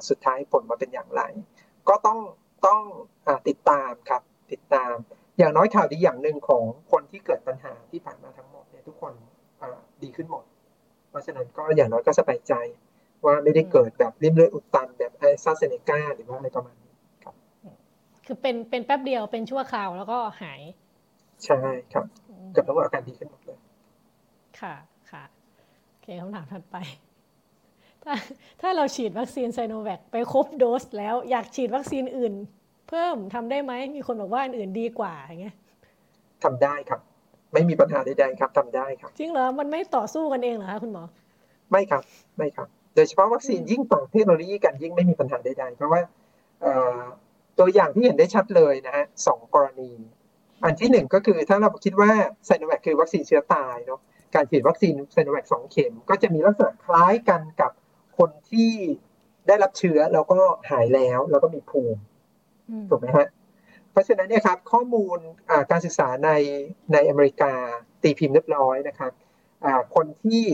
[0.09, 1.23] สุดท้ายผลมาเป็นอย่างไร
[1.89, 2.19] ก็ต้อง
[2.67, 2.81] ต้อง
[3.49, 4.95] ติดตามครับติดตาม
[5.39, 9.13] อย่างน้อยข่าวดีอย่างหนึ่งของคนที่เกิดปัญหาที่ผ่านมาทั้งหมดเนี่ยทุกคน
[10.03, 10.45] ดีขึ้นหมด
[11.11, 12.55] เพราะฉะนั้นก็อย่างน้อยก็สบายใจ
[13.27, 16.93] ว่าไม่ได้เกิดแบบริมเลือดอุดตันแบบไอซาเซเนกาหรือว่าอะไรประมาณนี้
[17.25, 17.35] ครับ
[18.27, 20.61] คือเป็นเป็นแป๊บเดียวเป็นชั่วคราวแล้วก็หาย
[21.45, 21.59] ใช่
[21.93, 22.07] ครับ
[22.53, 23.59] เกือบทั้งหมดอาการดีขึ้นหมดเลย
[24.61, 24.75] ค่ะ
[25.11, 25.25] ค่ะ
[25.89, 26.77] โอเคคำถามถัดไป
[28.05, 28.15] ถ้า
[28.61, 32.35] ถ้าเราฉีดวัคซีนไซโนแวคไปครบโดสแล้วอยากฉีดวัคซีนอื่น
[32.89, 35.57] เพิ่มทำได้ไหมมีคนบอกว่าอันอื่นดีกว่าอย่างเงี้ย
[36.45, 37.01] ทำได้ครับ
[37.53, 41.05] ไม่มีปัญหาใดๆครับทำได้ครับ จริงเหรอมันไม่ต่อสู้กันเองเหรอคะคุณหมอ
[41.71, 42.03] ไม่ครับ
[42.39, 46.01] ไม่ครับ โดยเฉพาะวัคซีนยิ่งต่างเทคโนโลยีกันยิ่งไม่มีปัญหาใดๆเพราะว่า
[47.59, 49.91] ตัวอย่างที่เห็นได้ชัดเลยนะฮะสองกรณี
[50.65, 52.11] อันที่หนึ่งก็คือถ้าเราคิดว่า
[52.47, 54.01] ไซโนแวคคือวัคซีนเชื้อตายเนาะ
[54.35, 57.73] การฉีดวัคซีนไซโนแวคสองเข็ม ก็จะมีลักษณะคล้ายกันกับ
[58.19, 58.73] คนที่
[59.47, 60.41] ได้รับเชื้อแล้วก็
[60.71, 62.01] หายแล้วแล้วก็มีภูมิ
[62.89, 63.29] ถูกไหมฮะ
[63.91, 65.19] เพราะฉะนั้นเนี่ยครับข้อมูล
[65.71, 66.31] การศึกษาใน
[66.93, 67.53] ในอเมริกา
[68.03, 69.13] ตีพิมพ์เรียบร้อยนะครับ
[69.95, 70.45] คนที่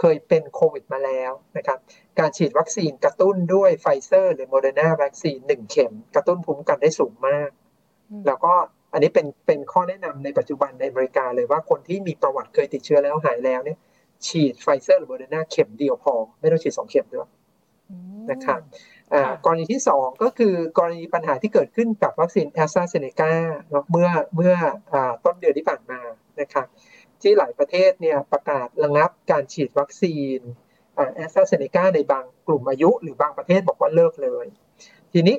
[0.00, 1.78] เคยเป็นโควิดมาแล้วนะครับ
[2.18, 7.48] การฉีดวัคซีนกระตุ้นด้วยไฟเซอร์หรือโมเดอร์นาวัคซีนหนึ่งเข็ม กระตุ้นภูมิคุ้มกันได้สูงมาก
[8.26, 8.52] แล้วก็
[8.92, 13.78] อันนี้เป็นเป็นข้อแนะนำในปัจจุบันในอเมริกาเลยว่าคนที่มีประวัติเคยติดเชื้อแล้วหายแล้วเนี่ย
[14.26, 17.28] ฉีดไฟเซอร์หรือโมเดอร์นาเข็มเดียวพอ ไม่ต้องฉีดสองเข็มด้วย
[18.30, 18.60] นะครับ
[19.44, 23.32] กรณีที่สองก็คือกรณีปัญหาที่เกิดขึ้นกับวัคซีนแอสตราเซเนกา
[23.90, 24.54] เมื่อเมื่อ
[25.24, 26.00] ต้นเดือนที่ผ่านมา
[26.40, 26.66] นะครับ
[27.22, 30.40] ที่หลายประเทศเนี่ยประกาศระงับการฉีดวัคซีน
[31.14, 34.46] แอสตราเซเนกาในบางกลุ่มอายุ หรือบางประเทศบอกว่าเลิกเลย
[35.12, 35.36] ทีนี้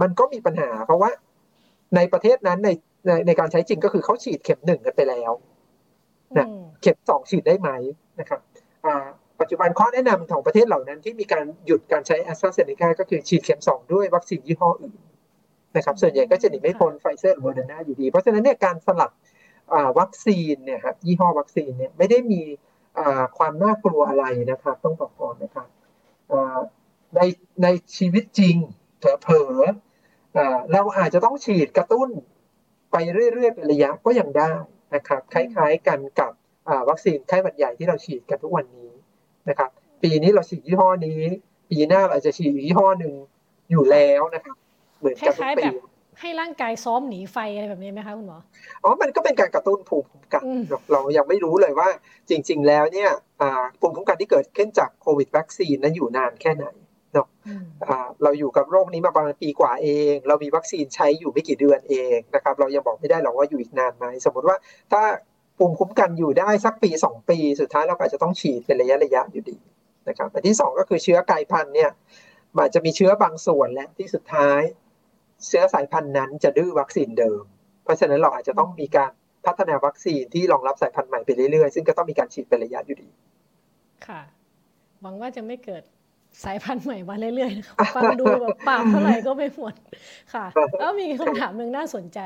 [0.00, 1.10] มันก็มีปัญหาเพราะว่า
[1.96, 2.70] ในประเทศนั้นใน
[3.06, 5.32] ในในการใช้จริงก็คือเขาฉีดเข็มหนึ่งกันไปแล้ว
[6.38, 6.46] นะ
[6.82, 7.70] เข็มสองฉีดได้ไหม
[8.20, 8.40] นะครับ
[9.40, 15.00] ปัจจุบันข้อแนะนำของประเทศเหล่านั้นที่มีการหยุดการใช้แอสตราเซเนกาก็คือฉีดเข็มสองด้วยวัคซีนยี่ห้ออื่น
[15.76, 19.10] นะครับส่วนใหญ่ก็จะหนีไม่พ้นไฟเซอร์หรือโมเดอร์นาอยู่ดี เพราะฉะนั้นเนี่ยการสลับ
[19.98, 22.42] วัคซีนเนี่ยครับยี่ห้อวัคซีนเนี่ยไม่ได้มี
[23.38, 25.68] ความน่ากลัวอะไรนะครับต้องบอกก่อนนะครับ
[27.16, 27.20] ใน
[27.62, 28.56] ในชีวิตจริง
[29.22, 29.56] เผลอ
[30.72, 32.08] เราอาจจะต้องฉีดกระตุ้น
[32.92, 32.96] ไป
[33.32, 34.52] เรื่อยๆเป็นระยะก็ยังได้
[34.94, 36.32] นะครับคล้ายๆกันกับ
[36.88, 38.90] วัคซีนไข้หวัดใหญ่ที่เราฉีดกันทุกวันนี้
[39.48, 39.70] นะครับ
[40.02, 41.20] ปีนี้เราฉีดยี่ห้อนี้
[41.70, 43.14] ปีหน้าเราจะฉีดยี่ห้อหนึ่ง
[43.70, 44.56] อยู่แล้วนะครับ
[44.98, 45.64] เหมือนกันทุกปี
[46.20, 48.38] ให้ร่างกายซ้อมหนีไฟอะไรแบบนี้ไหมคะคุณหมอ
[48.84, 50.42] อ๋อ มันก็เป็นการกระตุ้นภูมิคุ้มกัน
[50.92, 51.88] เรายังไม่รู้เลยว่า
[52.30, 53.10] จริง ๆ แล้วเนี่ย
[53.80, 56.66] ภูมิคุ้มกันที่เกิดขึ้นจากโควิดวัคซีนนั้นอยู่นานแค่ไหน
[57.14, 57.28] เนาะ
[58.22, 64.56] เราอยู่กับโรคนี้มาประมาณปีกว่าเอง เรามีวัคซีนใช้อยู่ไม่กี่เดือนเองนะครับ เรายังบอกไม่ได้หรอกว่าอยู่อีกนานไหม สมมติว่า
[64.92, 65.02] ถ้า
[65.58, 69.56] ภูมิคุ้มกันอยู่ได้สักปีสองปี สุดท้ายเราก็จะต้องฉีดเป็นระยะระยะอยู่ดี
[70.08, 71.90] นะครับอันที่สองก็คือเชื้อกลายพันธุ์เนี่ย
[72.58, 74.60] มันจะมีเชื้อบางส่วนและที่สุดท้าย
[75.46, 77.42] เชื้อสายพันธุ์นั้นจะดื้อวัคซีนเดิม
[77.84, 79.10] เพราะฉะนั้นเราอาจจะต้องมีการ
[79.46, 83.08] พัฒนาวัคซีนที่รองรับสายพันธุ์ใหม่ไปเรื่อยๆ ซึ่งก็ต้องมีการฉีดเป็นระยะอยู่ดี
[84.06, 84.20] ค่ะ
[85.00, 85.82] หวังว่าจะไม่เกิด
[86.44, 89.74] สายพันธุ์ใหม่มาเรื่อยๆนะคะฟังดูแบบปากเท่าไหร่ก็ไม่หมด
[90.34, 90.46] ค่ะ
[90.78, 92.20] แล้วมีคำถามหนึ่งน่าสนใจ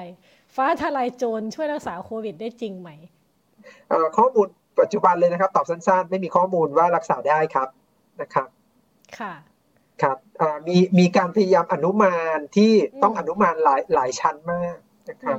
[0.56, 2.90] ฟ้าทลายโจรช่วยรักษาโควิดได้จริงไหม
[4.18, 4.46] ข้อมูล
[4.80, 7.68] ปัจจุบันเลยนะครับ ตอบสั้นๆ ไม่มีข้อมูลว่ารักษาได้ครับ
[8.20, 8.48] นะครับ
[9.18, 9.57] ค่ะครับ
[10.68, 12.72] มีมีการพยายามอนุมานที่
[13.02, 14.76] ต้องอนุมานหลายหลายชั้นมาก
[15.10, 15.38] นะครับ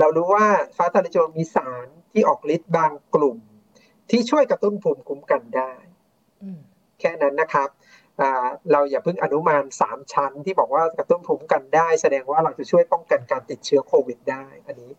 [0.00, 3.38] เรารู้ว่าฟ้าทะลายโจรมีสารที่ออกฤทธิ์บางกลุ่ม
[4.10, 5.72] ที่ช่วยกระตุ้นภูมิคุ้มกันได้
[7.00, 7.68] แค่นั้นนะครับ
[8.72, 14.90] เราอย่าเพิ่งอนุมานสามชั้นที่บอกว่ากระตุ้นภูมิกันได้ แสดงว่าเราจะช่วยป้องกันการติดเชื้อโควิดได้ อันนี้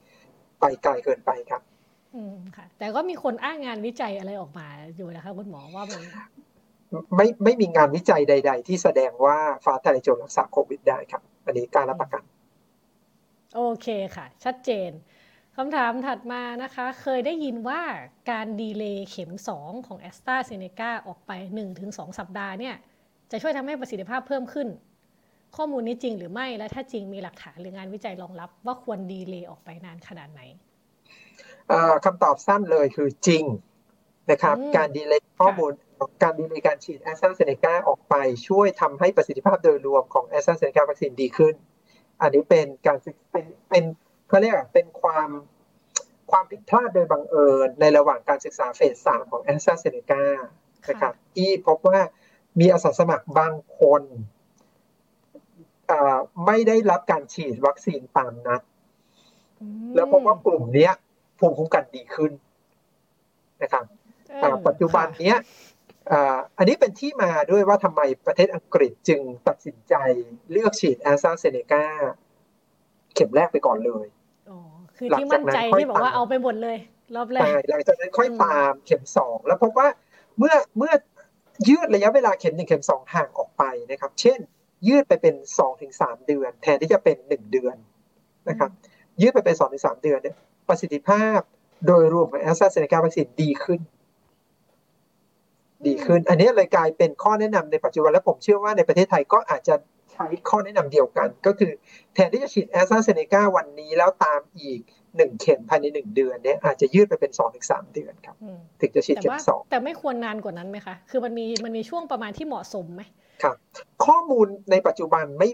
[0.60, 1.62] ไปไกลเกินไปครับ
[2.16, 4.68] อืมค่ะ แต่ก็มีคนอ้างงานวิจัยอะไรออกมา
[4.98, 6.02] อยู่นะคะคุณหมอว่ามัน
[7.16, 12.24] ไม่ไม่มีงานวิจัยใด ๆ ที่แสดงว่าฟ้าทะลายโจรรักษาโควิดได้ครับ อันนี้การรับประกัน
[13.56, 14.92] โอเคค่ะ ชัดเจน
[15.58, 17.82] คำถามถัดมานะคะ เคยได้ยินว่า
[18.32, 21.32] การดีเลย์เข็ม 2 ของแอสตราเซเนกาออกไป
[21.76, 22.76] 1-2 สัปดาห์เนี่ย
[23.32, 24.68] จะช่วยทำให้ประสิทธิภาพเพิ่มขึ้น
[25.56, 30.42] ข้อมูลนี้จริงหรือไม่ และถ้าจริงมีหลักฐานหรืองานวิจัยรองรับ ว่าควรดีเลย์ออกไปนานขนาดไหน
[32.06, 33.44] คำตอบสั้นเลยคือจริง
[34.32, 35.72] นะครับ การ delay ข้อมูล
[36.24, 38.16] การ delay การฉีดแอสตราเซเนกาออกไป
[38.48, 41.54] ช่วยทำให้ประสิทธิภาพโดยรวมของแอสตราเซเนกาวัคซีนดีขึ้น
[42.22, 42.98] อันนี้เป็นการ
[43.32, 43.84] เป็นเป็น
[44.28, 45.30] เขาเรียกเป็นความ
[46.32, 50.24] ความผิดพลาดโดยบังเอิญในระหว่างการศึกษาเฟสสามของแอสตราเซเนกา
[50.90, 52.00] นะครับที่พบว่า
[52.60, 54.04] มีอาสาสมัครบางคน
[56.46, 58.62] ไม่ได้รับการฉีดวัคซีนตามนัด
[59.96, 60.90] แล้วพบว่ากลุ่มนี้
[61.40, 62.32] ภูมิคุ้มกันดีขึ้น
[63.62, 63.86] นะครับ
[64.68, 65.38] ปัจจุบันเนี้ย
[66.58, 69.96] อันนี้เป็นที่มาด้วยว่าทำไมประเทศอังกฤษจึงตัดสินใจ
[70.52, 71.86] เลือกฉีดแอสตราเซเนกา
[73.16, 74.06] เข็มแรกไปก่อนเลย
[74.98, 76.78] คือที่มั่นใจที่บอกว่าเอาไปหมดเลย
[77.16, 79.88] รอบแรกหลังจากนั้นค่อยตามเข็มสองแล้วพบว่า
[80.38, 80.94] เมื่อเมื่อ
[81.70, 84.40] ยืดระยะเวลาเข็มหนึ่งเข็มสองห่างออกไปนะครับ เช่น
[84.88, 87.76] ยืดไปเป็นสองถึงสามเดือน แทนที่จะเป็นหนึ่งเดือน
[88.50, 88.70] นะครับ
[89.22, 90.36] ยืดไปเป็นสองถึงสามเดือนเนี่ย
[90.68, 91.40] ประสิทธิภาพ
[91.88, 93.80] โดยรวมของแอสตราเซเนกาวัคซีนดีขึ้น
[95.88, 99.76] ดีขึ้น อันนี้เลยกลายเป็นข้อแนะนำในปัจจุบันและผมเชื่อว่าในประเทศไทยก็อาจจะ
[100.14, 101.72] ใช้ข้อแนะนำเดียวกัน ก็คือ
[102.14, 104.82] แทนที่จะฉีดแอสตราเซเนกาวันนี้แล้วตามอีก
[105.18, 108.36] หนึ่งเข็มภายในหนึ่งเดือนเนี่ยอาจจะยืดไปเป็นสองถึงสามเดือนครับ
[108.82, 113.02] ถึงจะฉีดเข็มสองแต่ไม่ควรนานกว่านั้นไหมคะคือมันมีมันมีช่วงประมาณที่เหมาะสมไหม
[113.44, 113.56] ครับ
[114.06, 115.50] ข้อมูลในปัจจุบันไม่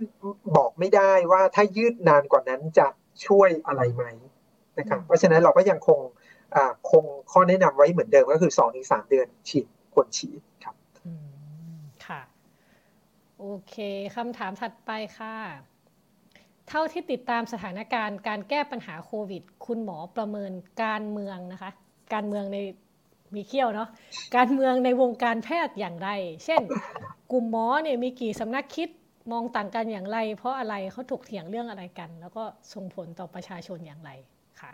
[0.55, 2.87] บอกไม่ได้ว่าถ้ายืดนานกว่านั้นจะ
[3.27, 4.03] ช่วยอะไรไหม
[4.79, 5.99] นะครับเพราะฉะนั้นเราก็ยังคง
[6.91, 10.75] คงข้อแนะนำไว้เหมือนเดิมก็คือสองถึงสามเดือนฉีด ควรฉีดครับ
[12.05, 12.21] ค่ะ
[13.39, 13.75] โอเค
[14.15, 15.35] คำถามถัดไปค่ะ
[16.69, 20.51] เท่าที่ติดตามสถานการณ์การแก้ปัญหาโควิด คุณหมอประเมิน
[20.83, 21.71] การเมืองนะคะ
[22.13, 22.57] การเมืองใน
[23.35, 23.89] มีเขี้ยวเนาะ
[24.35, 26.09] การเมืองในวงการแพทย์อย่างไร
[26.45, 26.61] เช่น
[27.31, 28.89] กลุ่มหมอเนี่ยมีกี่สำนักคิด
[29.31, 34.11] มองต่างกันอย่างไร เพราะอะไรเขาถกเถียงเรื่องอะไรกัน แล้วก็ส่งผลต่อประชาชนอย่างไร
[34.61, 34.71] ค่ะ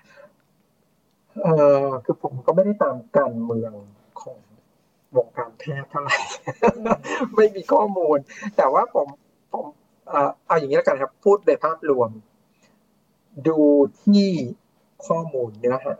[1.43, 1.47] เอ
[1.85, 3.73] อคือผมก็ไม่ได้ตามการเมือง
[4.21, 4.39] ของ
[5.17, 6.17] วงการแพทย์เท่าไหร่
[7.35, 8.17] ไม่มีข้อมูล
[8.57, 9.07] แต่ว่าผม
[9.53, 9.65] ผม
[10.47, 12.09] เอาอย่างนี้แล้วกันครับ พูดในภาพรวม
[13.47, 13.59] ดู
[14.03, 14.29] ที่
[15.07, 15.95] ข้อมูลเนื้อหา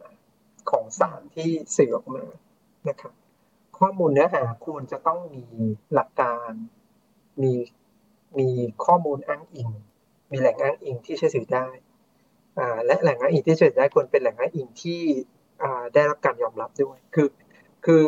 [0.72, 2.26] ของสารที่สื่อออกมา
[2.90, 3.14] นะครับ
[3.80, 5.46] ข้อมูลเนื้อหาควรจะต้องมี
[5.94, 6.52] หลักการ
[7.42, 7.54] มี
[8.40, 8.50] มี
[8.86, 9.70] ข้อมูลอ้างอิง
[10.32, 11.68] มีแหล่งอ้างอิงที่เชื่อถือได้
[12.86, 15.02] และแหล่งอ้างอิงที่เชื่อถือได้ควรเป็นแหล่งอ้างอิงที่
[15.94, 17.30] ได้รับการยอมรับด้วย คือ
[17.86, 18.02] คือ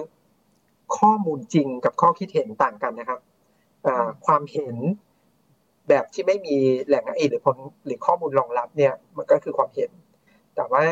[0.97, 3.19] ข้อมูลจริงกับข้อคิดเห็นต่างกันนะครับ
[4.25, 4.75] ความเห็น
[5.89, 6.55] แบบที่ไม่มี
[6.87, 9.91] แหล่งอ้างอิงหรือผลหรือข้อมูลรองรับเนี่ยมันก็คือความเห็น
[10.55, 10.85] แต่ว่า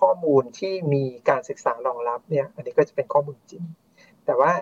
[0.00, 3.64] ข้อมูลที่มีการศึกษารองรับเนี่ย อันนี้ก็จะเป็นข้อมูลจริง
[4.26, 4.52] แต่ว่า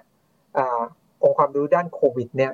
[1.22, 2.52] องค์ความรู้ด้านโควิด เนี่ย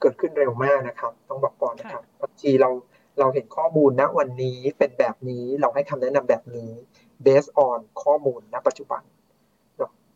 [0.00, 2.70] เกิดขึ้นเร็วมากนะครับ ต้องบอกก่อนนะครับบางทีเรา
[3.18, 6.70] เราเห็นข้อมูลณวันนี้เป็นแบบนี้เราให้คำแนะนำแบบนี้
[7.26, 9.02] based on ข้อมูลณปัจจุบัน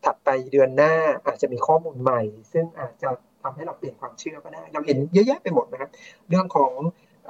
[0.05, 0.93] ถัดไปเดือนหน้า
[1.25, 2.21] อาจจะมีข้อมูลใหม่
[2.53, 3.09] ซึ่งอาจจะ
[3.43, 5.89] ทำให้เราเปลี่ยนความเชื่อก็ได้ เราเห็นเยอะแยะไปหมดนะครับ
[6.29, 6.71] เรื่องของ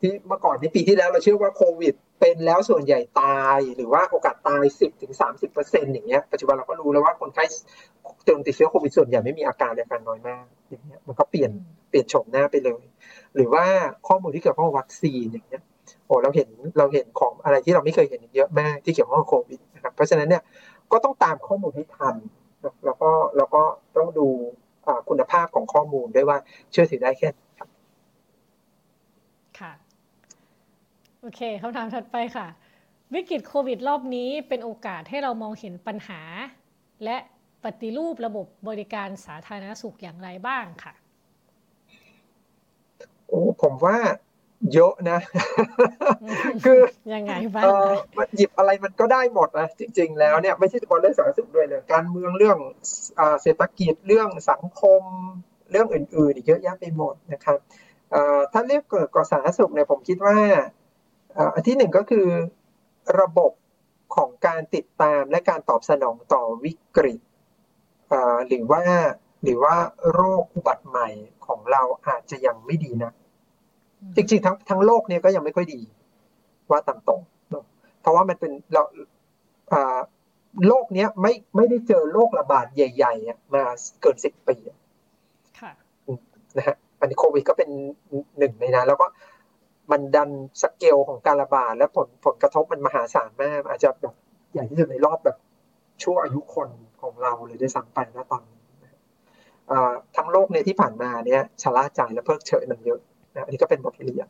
[0.00, 7.44] ที่เมื่อก่อนที่ปีที่แล้วเราเชื่อว่าโควิด เป็นแล้วส่วนใหญ่ตายหรือว่าโอกาสตาย 10ถึง30เปอร์เซ็นต์อย่างเงี้ยปัจจุบันเราก็รู้แล้วว่าคนไข้
[8.28, 11.50] จนติดเชื้อโควิดส่วนใหญ่ไม่มีอาการเลยอาการน้อยมากอย่างเงี้ยมันก็เปลี่ยน
[11.90, 12.82] เปลี่ยนโฉมหน้าไปเลย
[13.34, 13.64] หรือว่า
[14.08, 15.62] ข้อมูลที่เกี่ยวข้องวัคซีนอย่างเงี้ย
[16.06, 16.48] โอ้เราเห็น
[16.78, 20.42] เราเห็นของอะไรที่เราไม่เคยเห็นเยอะมากที่เกี่ยวข้องกับโควิดนะครับเพราะฉะนั้นเนี่ย
[20.92, 22.14] ก็ต้องตามข้อมูลให้ทัน
[22.84, 23.62] แล้วก็แล้วก็
[23.96, 24.28] ต้องดู
[25.08, 26.38] คุณภาพของข้อมูลด้วยว่า
[26.70, 27.68] เชื่อถือได้แค่ครับ
[29.58, 29.72] ค่ะ
[31.20, 32.46] โอเคคำถามถัดไปค่ะ
[33.14, 36.20] วิกฤตโควิดรอบนี้เป็นโอกาสให้เรามองเห็นปัญหา
[37.04, 37.16] และ
[37.64, 40.94] ปฏิรูประบบบริการสาธารณสุขอย่างไรบ้างค่ะ
[43.28, 43.96] โอ้ผมว่า
[44.74, 45.18] เยอะนะ
[46.64, 46.80] คือ
[47.14, 47.64] ยังไงบ้าง
[48.36, 52.58] หยิบอะไรมันก็ได้หมดนะจริง ๆ แล้วเนี่ยไม่ใช่เฉพาะเรื่องสาธารณสุขด้วยเลยการเมืองเรื่อง
[53.42, 55.02] เศรษฐกิจเรื่องสังคม
[55.70, 57.58] เรื่องอื่นๆอีกเยอะแยะไปหมดนะครับ
[58.52, 60.36] ถ้าเรียกเกิดก่อสาธารณสุขเนี่ยผมคิดว่า
[61.54, 62.26] อันที่หนึ่งก็คือ
[63.20, 63.52] ระบบ
[64.16, 67.20] ของการติดตามและการตอบสนองต่อวิกฤต
[68.48, 68.82] หรือว่า
[69.44, 69.76] หรือว่า
[70.12, 71.08] โรคอุบัติใหม่
[71.46, 73.12] ของเราอาจจะยังไม่ดีนะ
[74.16, 75.80] จริงๆทั้งทั้งโลกเนี่ยก็ยังไม่ค่อยดี
[76.70, 77.20] ว่าตามตรง
[78.00, 78.82] เพราะว่ามันเป็นเรา
[80.68, 83.62] โลกเนี้ยไม่ไม่ได้เจอโรคระบาดใหญ่ๆมา
[84.00, 84.56] เกินสิบปี
[85.60, 85.72] ค่ะ
[86.56, 87.70] นะฮะอันนี้โควิดก็เป็น
[88.38, 89.06] หนึ่งในนั้นแล้วก็
[89.90, 90.30] มันดัน
[90.62, 94.14] สเกลของการระบาดและผลผลกระทบมันมหาศาลมาก อาจจะแบบ
[94.52, 95.36] ใหญ่ที่สุดในรอบแบบ
[96.02, 96.68] ชั่วอายุคน
[97.02, 98.58] ของเราเลยได้สัมไปนะตอนนี้
[100.16, 103.00] ทั้งโลกในที่ผ่านมาเนี่ยชะล่าใจและเพิกเฉยมันเยอะ
[103.34, 104.28] นะอันนี้ก็เป็นบทเรียน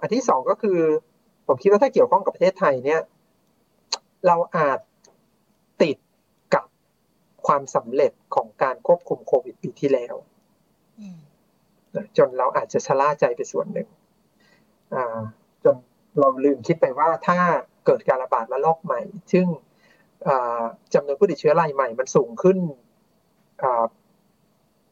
[0.00, 0.78] อันที่สองก็คือ
[1.46, 3.00] ผมคิดว่าถ้าเกี่ยวข้องกับประเทศไทยเนี่ย
[4.26, 4.78] เราอาจ
[5.82, 5.96] ติด
[6.54, 6.64] กับ
[7.46, 10.14] ความสำเร็จของการควบคุมโควิดปีที่แล้ว
[12.16, 13.88] จนเราอาจจะชะล่าใจไปส่วนหนึ่ง
[15.64, 15.76] จน
[16.18, 17.38] เราลืมคิดไปว่าถ้า
[17.86, 19.00] เกิดการระบาดระลอกใหม่
[19.32, 19.46] ซึ่ง
[20.94, 22.58] จำนวนผู้ติดเชื้อรายใหม่มันสูงขึ้น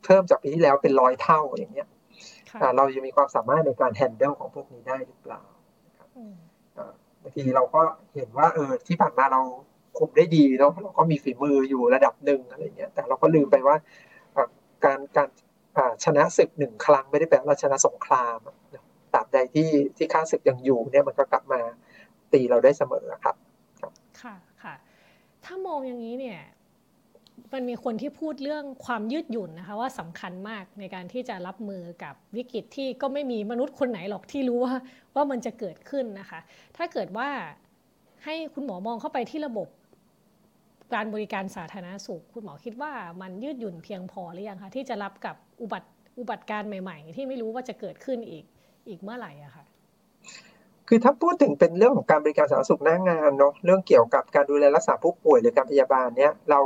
[0.04, 1.88] เพิ่มจากปีที่แล้วเป็นร้อยเท่าอย่างเงี้ย
[2.76, 5.42] เราจะมีความสามารถในการแฮนเดิลของพวกนี้ได้หรือเปล่า
[7.22, 7.82] บางทีเราก็
[8.14, 9.40] เห็นว่าเออที่ผ่านมาเรา
[9.98, 13.76] คุมได้ดีเนาะเราก็มีฝีมืออยู่ระดับหนึ่งอะไรเงี้ยแต่เราก็ลืมไปว่า
[14.84, 15.28] การการ
[16.04, 18.38] ชนะศึกหนึ่งครั้งไม่ได้แปลว่าชนะสงคราม
[19.14, 21.60] ตราบใดที่ที่ข้าศึกยังอยู่เนี่ยมันก็กลับมา
[22.32, 23.36] ตีเราได้เสมอครับ
[24.20, 24.74] ค่ะค่ะ
[25.44, 26.40] ถ้ามองอย่างนี้เนี่ย
[27.52, 34.74] มันมีคนที่พูดเรื่องความยืดหยุ่นนะคะว่าสำคัญมากในการที่จะรับมือกับวิกฤตที่ก็ไม่มีมนุษย์คนไหนหรอกที่รู้ว่า
[35.14, 36.40] ว่ามันจะเกิดขึ้นนะคะ
[36.76, 37.28] ถ้าเกิดว่า
[38.24, 39.68] ให้คุณหมอมองเข้าไปที่ระบบ
[40.94, 45.88] การบริการสาธารณสุข คุณหมอคิดว่ามันยืดหยุ่นเพียงพอหรือยังคะที่จะรับกับอุบัติ
[46.18, 48.44] อุบัติการใหม่ ๆ ที่ไม่รู้ว่าจะเกิดขึ้นอีก
[48.88, 49.64] อีกเมื่อไหร่อะคะ
[50.88, 56.60] คือถ้าพูดถึงเป็นเรื่องของการบริการสาธารณสุขหน้างานเนาะเรื่องเกี่ยวกับการดูแลรักษาผู้ป่วยหรือการพยาบาลเนี้ยเรา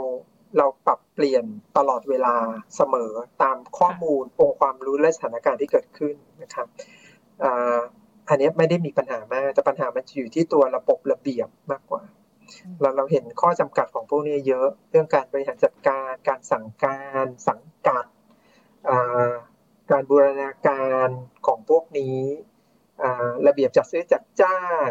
[0.59, 1.45] เราปรับเปลี่ยน
[1.77, 2.35] ตลอดเวลา
[2.77, 3.13] เสมอ
[3.43, 6.67] ตามข้อมูลองค์ความรู้และสถานการณ์ที่เกิดขึ้นนะครับ
[8.29, 12.03] อันนี้ไม่ได้มีปัญหามากแต่ปัญหามันอยู่ที่ตัวระบบระเบียบมากกว่า
[12.81, 18.07] เราเราเห็นข้อจำกัดของพวกนี้เยอะเรื่องการบริหารจัดการ การสั่งการ สังกัด
[19.91, 21.09] การบูรณาการ
[21.47, 22.19] ของพวกนี้
[23.47, 24.89] ระเบียบจัดซื้อจัดจ้าง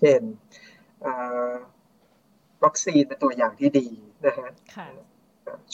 [0.00, 0.20] เช่น
[2.64, 3.88] วัคซีนเป็นตัวอย่างที่ดี
[4.24, 4.50] นะฮะ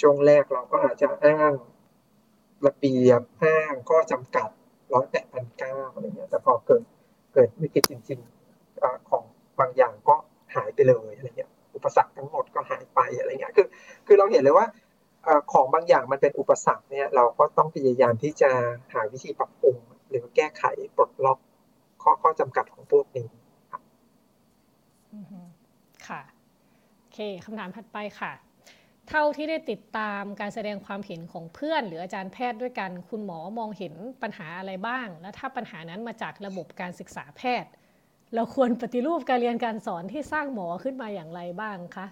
[0.01, 1.53] ช่วงแรกเราก็อาจจะอ้าง
[2.67, 4.49] ระเบียบอ้างข้อจำกัด
[4.95, 6.83] ร้อยแปดพันเก้าอะไรเงี้ยแต่พอเกิด
[7.35, 9.23] เกิดวิกฤตจริงๆของ
[9.61, 10.15] บางอย่างก็
[10.55, 13.67] หายไปเลยอะไรเงี้ยอุปสรรคทั้งหมดก็หายไปอะไรเงี้ยคือ
[14.07, 14.67] คือเราเห็นเลยว่า
[15.53, 18.51] ของบางอย่างมันเป็นอุปสรรคเนี่ยเราก็ต้องพยายามที่จะ
[18.95, 19.77] หาวิธีปรับปรุง
[20.11, 20.65] หรือแก้ไข
[20.97, 21.39] ปลดล็อก
[22.03, 23.29] ข้อข้อจำกัดของพวกนี้
[23.71, 23.79] ครั
[27.19, 28.33] บค่ะคคำถามถัดไปค่ะ
[29.09, 37.71] เท่าที่ได้ติดตามการแสดงความเห็นของเพื่อน หรืออาจารย์แพทย์ด้วยกัน คุณหมอมองเห็นปัญหาอะไรบ้าง และถ้าปัญหานั้นมาจากระบบการศึกษาแพทย์
[38.35, 42.07] เราควรปฏิรูปการเรียนการสอนที่สร้างหมอขึ้นมาอย่างไรบ้างคะ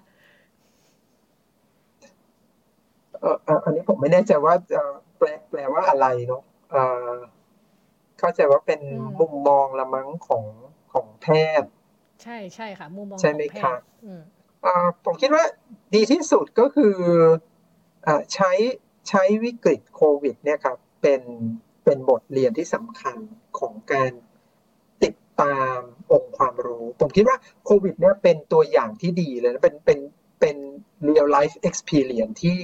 [3.20, 4.54] เอออันนี้ผมไม่แน่ใจว่า
[5.18, 6.42] แปลแปลว่าอะไรเนาะ
[8.18, 8.80] เข้าใจว่าเป็น
[9.20, 10.44] มุมมองละมั้งของ
[10.92, 11.26] ของแพ
[11.60, 11.70] ทย์
[12.22, 13.74] ใช่ใช่ค่ะ มุมมองใช่ไหมคะ
[15.04, 15.44] ผมคิดว่า
[15.94, 16.96] ดีที่สุดก็คือ
[18.34, 18.52] ใช้
[19.08, 21.22] ใช้วิกฤตโควิดเนี่ยครับเป็น
[21.84, 23.16] เป็นบทเรียนที่สำคัญ
[23.58, 24.12] ของการ
[25.04, 25.78] ติดตาม
[26.12, 29.98] องค์ความรู้ ผมคิดว่าโควิดเนี่ยเป็นตัวอย่างที่ดีเลยนะเป็นเป็น
[30.40, 30.56] เป็น
[31.08, 32.58] real life experience ที่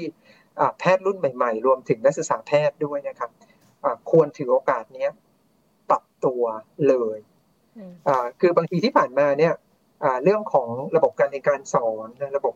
[0.79, 3.31] แพทย์รุ่นใหม่ๆ รวมถึงนักศึกษาแพทย์ด้วยนะครับ
[4.11, 5.07] ควรถือโอกาสนี้
[5.91, 6.43] ปรับตัว
[6.89, 7.19] เลย
[8.41, 9.53] คือบางทีที่ผ่านมาเนี่ย
[10.23, 12.55] เรื่องของระบบการเรียนการสอนระบบ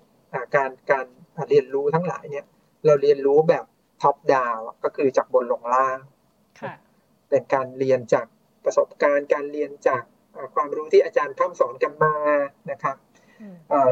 [0.57, 1.07] การการ
[1.51, 2.47] เรียนรู้ทั้งหลายเนี่ย
[2.87, 3.65] เราเรียนรู้แบบ
[4.03, 5.99] ท็อปดาวก็คือจากบนลงล่าง
[7.29, 8.27] เป็นการเรียนจาก
[8.65, 10.03] ประสบการณ์การเรียนจาก
[10.55, 12.15] ความรู้ที่อาจารย์ท่ำสอนกันมา
[12.71, 12.97] นะครับ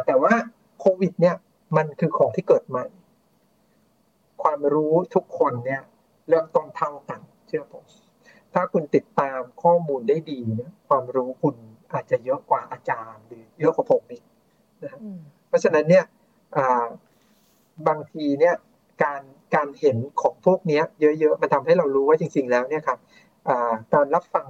[0.07, 0.35] แต่ว่า
[0.81, 1.37] โควิดเนี่ย
[1.77, 2.87] มันคือของที่เกิดใหม่
[4.43, 5.83] ความรู้ทุกคนเนี่ย
[6.29, 7.85] เริ่มต้นเท่ากันเชื่อผม
[8.55, 11.57] ถ้าคุณติดตามข้อมูลได้ดีเนี่ยความรู้คุณ
[11.95, 14.25] อาจจะเยอะกว่าอาจารย์หรือเยอะกว่าผมอีก
[14.83, 15.01] นะ
[15.49, 16.05] เพราะฉะนั้นเนี่ย
[17.89, 18.55] บางทีเนี่ย
[19.03, 19.23] การ
[19.55, 20.81] การเห็นของพวกนี้
[21.21, 22.99] เยอะๆมันทำให้เรารู้ว่าจริง ๆ แล้วเนี่ยครับ
[23.95, 24.49] การรับฟัง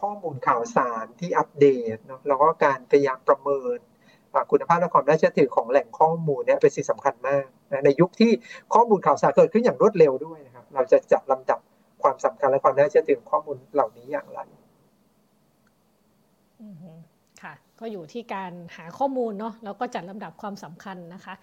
[0.00, 3.78] ข้อมูลข่าวสารที่อัปเดตเนาะแล้วก็การพยายามประเมิน
[4.50, 8.32] คุณภาพและความน่าเชื่อถือของแหล่งข้อมูลเนี่ยเป็นสิ่งสำคัญมากนะในยุคที่
[8.74, 11.60] ข้อมูลข่าวสารเกิดขึ้นอย่างรวดเร็วด้วยนะครับ เราจะจัดลำดับ
[12.02, 14.40] ความสำคัญและความน่าเชื่อถือของข้อมูลเหล่านี้อย่างไร
[17.42, 21.34] ค่ะ ก็อยู่ที่การหาข้อมูลเนาะแล้วก็จัดลำดับความสำคัญนะคะ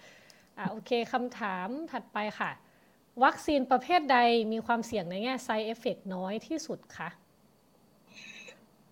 [0.58, 2.50] อ่าโอเคคำถามถัดไปค่ะ
[3.24, 4.18] วัคซีนประเภทใด
[4.52, 7.08] มีความเสี่ยงในแง่ side effect น้อยที่สุดคะ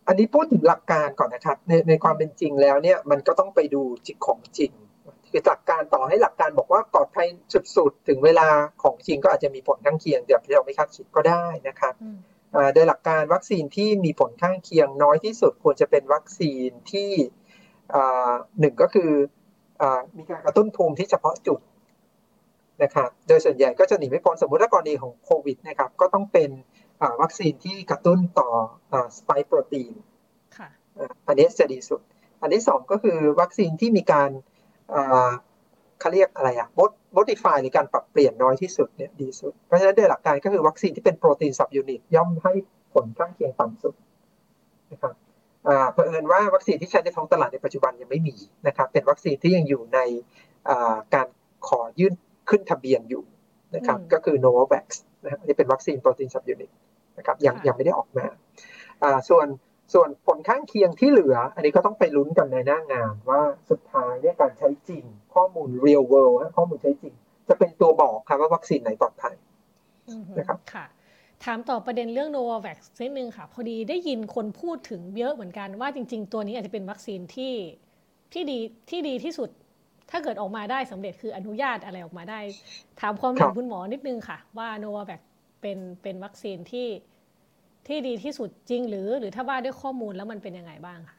[0.06, 4.72] อันนี้พูดถึงหลักการก่อนนะครับ ในในความเป็นจริงแล้วเนี่ยมันก็ต้องไปดูจิตของจริง
[5.30, 7.26] คือหลักการต่อให้หลักการบอกว่าปลอดภัย
[7.76, 8.48] สุดๆถึงเวลา
[8.82, 11.94] ของจริงก็อาจจะมีผลข้างเคียงเดี๋ยวเราไม่คาดคิดก็ได้นะครับ
[12.74, 17.11] โดยหลักการวัคซีนที่มีผลข้างเคียงน้อยที่สุดควรจะเป็นวัคซีนที่
[18.61, 19.11] หนึ่งก็คือ
[20.16, 21.61] มีการกระตุ้นภูมิที่เฉพาะจุด
[22.83, 26.51] นะครับโดยส่วนใหญ่ก็จะหนีไม่พ้นสมมติถ้ากรณีของโควิดนะครับก็ต้องเป็น
[27.23, 28.49] วัคซีนที่กระตุ้นต่อ
[29.16, 29.93] สไปค์โปรตีน
[31.27, 32.01] อันนี้จะดีสุด
[32.41, 34.31] อันที่สองก็คือวัคซีนที่มีการ
[36.01, 42.52] เขาเรียกอะไรอะมด มดิฟายหรือการปรับเปลี่ยนน้อยที่สุดเนี่ยดีสุด เพราะฉะนั้นโดยหลักการก็คือวัคซีนที่เป็นโปรตีนสับยูนิตย่อมให้
[42.93, 43.94] ผลข้างเคียงต่ำสุด
[44.93, 45.14] นะครับ
[45.93, 48.36] เผอิญว่าวัคซีนที่ใช้ในท้องตลาดในปัจจุบันยังไม่มี
[48.66, 49.98] นะครับ เป็นวัคซีนที่ยังอยู่ใน
[51.14, 51.26] การ
[51.68, 52.14] ขอยื่น
[52.51, 53.24] ขึ้นทะเบียนอยู่
[53.76, 54.86] นะครับ ก็คือ Novavax
[55.24, 56.70] นะครับนี่เป็นวัคซีนโปรตีน subunit
[57.18, 58.26] นะครับยังยังไม่ได้ออกมา
[59.28, 59.47] ส่วน
[59.94, 63.40] ส่วนผลข้างเคียงที่เหลือ อันนี้ก็ต้องไปลุ้นกันในหน้างานว่า
[63.70, 65.04] สุดท้ายเนี่ยการใช้จริง
[65.34, 67.14] ข้อมูล real world ข้อมูลใช้จริง
[67.48, 69.34] จะเป็นตัวบอกครับว่าวัคซีนไหนปลอดภัย
[70.38, 70.86] นะครับค่ะ
[71.44, 77.54] ถามต่อประเด็นเรื่อง Novavax นิดนึงค่ะ พอดีได้ยินคนพูดถึงเยอะเหมือนกันว่าจริง ๆ ตัวนี้อาจจะเป็นวัคซีนที่
[78.32, 78.59] ที่ดี
[78.90, 79.50] ที่ดีที่สุด
[80.10, 82.40] ถ้าเกิดออกมาได้สำเร็จคืออนุญาตอะไรออกมาได้
[83.00, 85.20] ถามความเห็นคุณหมอนิดนึงค่ะ ว่า Novavax
[85.60, 86.86] เป็นเป็นวัคซีนที่
[87.86, 91.18] ที่ดีที่สุดจริงหรือหรือถ้าว่าด้วยข้อมูลแล้วมันเป็นยังไงบ้างคะ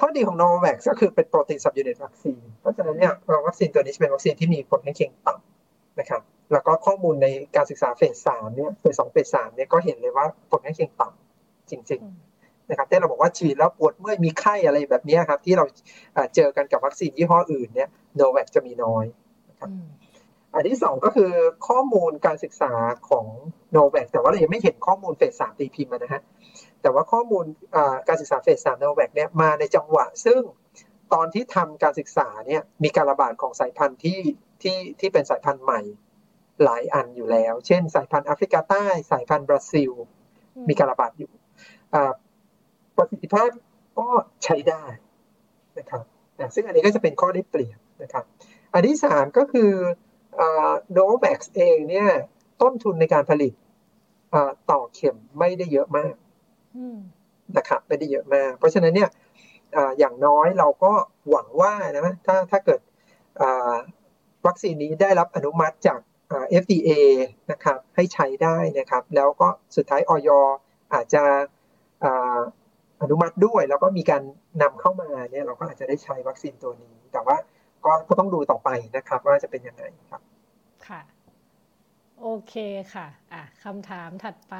[0.00, 3.12] ข้อดีของ Novavax ก็คือเป็นโปรตีนสับยูนิตวัคซีนเพราะฉะนั้นเนี่ย
[3.46, 6.22] วัคซีนตัวนี้จะเป็นวัคซีนที่มีผลข้างเคียงต่ำนะครับ
[6.52, 7.26] แล้วก็ข้อมูลใน
[7.56, 12.00] การศึกษาเฟสสามเนี่ยเฟสสองเฟสสามเนี่ยก็เห็นเลยว่าผลข้างเคียงต่ำจริง
[12.34, 15.64] ๆ นะครับที่เราบอกว่าฉีดแล้วปวดเมื่อยมีไข้อะไรแบบนี้ครับ ที่เรา
[16.34, 19.04] เจอกันกับวัคซีนยี่ห้ออื่นเนี่ยโนแวคจะมีน้อย
[19.50, 19.70] นะครับ
[20.54, 21.32] อันที่สองก็คือ
[21.68, 22.72] ข้อมูลการศึกษา
[23.08, 23.26] ของ
[23.72, 26.22] โนแวคแต่ว่าเรายังไม่เห็นข้อมูลเฟสสามตีพิมพ์นะฮะ
[26.82, 27.44] แต่ว่าข้อมูล
[28.08, 30.40] การศึกษาเฟสสามโนแวคเนี่ยมาในจังหวะ ซึ่ง
[31.12, 34.20] ตอนที่ทำการศึกษาเนี่ยมีการระบาดของสายพันธุ์ที่
[34.62, 35.80] ที่ที่เป็นสายพันธุ์ใหม่
[36.64, 39.90] หลายอันอยู่แล้ว เช่น สายพันธุ์แอฟริกาใต้ สายพันธุ์บราซิล
[40.68, 41.32] มีการระบาดอยู่
[42.96, 43.48] ประสิทธิภาพ
[43.98, 44.08] ก็
[44.44, 44.84] ใช้ได้
[45.78, 46.04] นะครับ
[46.54, 48.24] ซึ่งอันนี้ก็จะเป็นข้อได้เปรียบนะครับ
[48.74, 49.70] อันที่สามก็คือ
[50.92, 52.08] โนแวคเองเนี่ย
[52.62, 53.52] ต้นทุนในการผลิต
[54.70, 56.14] ต่อเข็มไม่ได้เยอะมาก
[57.56, 59.10] นะครับไม่ได้เยอะมาก เพราะฉะนั้นเนี่ย
[59.98, 60.92] อย่างน้อยเราก็
[61.30, 62.80] หวังว่านะถ้าถ้าเกิด
[64.46, 66.00] วัคซีนนี้ได้รับอนุมัติจาก
[66.62, 66.90] FDA
[67.50, 70.28] นะครับ ให้ใช้ได้นะครับ แล้วก็สุดท้ายออย
[70.94, 71.22] อาจจะ
[73.02, 74.22] อนุมัติด้วย แล้วก็มีการ
[74.62, 77.36] นำเข้ามาเนี่ยเราก็อาจจะได้ใช้วัคซีนตัวนี้ แต่ว่า
[77.84, 80.22] ก็ก็ต้องดูต่อไปนะครับ ว่าจะเป็นยังไงครับ
[80.88, 81.00] ค่ะ
[82.20, 82.54] โอเค
[82.94, 84.56] ค่ะอะคำถามถัดไป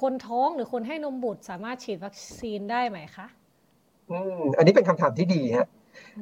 [0.00, 3.26] คนท้องหรือคนให้นมบุตรสามารถฉีดวัคซีนได้ไหมคะ
[4.10, 5.66] อืมอันนี้เป็นคำถามที่ดีฮะ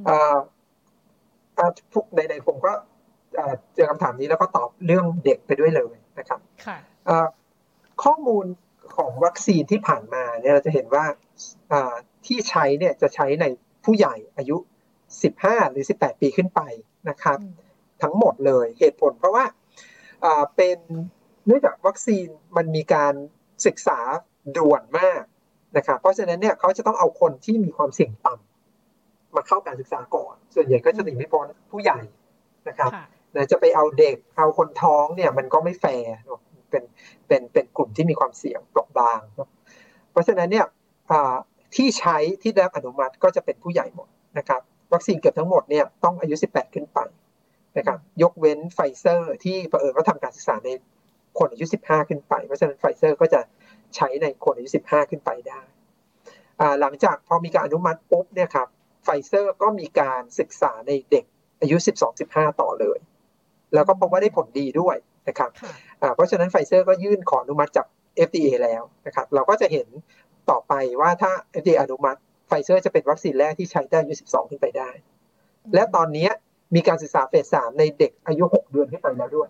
[0.09, 0.37] อ่า
[1.95, 2.73] ทุกในในผมก็
[3.75, 6.79] เจอคำถามนี้แล้วก็ตอบเรื่องเด็กไปด้วยเลยนะครับ ค่ะ
[8.03, 8.47] ข้อมูล
[8.97, 11.05] ของวัคซีนที่ผ่านมาเนี่ยเราจะเห็นว่า
[12.27, 13.45] ที่ใช้เนี่ยจะใช้ใน
[13.85, 14.57] ผู้ใหญ่อายุ
[15.15, 16.61] 15 หรือ 18 ปีขึ้นไป
[17.09, 17.39] นะครับ
[18.03, 19.45] ทั้งหมดเลยเหตุผลเพราะว่า
[20.57, 20.79] เป็น
[21.47, 22.27] เนื่องจากวัคซีน
[22.57, 23.15] มันมีการ
[23.67, 23.99] ศึกษา
[24.57, 25.23] ด่วนมาก
[25.77, 32.01] นะครับเพราะฉะนั้นเนี่ยเขาจะต้องเอาคนที่มีความเสี่ยงต่ำมาเข้าการศึกษาก่อน ส่วนใหญ่ก็จะหนีไม่พ้นผู้ใหญ่
[32.69, 32.91] นะครับ
[33.51, 36.11] จะไปเอาเด็กเอาคนท้องเนี่ยมันก็ไม่แฟร์
[36.71, 36.83] เป็น
[37.27, 39.21] เป็นเป็นกลุ่มที่มีความเสี่ยงเปราะบาง
[40.11, 40.67] เพราะฉะนั้นเนี่ย
[41.75, 44.09] ที่ใช้ที่ได้รับอนุมัติก็จะเป็นผู้ใหญ่หมด
[44.39, 44.61] นะครับ
[44.93, 46.99] วัคซีนเกือบทั้งหมดเนี่ยต้องอายุ 18 ขึ้นไป
[47.79, 50.71] นะครับยกเว้นไฟเซอร์ที่เผอิญว่าทำการศึกษาใน
[51.39, 53.41] คนอายุ 15 ขึ้นไป เพราะฉะนั้นไฟเซอร์ก็จะ
[53.97, 55.61] ใช้ในคนอายุ 15 ขึ้นไปได้
[56.81, 58.69] หลังจากพอมีการอนุมัติปุ๊บเนี่ยครับ
[59.05, 61.25] ไฟเซอร์ก็มีการศึกษาในเด็ก
[61.61, 61.77] อายุ
[62.19, 62.99] 12-15 ต่อเลย
[63.75, 64.97] แล้วก็พบว่าได้ผลดีด้วย
[65.29, 65.51] นะครับ
[66.15, 67.87] เพราะฉะนั้นไฟเซอร์ก็ยื่นขออนุมัติจาก
[68.29, 69.89] FDA แล้วนะครับเราก็จะเห็น
[70.51, 71.31] ต่อไปว่าถ้า
[71.63, 74.91] FDA อนุมัติ ไฟเซอร์จะเป็นวัคซีนแรกที่ใช้ได้อายุ 12 ขึ้นไปได้
[75.75, 76.29] และตอนนี้
[76.75, 79.49] มีการศึกษาเฟสสามในเด็กอายุ 6 เดือนขึ้นไปแล้วด้วย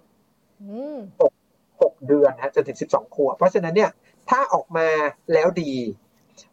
[1.20, 1.32] หก
[1.82, 3.90] หกเดือนนะจนถึง 12 ขวบ เพราะฉะนั้นเนี่ย
[4.30, 4.88] ถ้าออกมา
[5.32, 5.72] แล้วดี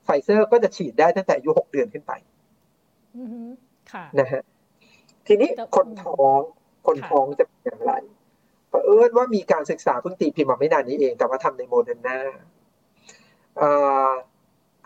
[0.03, 2.11] ไฟเซอร์ก็จะฉีดได้ตั้งแต่อายุ 6 เดือนขึ้นไป
[4.19, 4.43] นะฮะ
[5.27, 6.39] ทีนี้คนท้อง
[6.87, 7.93] คนท้องจะเป็นอย่างไร
[8.69, 12.17] เผอิญว่ามีการศึกษาเพิ่งตีพิมพ์มาไม่นานนี้เอง แต่ว่าทำในโมเดอร์นา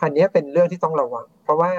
[0.02, 1.72] อันนี้เป็นเรื่องที่ต้องระวัง เพราะว่า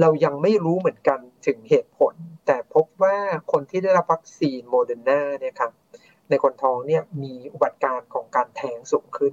[0.00, 2.14] เรายังไม่รู้เหมือนกันถึงเหตุผล
[2.46, 3.16] แต่พบว่า
[3.52, 5.72] คนที่ได้รับวัคซีนโมเดอร์นาเนี่ยครับ
[6.30, 9.32] ในคนท้องเนี่ยมีอุบัติการณ์ของการแท้งสูงขึ้น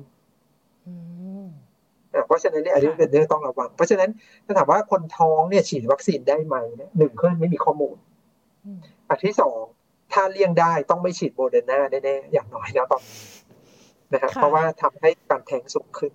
[2.27, 4.09] เพราะฉะนั้นเนี่ยอันนี้เป็นเรื่องต้องระวัง เพราะฉะนั้น
[4.45, 7.97] ถ้าถามว่าคนท้องเนี่ยฉีดวัคซีนได้ไหมเนี่ยหนึ่งเครื่องไม่มีข้อมูล
[9.09, 9.59] อันที่สอง
[10.13, 13.19] ถ้าเลี่ยงได้ต้องไม่ฉีดโมเดอร์นาแน่ๆอย่างน้อยนะตอนนี้
[14.13, 16.11] นะครับเพราะว่าทำให้การแท้งสูงขึ้น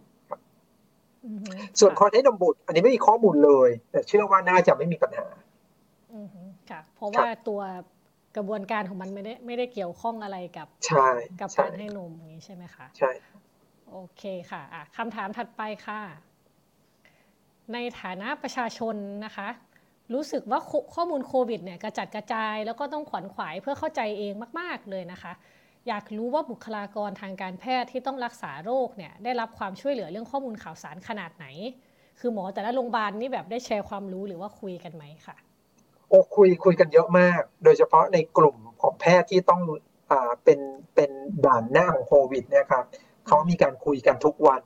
[1.80, 5.26] ส่วนคนให้นมบุตรอันนี้ไม่มีข้อมูลเลย แต่เชื่อว่าน่าจะไม่มีปัญหา
[6.70, 7.60] ค่ะ เพราะว่าตัว
[8.36, 11.08] กระบวนการของมันไม่ได้ไม่ได้เกี่ยวข้องอะไรกับใช่
[11.40, 13.10] กับการให้นมอย่างนี้ใช่ไหมคะใช่
[13.90, 16.00] โอเคค่ะคำถามถัดไปค่ะ
[17.72, 18.94] ในฐานะประชาชน
[19.24, 19.48] นะคะ
[20.14, 20.60] รู้สึกว่า
[20.94, 25.32] ข้อมูลโควิดเนี่ยกระจัดกระจายแล้วก็ต้องขวนขวายเพื่อเข้าใจเองมาก ๆ เลยนะคะ
[25.88, 31.46] อยากรู้ว่าบุคลากรทางการแพทย์ที่ต้องรักษาโรคเนี่ยได้รับความช่วยเหลือเรื่องข้อมูลข่าวสารขนาดไหน
[32.20, 35.36] คือหมอแต่ละโรงพยาบาลนี่แบบได้แชร์ความรู้หรือว่าคุยกันไหมค่ะ
[36.08, 39.62] โอ้คุยคุยกันเยอะมาก โดยเฉพาะในกลุ่มของแพทย์ที่ต้อง
[40.10, 40.60] อ่าเป็น
[40.94, 41.10] เป็น
[41.46, 42.84] ด่านหน้าของโควิดเนี่ยครับ
[43.26, 44.62] เขามีการคุยกันทุกวัน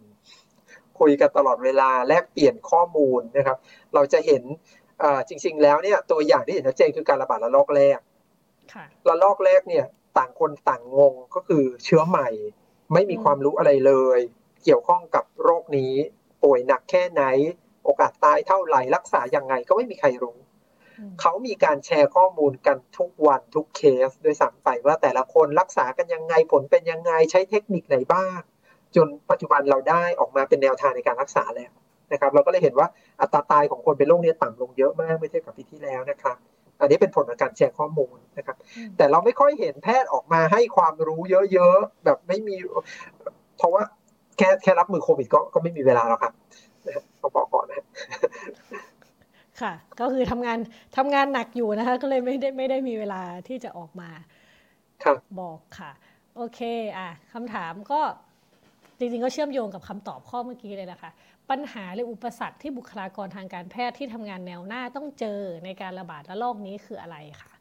[1.00, 3.58] คุยกันตลอดเวลาแลกเปลี่ยนข้อมูลนะครับ
[3.94, 4.42] เราจะเห็น
[5.28, 7.98] จริง ๆ แล้วเนี่ยตัวอย่างที่เห็นชัดเจนคือการระบาดระลอกแรก
[9.08, 9.84] ระลอกแรกเนี่ย
[10.18, 12.28] ต่างคนต่างงงก็คือเชื้อใหม่
[12.92, 14.18] ไม่มีความรู้อะไรเลย
[14.64, 15.94] เกี่ยวข้องกับโรคนี้
[16.42, 17.22] ป่วยหนักแค่ไหน
[17.84, 20.38] โอกาสตายเท่าไหร่รักษายังไงก็ไม่มีใครรู้
[21.20, 28.40] เขามีการแชร์ข้อมูลกันทุกวันทุกเคสโดยสัมไปว่าแต่ละคนรักษากันยังไงผลเป็นยังไงใช้เทคนิคไหนบ้าง
[28.96, 31.72] จนปัจจุบันเราได้ออกมาเป็นแนวทางในการรักษาแล้ว
[32.12, 32.88] นะครับ เราก็เลยเห็นว่า
[33.20, 36.36] อัตราตายของคนเป็นโรคนี้ต่ำลงเยอะมากเมื่อเทียบกับปีที่แล้วนะครับ
[36.80, 38.56] อันนี้เป็นผลของการแชร์ข้อมูลนะครับ
[38.96, 41.20] แต่เราไม่ค่อยเห็นแพทย์ออกมาให้ความรู้
[41.52, 42.56] เยอะๆแบบไม่มี
[43.56, 43.82] เพราะว่า
[44.38, 46.32] แค่แค่รับมือโควิดก็ก็ไม่มีเวลาแล้วครับ
[47.20, 47.84] ต้องบอกก่อนนะ
[49.60, 50.58] ค่ะ ก็คือทำงาน
[50.96, 54.10] ทำงานหนักอยู่นะคะ ก็เลยไม่ได้ไม่ได้มีเวลาที่จะออกมา
[55.40, 55.92] บอกค่ะ
[56.36, 56.60] โอเค
[56.98, 58.00] อะคำถามก็
[58.98, 61.10] จริงๆก็เชื่อมโยงกับคำตอบข้อเมื่อกี้เลยนะคะ
[61.50, 67.52] ปัญหาหรืออุปสรรคที่บุคลากรทางการแพทย์ที่ทำงานแนวหน้าต้องเจอในการระบาดระลอกนี้คืออะไรคะ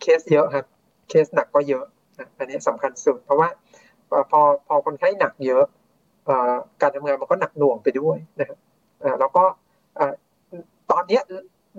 [0.00, 0.66] เคสเยอะครับ
[1.08, 1.84] เคสหนักก็เยอะ
[2.38, 3.48] อันนี้สำคัญสุด เพราะว่า
[4.30, 5.64] พอพอคนไข้หนักเยอะ
[6.82, 8.58] การทำงานมันก็หนักหน่วงไปด้วยนะครับ
[9.20, 9.44] แล้วก็
[10.90, 11.20] ตอนนี้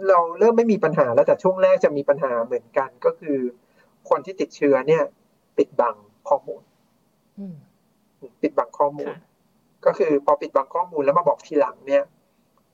[0.08, 3.38] เราเริ่มไม่มีปัญหาแล้วแต่ช่วงแรกจะมีปัญหาเหมือนกันก็คือ
[4.10, 5.04] คนที่ติดเชื้อเนี่ย
[5.58, 5.96] ปิดบัง
[6.30, 6.62] ข้อมูล
[8.42, 9.14] ปิดบังข้อมูล
[9.86, 12.04] ก็คือพอปิดบังข้อมูลแล้วมาบอกทีหลังเนี่ย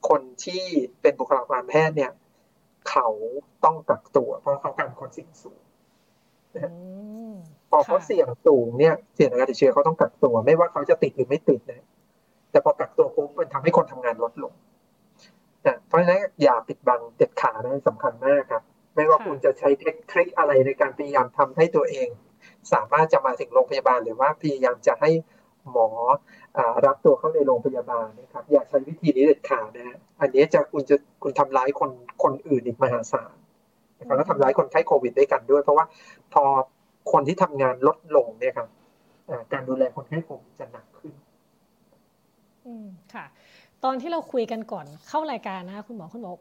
[0.10, 0.64] คนที่
[1.02, 2.12] เป็นบุคลากรการแพทย์เนี่ย
[2.90, 3.08] เขา
[3.64, 5.62] ต้องกักตัว เพราะเขาการคนเสี่ยงสูง
[7.70, 11.86] พอเขาเสี่ยงสูงเนี่ยเสี่ยงในการติดเชื้อเขาต้องกักตัว ไม่ว่าเขาจะติดหรือไม่ติดนะ
[12.52, 14.54] แต่พอกักตัวปุ๊บมันทำให้คนทำงานลดลง
[15.68, 18.64] นะเพราะฉะนั้นอย่าปิดบังเด็ดขาดนะสำคัญมากครับ
[18.96, 22.10] ไม่ว่าคุณจะใช้เทคนิคอะไรในการพยายามทำให้ตัวเอง
[22.74, 25.12] สามารถจะมาถึงโรงพยาบาลหรือว่าพยายามจะให้
[25.72, 25.90] หมอ
[26.86, 31.92] รับตัวเข้าในโรงพยาบาลนะครับ อย่าใช้วิธีนี้เด็ดขาดนะ อันนี้จะคุณจะคุณทำร้ายคน
[32.24, 33.36] คนอื่นอีกมหาศาล
[34.00, 35.86] นะครับแล้วทำร้ายคนไข้โควิดด้วยกันด้วย เพราะว่า
[36.34, 36.44] พอ
[37.12, 38.68] คนที่ทำงานลดลงเนี่ยครับ
[39.54, 41.14] การดูแลคนไข้โควิดจะหนักขึ้น
[42.66, 43.26] อืมค่ะ
[43.84, 46.38] ตอนที่เราคุยกันก่อนเข้ารายการนะคุณหมอคุณบอก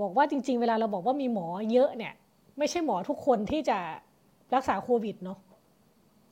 [0.00, 2.14] บอกว่าจริง ๆ เวลาเราบอกว่ามีหมอเยอะเนี่ย
[2.58, 3.78] ไม่ใช่หมอทุกคนที่จะ
[4.54, 5.38] รักษาโควิดเนาะ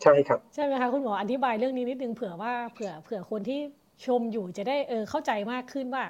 [0.03, 3.61] ใช่ครับ ใช่ไหมคะคุณหมออธิบายเรื่องนี้นิดนึงเผื่อว่าเผื่อเผื่อคนที่
[4.07, 6.05] ชมอยู่จะได้เออเข้าใจมากขึ้นว่า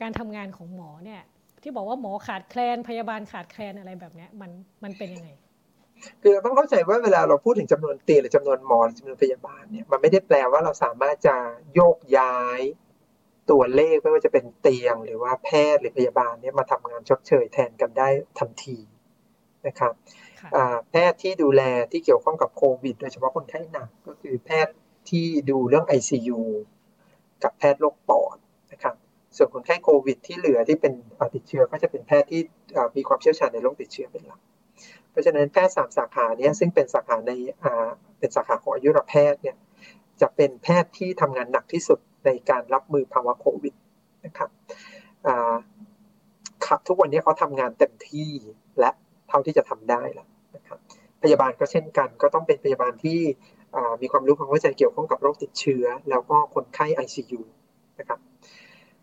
[0.00, 1.22] การทำงานของหมอเนี่ย
[1.62, 4.50] ที่บอกว่าหมอขาดแคลนพยาบาลขาดแคลนอะไรแบบเนี้ยมัน
[4.84, 5.30] มันเป็นยังไง
[6.22, 11.36] คือเราต้องเข้าใจว่าเวลาเราพูดถึงจำนวนเตียงหรือจำนวนหมอหรือจำนวนพยาบาลเนี่ยมันไม่ได้แปลว่าเราสามารถจะ
[11.74, 12.60] โยกย้าย
[13.50, 18.08] ตัวเลขไม่ว่าจะเป็นเตียงหรือว่าแพทย์หรือพยาบาลเนี่ยมาทำงานชดเชยแทนกันได้
[18.38, 18.78] ทันที
[19.66, 19.92] นะครับ
[20.90, 21.62] แพทย์ที่ดูแล
[21.92, 24.74] ที่เกี่ยวข้องกับโควิด โดยเฉพาะคนไข้หนักก็คือแพทย์
[25.10, 26.40] ที่ดูเรื่อง ICU
[27.42, 28.36] กับแพทย์โรคปอด
[28.72, 28.94] นะครับ
[29.36, 30.92] ส่วนคนไข้โควิด ที่เหลือที่เป็น
[31.34, 32.40] ติดเชื้อก็จะเป็นแพทย์ที่
[32.96, 34.40] มีความเชี่ยวชาญในโรคติดเชื้อเป็นหลัก
[35.10, 37.32] เพราะฉะนั้นแพทย์สามสาขานี้ซึ่งเป็นสาขาใน
[38.18, 39.56] เป็นสาขาของอายุรแพทย์เนี่ย
[40.20, 43.74] จะเป็นแพทย์ที่ทำงานหนักที่สุดในการรับมือภาวะโควิด
[44.26, 44.50] นะครับ
[46.88, 48.30] ทุกวันนี้เขาทำงานเต็มที่
[48.78, 48.90] และ
[49.28, 50.78] เท่าที่จะทำได้แล้ว นะครับ
[51.22, 53.20] พยาบาลก็เช่นกัน ก็ต้องเป็นพยาบาลที่
[54.02, 57.40] มีความรู้ความเข้าใจเกี่ยวข้องกับโรคติดเชื้อ แล้วก็คนไข้ ICU
[57.98, 58.18] นะครับ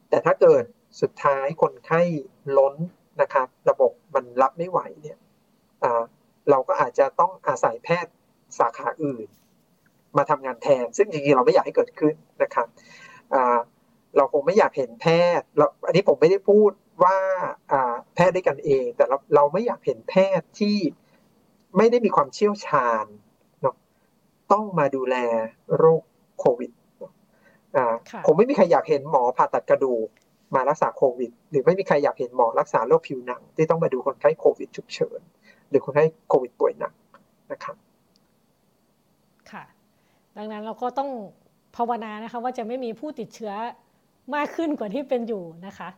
[0.09, 0.63] แต่ถ้าเกิด
[1.01, 2.01] สุดท้ายคนไข้
[2.57, 2.75] ล้น
[3.21, 5.19] นะครับ ระบบมันรับไม่ไหวเนี่ย
[6.49, 8.13] เราก็อาจจะต้องอาศัยแพทย์
[8.59, 9.27] สาขาอื่น
[10.17, 12.67] มาทำงานแทน ซึ่งจริงๆเราไม่อยากให้เกิดขึ้นนะครับ
[14.17, 15.07] เราคงไม่อยากเห็นแพ
[15.39, 16.71] ทย์เราอันนี้ผมไม่ได้พูด
[17.03, 17.17] ว่า
[18.15, 20.77] แพทย์ด้วยกันเอง แต่เราเราไม่อยากเห็นแพทย์ที่
[21.77, 23.05] ไม่ได้มีความเชี่ยวชาญ
[23.61, 23.75] เนาะ
[24.51, 25.15] ต้องมาดูแล
[25.77, 26.01] โรค
[26.39, 26.71] โควิด
[27.75, 27.85] อ่า
[28.25, 30.07] ผมไม่มีใครอยากเห็นหมอผ่าตัดกระดูก
[30.55, 35.19] มารักษาโควิด หรือไม่มีใครอยากเห็นหมอรักษาโรคผิวหนัง ที่ต้องมาดูคนไข้โควิดฉุกเฉิน
[35.69, 36.93] หรือคนไข้โควิดป่วยหนัก
[37.51, 37.75] นะครับ
[39.51, 39.63] ค่ะ
[40.37, 41.09] ดังนั้นเราก็ต้อง
[41.75, 43.53] ภาวนานะคะ ว่าจะไม่มีผู้ติดเชื้อ
[44.35, 45.89] มากขึ้นกว่าที่เป็นอยู่นะคะ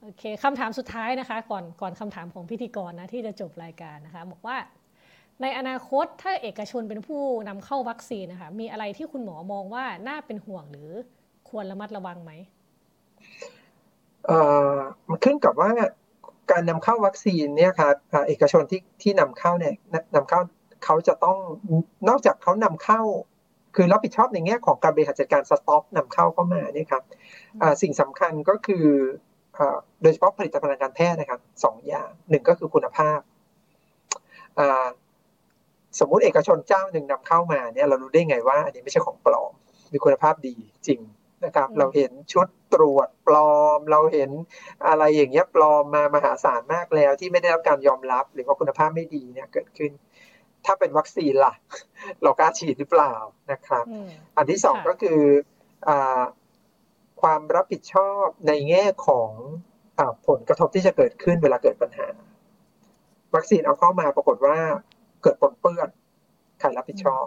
[0.00, 4.56] โอเคคำถามสุดท้ายนะคะ ก่อนก่อนคำถามของพิธีกรนะที่จะจบรายการนะคะ บอกว่า
[5.42, 10.90] ในอนาคตถ้าเอกชนเป็นผู้นำเข้าวัคซีนนะคะมีอะไรที่คุณหมอมองว่าน่าเป็นห่วงหรือ
[11.48, 12.32] ควรระมัดระวังไหม
[14.26, 14.38] เอ่
[14.74, 14.76] อ
[15.08, 15.70] มันขึ้นกับว่า
[16.50, 17.94] การนำเข้าวัคซีนเนี่ยครับ
[18.28, 19.74] เอกชนที่ที่นำเข้าเนี่ย
[20.14, 20.40] นำเข้า
[20.84, 21.38] เขาจะต้อง
[22.08, 23.00] นอกจากเขานำเข้า
[23.76, 27.02] คือรับผิดชอบในแง่ของการบริหารจัดการสต็อกนำเข้าเข้ามาเนี่ยครับ
[27.82, 28.86] สิ่งสำคัญก็คือ
[30.02, 33.18] โดยเฉพาะผลิตภัณฑ์การแพทย์นะครับสองอย่างหนึ่งก็คือคุณภาพ
[35.98, 39.52] สมมุติเอกชนเจ้าหนึ่งนำเข้ามาเนี่ยเรารู้ได้ไงว่า อันนี้ไม่ใช่ของปลอม
[39.92, 40.54] มีคุณภาพดี
[40.86, 41.00] จริง
[41.44, 44.30] นะครับ เราเห็นชุดตรวจปลอม เราเห็น
[44.86, 49.92] อะไรอย่างเงี้ยปลอมมามหาศาลมากแล้ว ที่ไม่ได้รับการยอมรับ หรือว่าคุณภาพไม่ดีเนี่ยเกิดขึ้น
[50.64, 51.54] ถ้าเป็นวัคซีนล่ะ
[52.22, 53.14] เรากล้าฉีดหรือเปล่า
[53.52, 53.84] นะครับ
[54.36, 55.20] อันที่สองก็คือ
[57.22, 59.30] ความรับผิดชอบในแง่ของ
[59.98, 62.08] อผลกระทบที่จะเกิดขึ้นเวลาเกิดปัญหา
[63.34, 64.58] วัคซีนเอาเข้ามาปรากฏว่า
[65.22, 65.88] เกิดปนเปื้อน
[66.60, 67.24] ใครรับผิดชอบ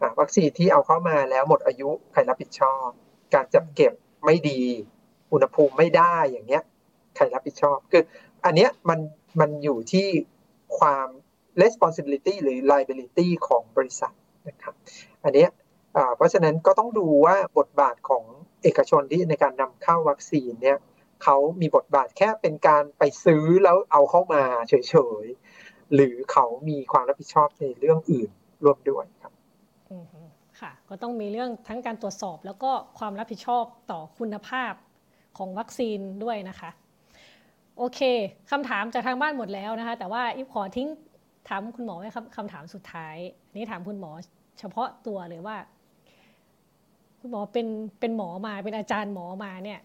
[0.00, 2.88] อวัคซีนที่เอาเข้ามาแล้วหมดอายุใครรับผิดชอบ
[3.34, 3.92] การจัดเก็บ
[4.24, 4.62] ไม่ดี
[5.32, 6.62] อุณหภูมิไม่ได้อย่างเงี้ย
[7.16, 8.02] ใครรับผิดชอบ คือ
[8.44, 9.00] อันเนี้ยมัน
[9.40, 10.06] มันอยู่ที่
[10.78, 11.08] ความ
[11.62, 14.14] responsibility หรือ liability ของบริษัท
[14.48, 14.74] นะครับ
[15.24, 15.50] อันเนี้ย
[16.16, 18.24] เพราะฉะนั้นก็ต้องดูว่าบทบาทของ
[18.62, 20.78] เอกชนที่ในการนำเข้าวัคซีนเนี่ย
[21.22, 24.74] เขามีบทบาทแค่เป็นการไปซื้อแล้วเอาเข้ามาเฉ
[25.24, 25.26] ย
[25.94, 28.30] หรือเขามีความรับผิดชอบในเรื่องอื่น
[28.64, 29.32] ร่วมด้วยครับ
[30.60, 34.72] ค่ะ ก็ต้องมีเรื่องทั้งการตรวจสอบ แล้วก็ความรับผิดชอบต่อคุณภาพ
[35.38, 36.70] ของวัคซีนด้วยนะคะ
[37.78, 38.00] โอเค
[38.50, 40.88] คำถามจากทางบ้านหมดแล้วนะคะ แต่ว่าอีฟขอทิ้ง
[41.48, 43.16] ถามคุณหมอไว้คำคำถามสุดท้าย
[43.54, 44.10] นี่ถามคุณหมอ
[44.58, 45.56] เฉพาะตัวเลยว่า
[47.20, 47.66] คุณหมอเป็น
[48.00, 49.80] เป็นหมอมาเป็นอาจารย์หมอมาเนี่ย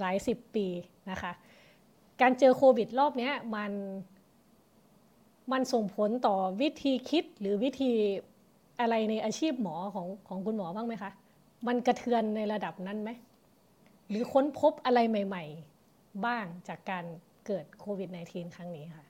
[0.00, 0.66] หลายสิบปี
[1.10, 1.32] นะคะ
[2.20, 3.72] การเจอโควิดรอบนี้มัน
[5.52, 7.92] มันส่งผลต่อวิธีคิดหรือวิธี
[8.80, 11.10] อะไรในอาชีพหมอของของคุณหมอบ้างไหมคะ
[11.66, 13.10] มันกระเทือนในระดับนั้นไหม
[14.08, 15.44] หรือค้นพบอะไรใหม่
[15.84, 17.04] ๆ บ้างจากการ
[17.46, 19.06] เกิดโควิด -19 ครั้งนี้ค่ะ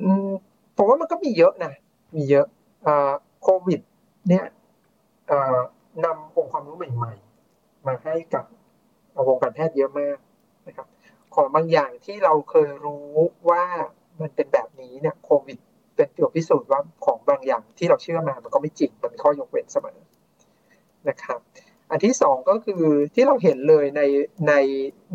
[0.00, 0.28] อืม
[0.76, 1.72] ผมว่ามันก็มีเยอะนะ
[2.14, 2.46] มีเยอะ
[3.42, 3.80] โควิด
[4.28, 4.44] เนี่ย
[6.04, 7.14] นำองค์ความรู้ใหม่
[7.50, 8.44] ๆ มาให้กับ
[9.28, 10.18] วงการแพทย์เยอะมาก
[10.66, 10.86] นะครับ
[11.34, 13.08] ของบางอย่างที่เราเคยรู้
[13.50, 13.64] ว่า
[14.20, 15.58] มันเป็นแบบนี้เนี่ยโควิด
[15.96, 19.98] เป็นตัวพิสูจน์ว่าของบางอย่างที่เราเชื่อมามันก็ไม่จริงมันมีข้อยกเว้นเสมอ
[21.08, 21.40] นะครับ
[21.90, 22.82] อันที่สองก็คือ
[23.14, 24.02] ที่เราเห็นเลยใน
[24.48, 24.54] ใน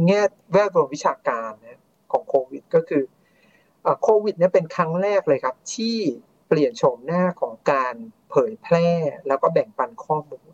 [0.07, 0.21] แง่
[0.51, 3.03] แวดวงวิชาการนะของโควิด ก็คือ
[4.01, 5.97] โควิดเนี่ยเป็นครั้งแรกเลยครับ ที่
[6.47, 7.95] เปลี่ยนโฉมหน้าของการ
[8.29, 8.89] เผยแพร่
[9.27, 10.51] แล้วก็แบ่งปันข้อมูล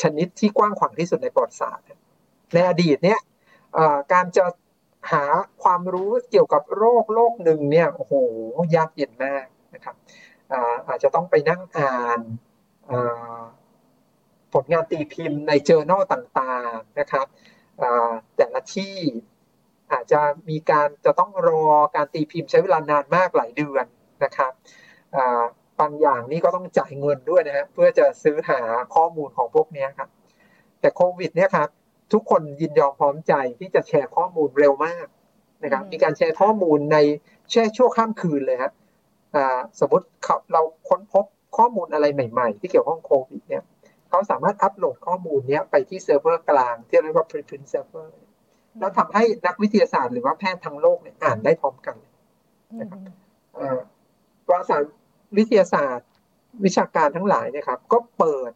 [0.00, 1.86] ชนิดที่กว้างขวางที่สุดในประวัติศาสตร์
[2.54, 3.20] ในอดีตเนี่ย
[4.12, 4.44] การจะ
[5.12, 5.24] หา
[5.62, 8.14] ความรู้เกี่ยวกับโรคโรคหนึ่งเนี่ยโอ้โห
[8.76, 9.96] ยากเย็นมากนะครับ
[10.88, 12.20] อาจจะต้องไปนั่งอ่าน
[14.52, 17.26] ผลงานตีพิมพ์ในเจอแนลต่างๆนะครับ
[18.36, 18.96] แต่ละที่
[19.92, 21.64] อาจจะมีการจะต้องรอ
[21.96, 23.86] การตีพิมพ์ใช้เวลานานมากหลายเดือน
[24.24, 24.52] นะครับ
[25.80, 28.60] บางอย่างนี่ก็ต้องจ่ายเงินด้วยนะฮะเพื่อจะซื้อหา
[28.94, 30.08] ข้อมูลของพวกนี้ครับ
[30.80, 31.68] แต่โควิดเนี่ยครับ
[32.12, 35.06] ทุกคนยินยอมพร้อมใจที่จะแชร์ข้อมูลเร็วมาก
[35.64, 36.98] นะครับ มีการแชร์ข้อมูลใน
[37.50, 38.72] แช่ชั่วข้ามคืนเลยครับ
[39.80, 40.06] สมมติ
[40.52, 41.24] เราค้นพบ
[41.56, 43.64] ข้อมูลอะไรใหม่ ๆ ที่เกี่ยวข้องโควิดเนี่ย
[44.08, 48.10] เขาสามารถอัปโหลดข้อมูลนี้ไปที่เซิร์ฟเวอร์กลาง ที่เรียกว่า preprint server
[48.78, 51.96] แล้วทำให้นักวิทยาศาสตร์หรือว่าแพทย์ทั้งโลกเนี่ยอ่านได้พร้อมกัน
[52.80, 53.00] นะครับ
[54.50, 54.82] วารสาร
[55.38, 56.08] วิทยาศาสตร์
[56.64, 58.52] วิชาการทั้งหลายนะครับ ก็เปิด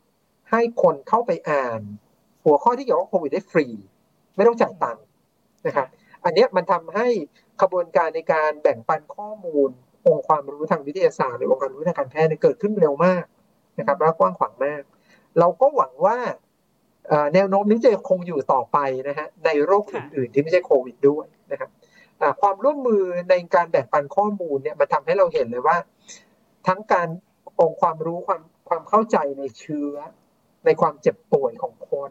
[0.51, 1.81] ให้คนเข้าไปอ่าน
[2.45, 3.67] หัวข้อที่เกี่ยวกับโควิดได้ฟรี
[4.37, 5.05] ไม่ต้องจ่ายตังค์
[5.67, 5.87] นะครับ
[6.25, 7.07] อันนี้มันทำให้
[7.63, 9.71] ขบวนการในการแบ่งปันข้อมูล
[10.07, 13.25] องค์ความรู้ทางวิทยาศาสตร์หรือองค์ความรู้ทางการแพทย์เกิดขึ้นเร็วมาก
[13.79, 14.83] นะครับและกว้างขวางมาก
[15.39, 16.19] เราก็หวังว่า
[17.35, 18.79] แนวโน้มนี้จะคงอยู่ต่อไป
[19.09, 21.71] นะฮะในโรคอื่นๆที่ไม่ใช่โควิดด้วยนะครับ
[22.41, 25.77] ความร่วมมือในการแบ่งปันข้อมูลเนี่ยมันทาให้เราเห็นเลยว่า
[26.67, 27.09] ทั้งการ
[27.61, 29.95] องค์ความรู้ความความเข้าใจในเชื้อ
[30.65, 32.11] ในความเจ็บป่วยของคน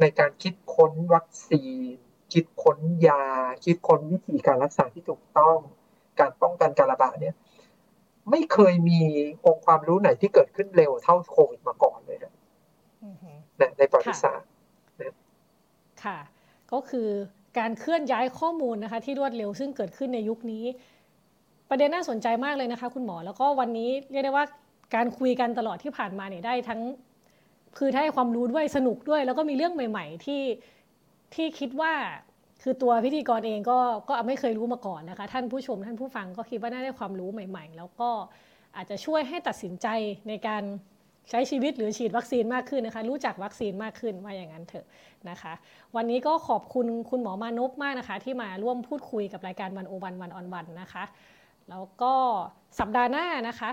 [0.00, 1.64] ในการคิดค้นวัคซี
[1.94, 1.96] น
[2.32, 3.24] คิดค้นยา
[3.64, 5.58] คิดค้นวิธีการรักษาที่ถูกต้อง
[6.20, 7.34] การป้องกันการระบาดเนี่ย
[8.30, 9.00] ไม่เคยมี
[9.46, 12.32] องค์ความรู้ไหนที่เกิดขึ้นเร็วเท่าโควิดมาก่อนเลยนะ
[13.78, 14.48] ในประวัติศาสตร์
[16.04, 16.18] ค่ะ
[16.72, 17.08] ก็คือ
[17.58, 20.64] การเคลื่อนย้ายข้อมูลนะคะ ที่รวดเร็วซึ่งเกิดขึ้นในยุคนี้
[21.70, 24.46] ประเด็นน่าสนใจมากเลยนะคะ คุณหมอแล้วก็วันนี้เรียกได้ว่า
[24.94, 26.80] การคุยกันตลอดที่ผ่านมาเนี่ยได้ทั้ง
[27.78, 30.42] คือได้ความรู้ด้วยสนุกด้วย แล้วก็มีเรื่องใหม่ ๆ ที่
[31.34, 31.92] ที่คิดว่า
[32.62, 33.78] คือตัวพิธีกรเองก็
[34.08, 38.10] ก็ไม่เคยรู้มาก่อนนะคะ ท่านผู้ชมท่านผู้ฟังก็คิดว่าน่าได้ความรู้ใหม่ ๆ แล้วก็
[38.76, 39.86] อาจจะช่วยให้ตัดสินใจ
[40.28, 40.62] ในการ
[41.30, 44.86] ใช้ชีวิตหรือฉีดวัคซีนมากขึ้นนะคะ รู้จักวัคซีนมากขึ้นว่าอย่างนั้นเถอะ
[45.30, 45.52] นะคะ
[45.96, 51.04] วันนี้ก็ขอบคุณคุณหมอมานพมากนะคะ ที่มาร่วมพูดคุยกับรายการวันโอวันวันออนวันนะคะ
[51.70, 52.12] แล้วก็
[52.78, 53.70] สัปดาห์หน้านะคะ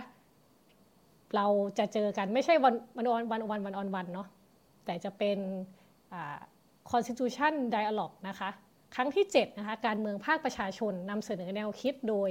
[1.35, 1.47] เรา
[1.79, 4.27] จะเจอกันไม่ใช่วันวันออนวันวันวันออนวันเนาะ
[4.85, 5.37] แต่จะเป็น
[6.91, 8.49] Constitution Dialogue นะคะ
[8.95, 12.29] ครั้งที่ 7 นะคะ การเมืองภาคประชาชนนำเสนอแนวคิดโดย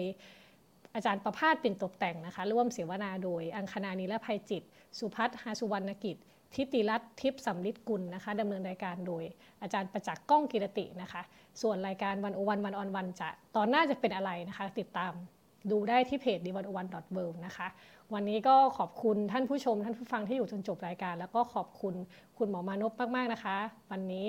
[0.95, 4.63] อาจารย์ประภาสปิ่นตบแต่งนะคะ ร่วมเสวนาโดย อังคณานีละไพจิตร
[4.99, 6.17] สุภัทร หาสุวรรณกิจ
[6.55, 9.23] ฐิติรัตน์ทิพย์สัมฤทธิ์กุลนะคะดำเนินรายการโดย
[9.63, 11.23] อาจารย์ประจักษ์ก้องกีรตินะคะ
[11.63, 15.13] ส่วนรายการ One O One One on One จะตอนหน้าจะเป็นอะไรนะคะ ติดตาม
[15.71, 17.69] ดูได้ที่เพจ The One O One dot World ะคะ
[18.15, 21.95] วันนี้ก็ขอบคุณท่านผู้ชม ท่านผู้ฟังที่อยู่จนจบรายการ แล้วก็ขอบคุณ
[22.39, 23.57] คุณหมอมานพมาก ๆ นะคะ
[23.91, 24.29] วันนี้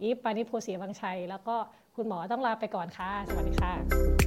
[0.00, 1.56] อีฟปานิโพสีวังชัย แล้วก็
[1.96, 4.19] คุณหมอต้องลาไปก่อนค่ะ สวัสดีค่ะ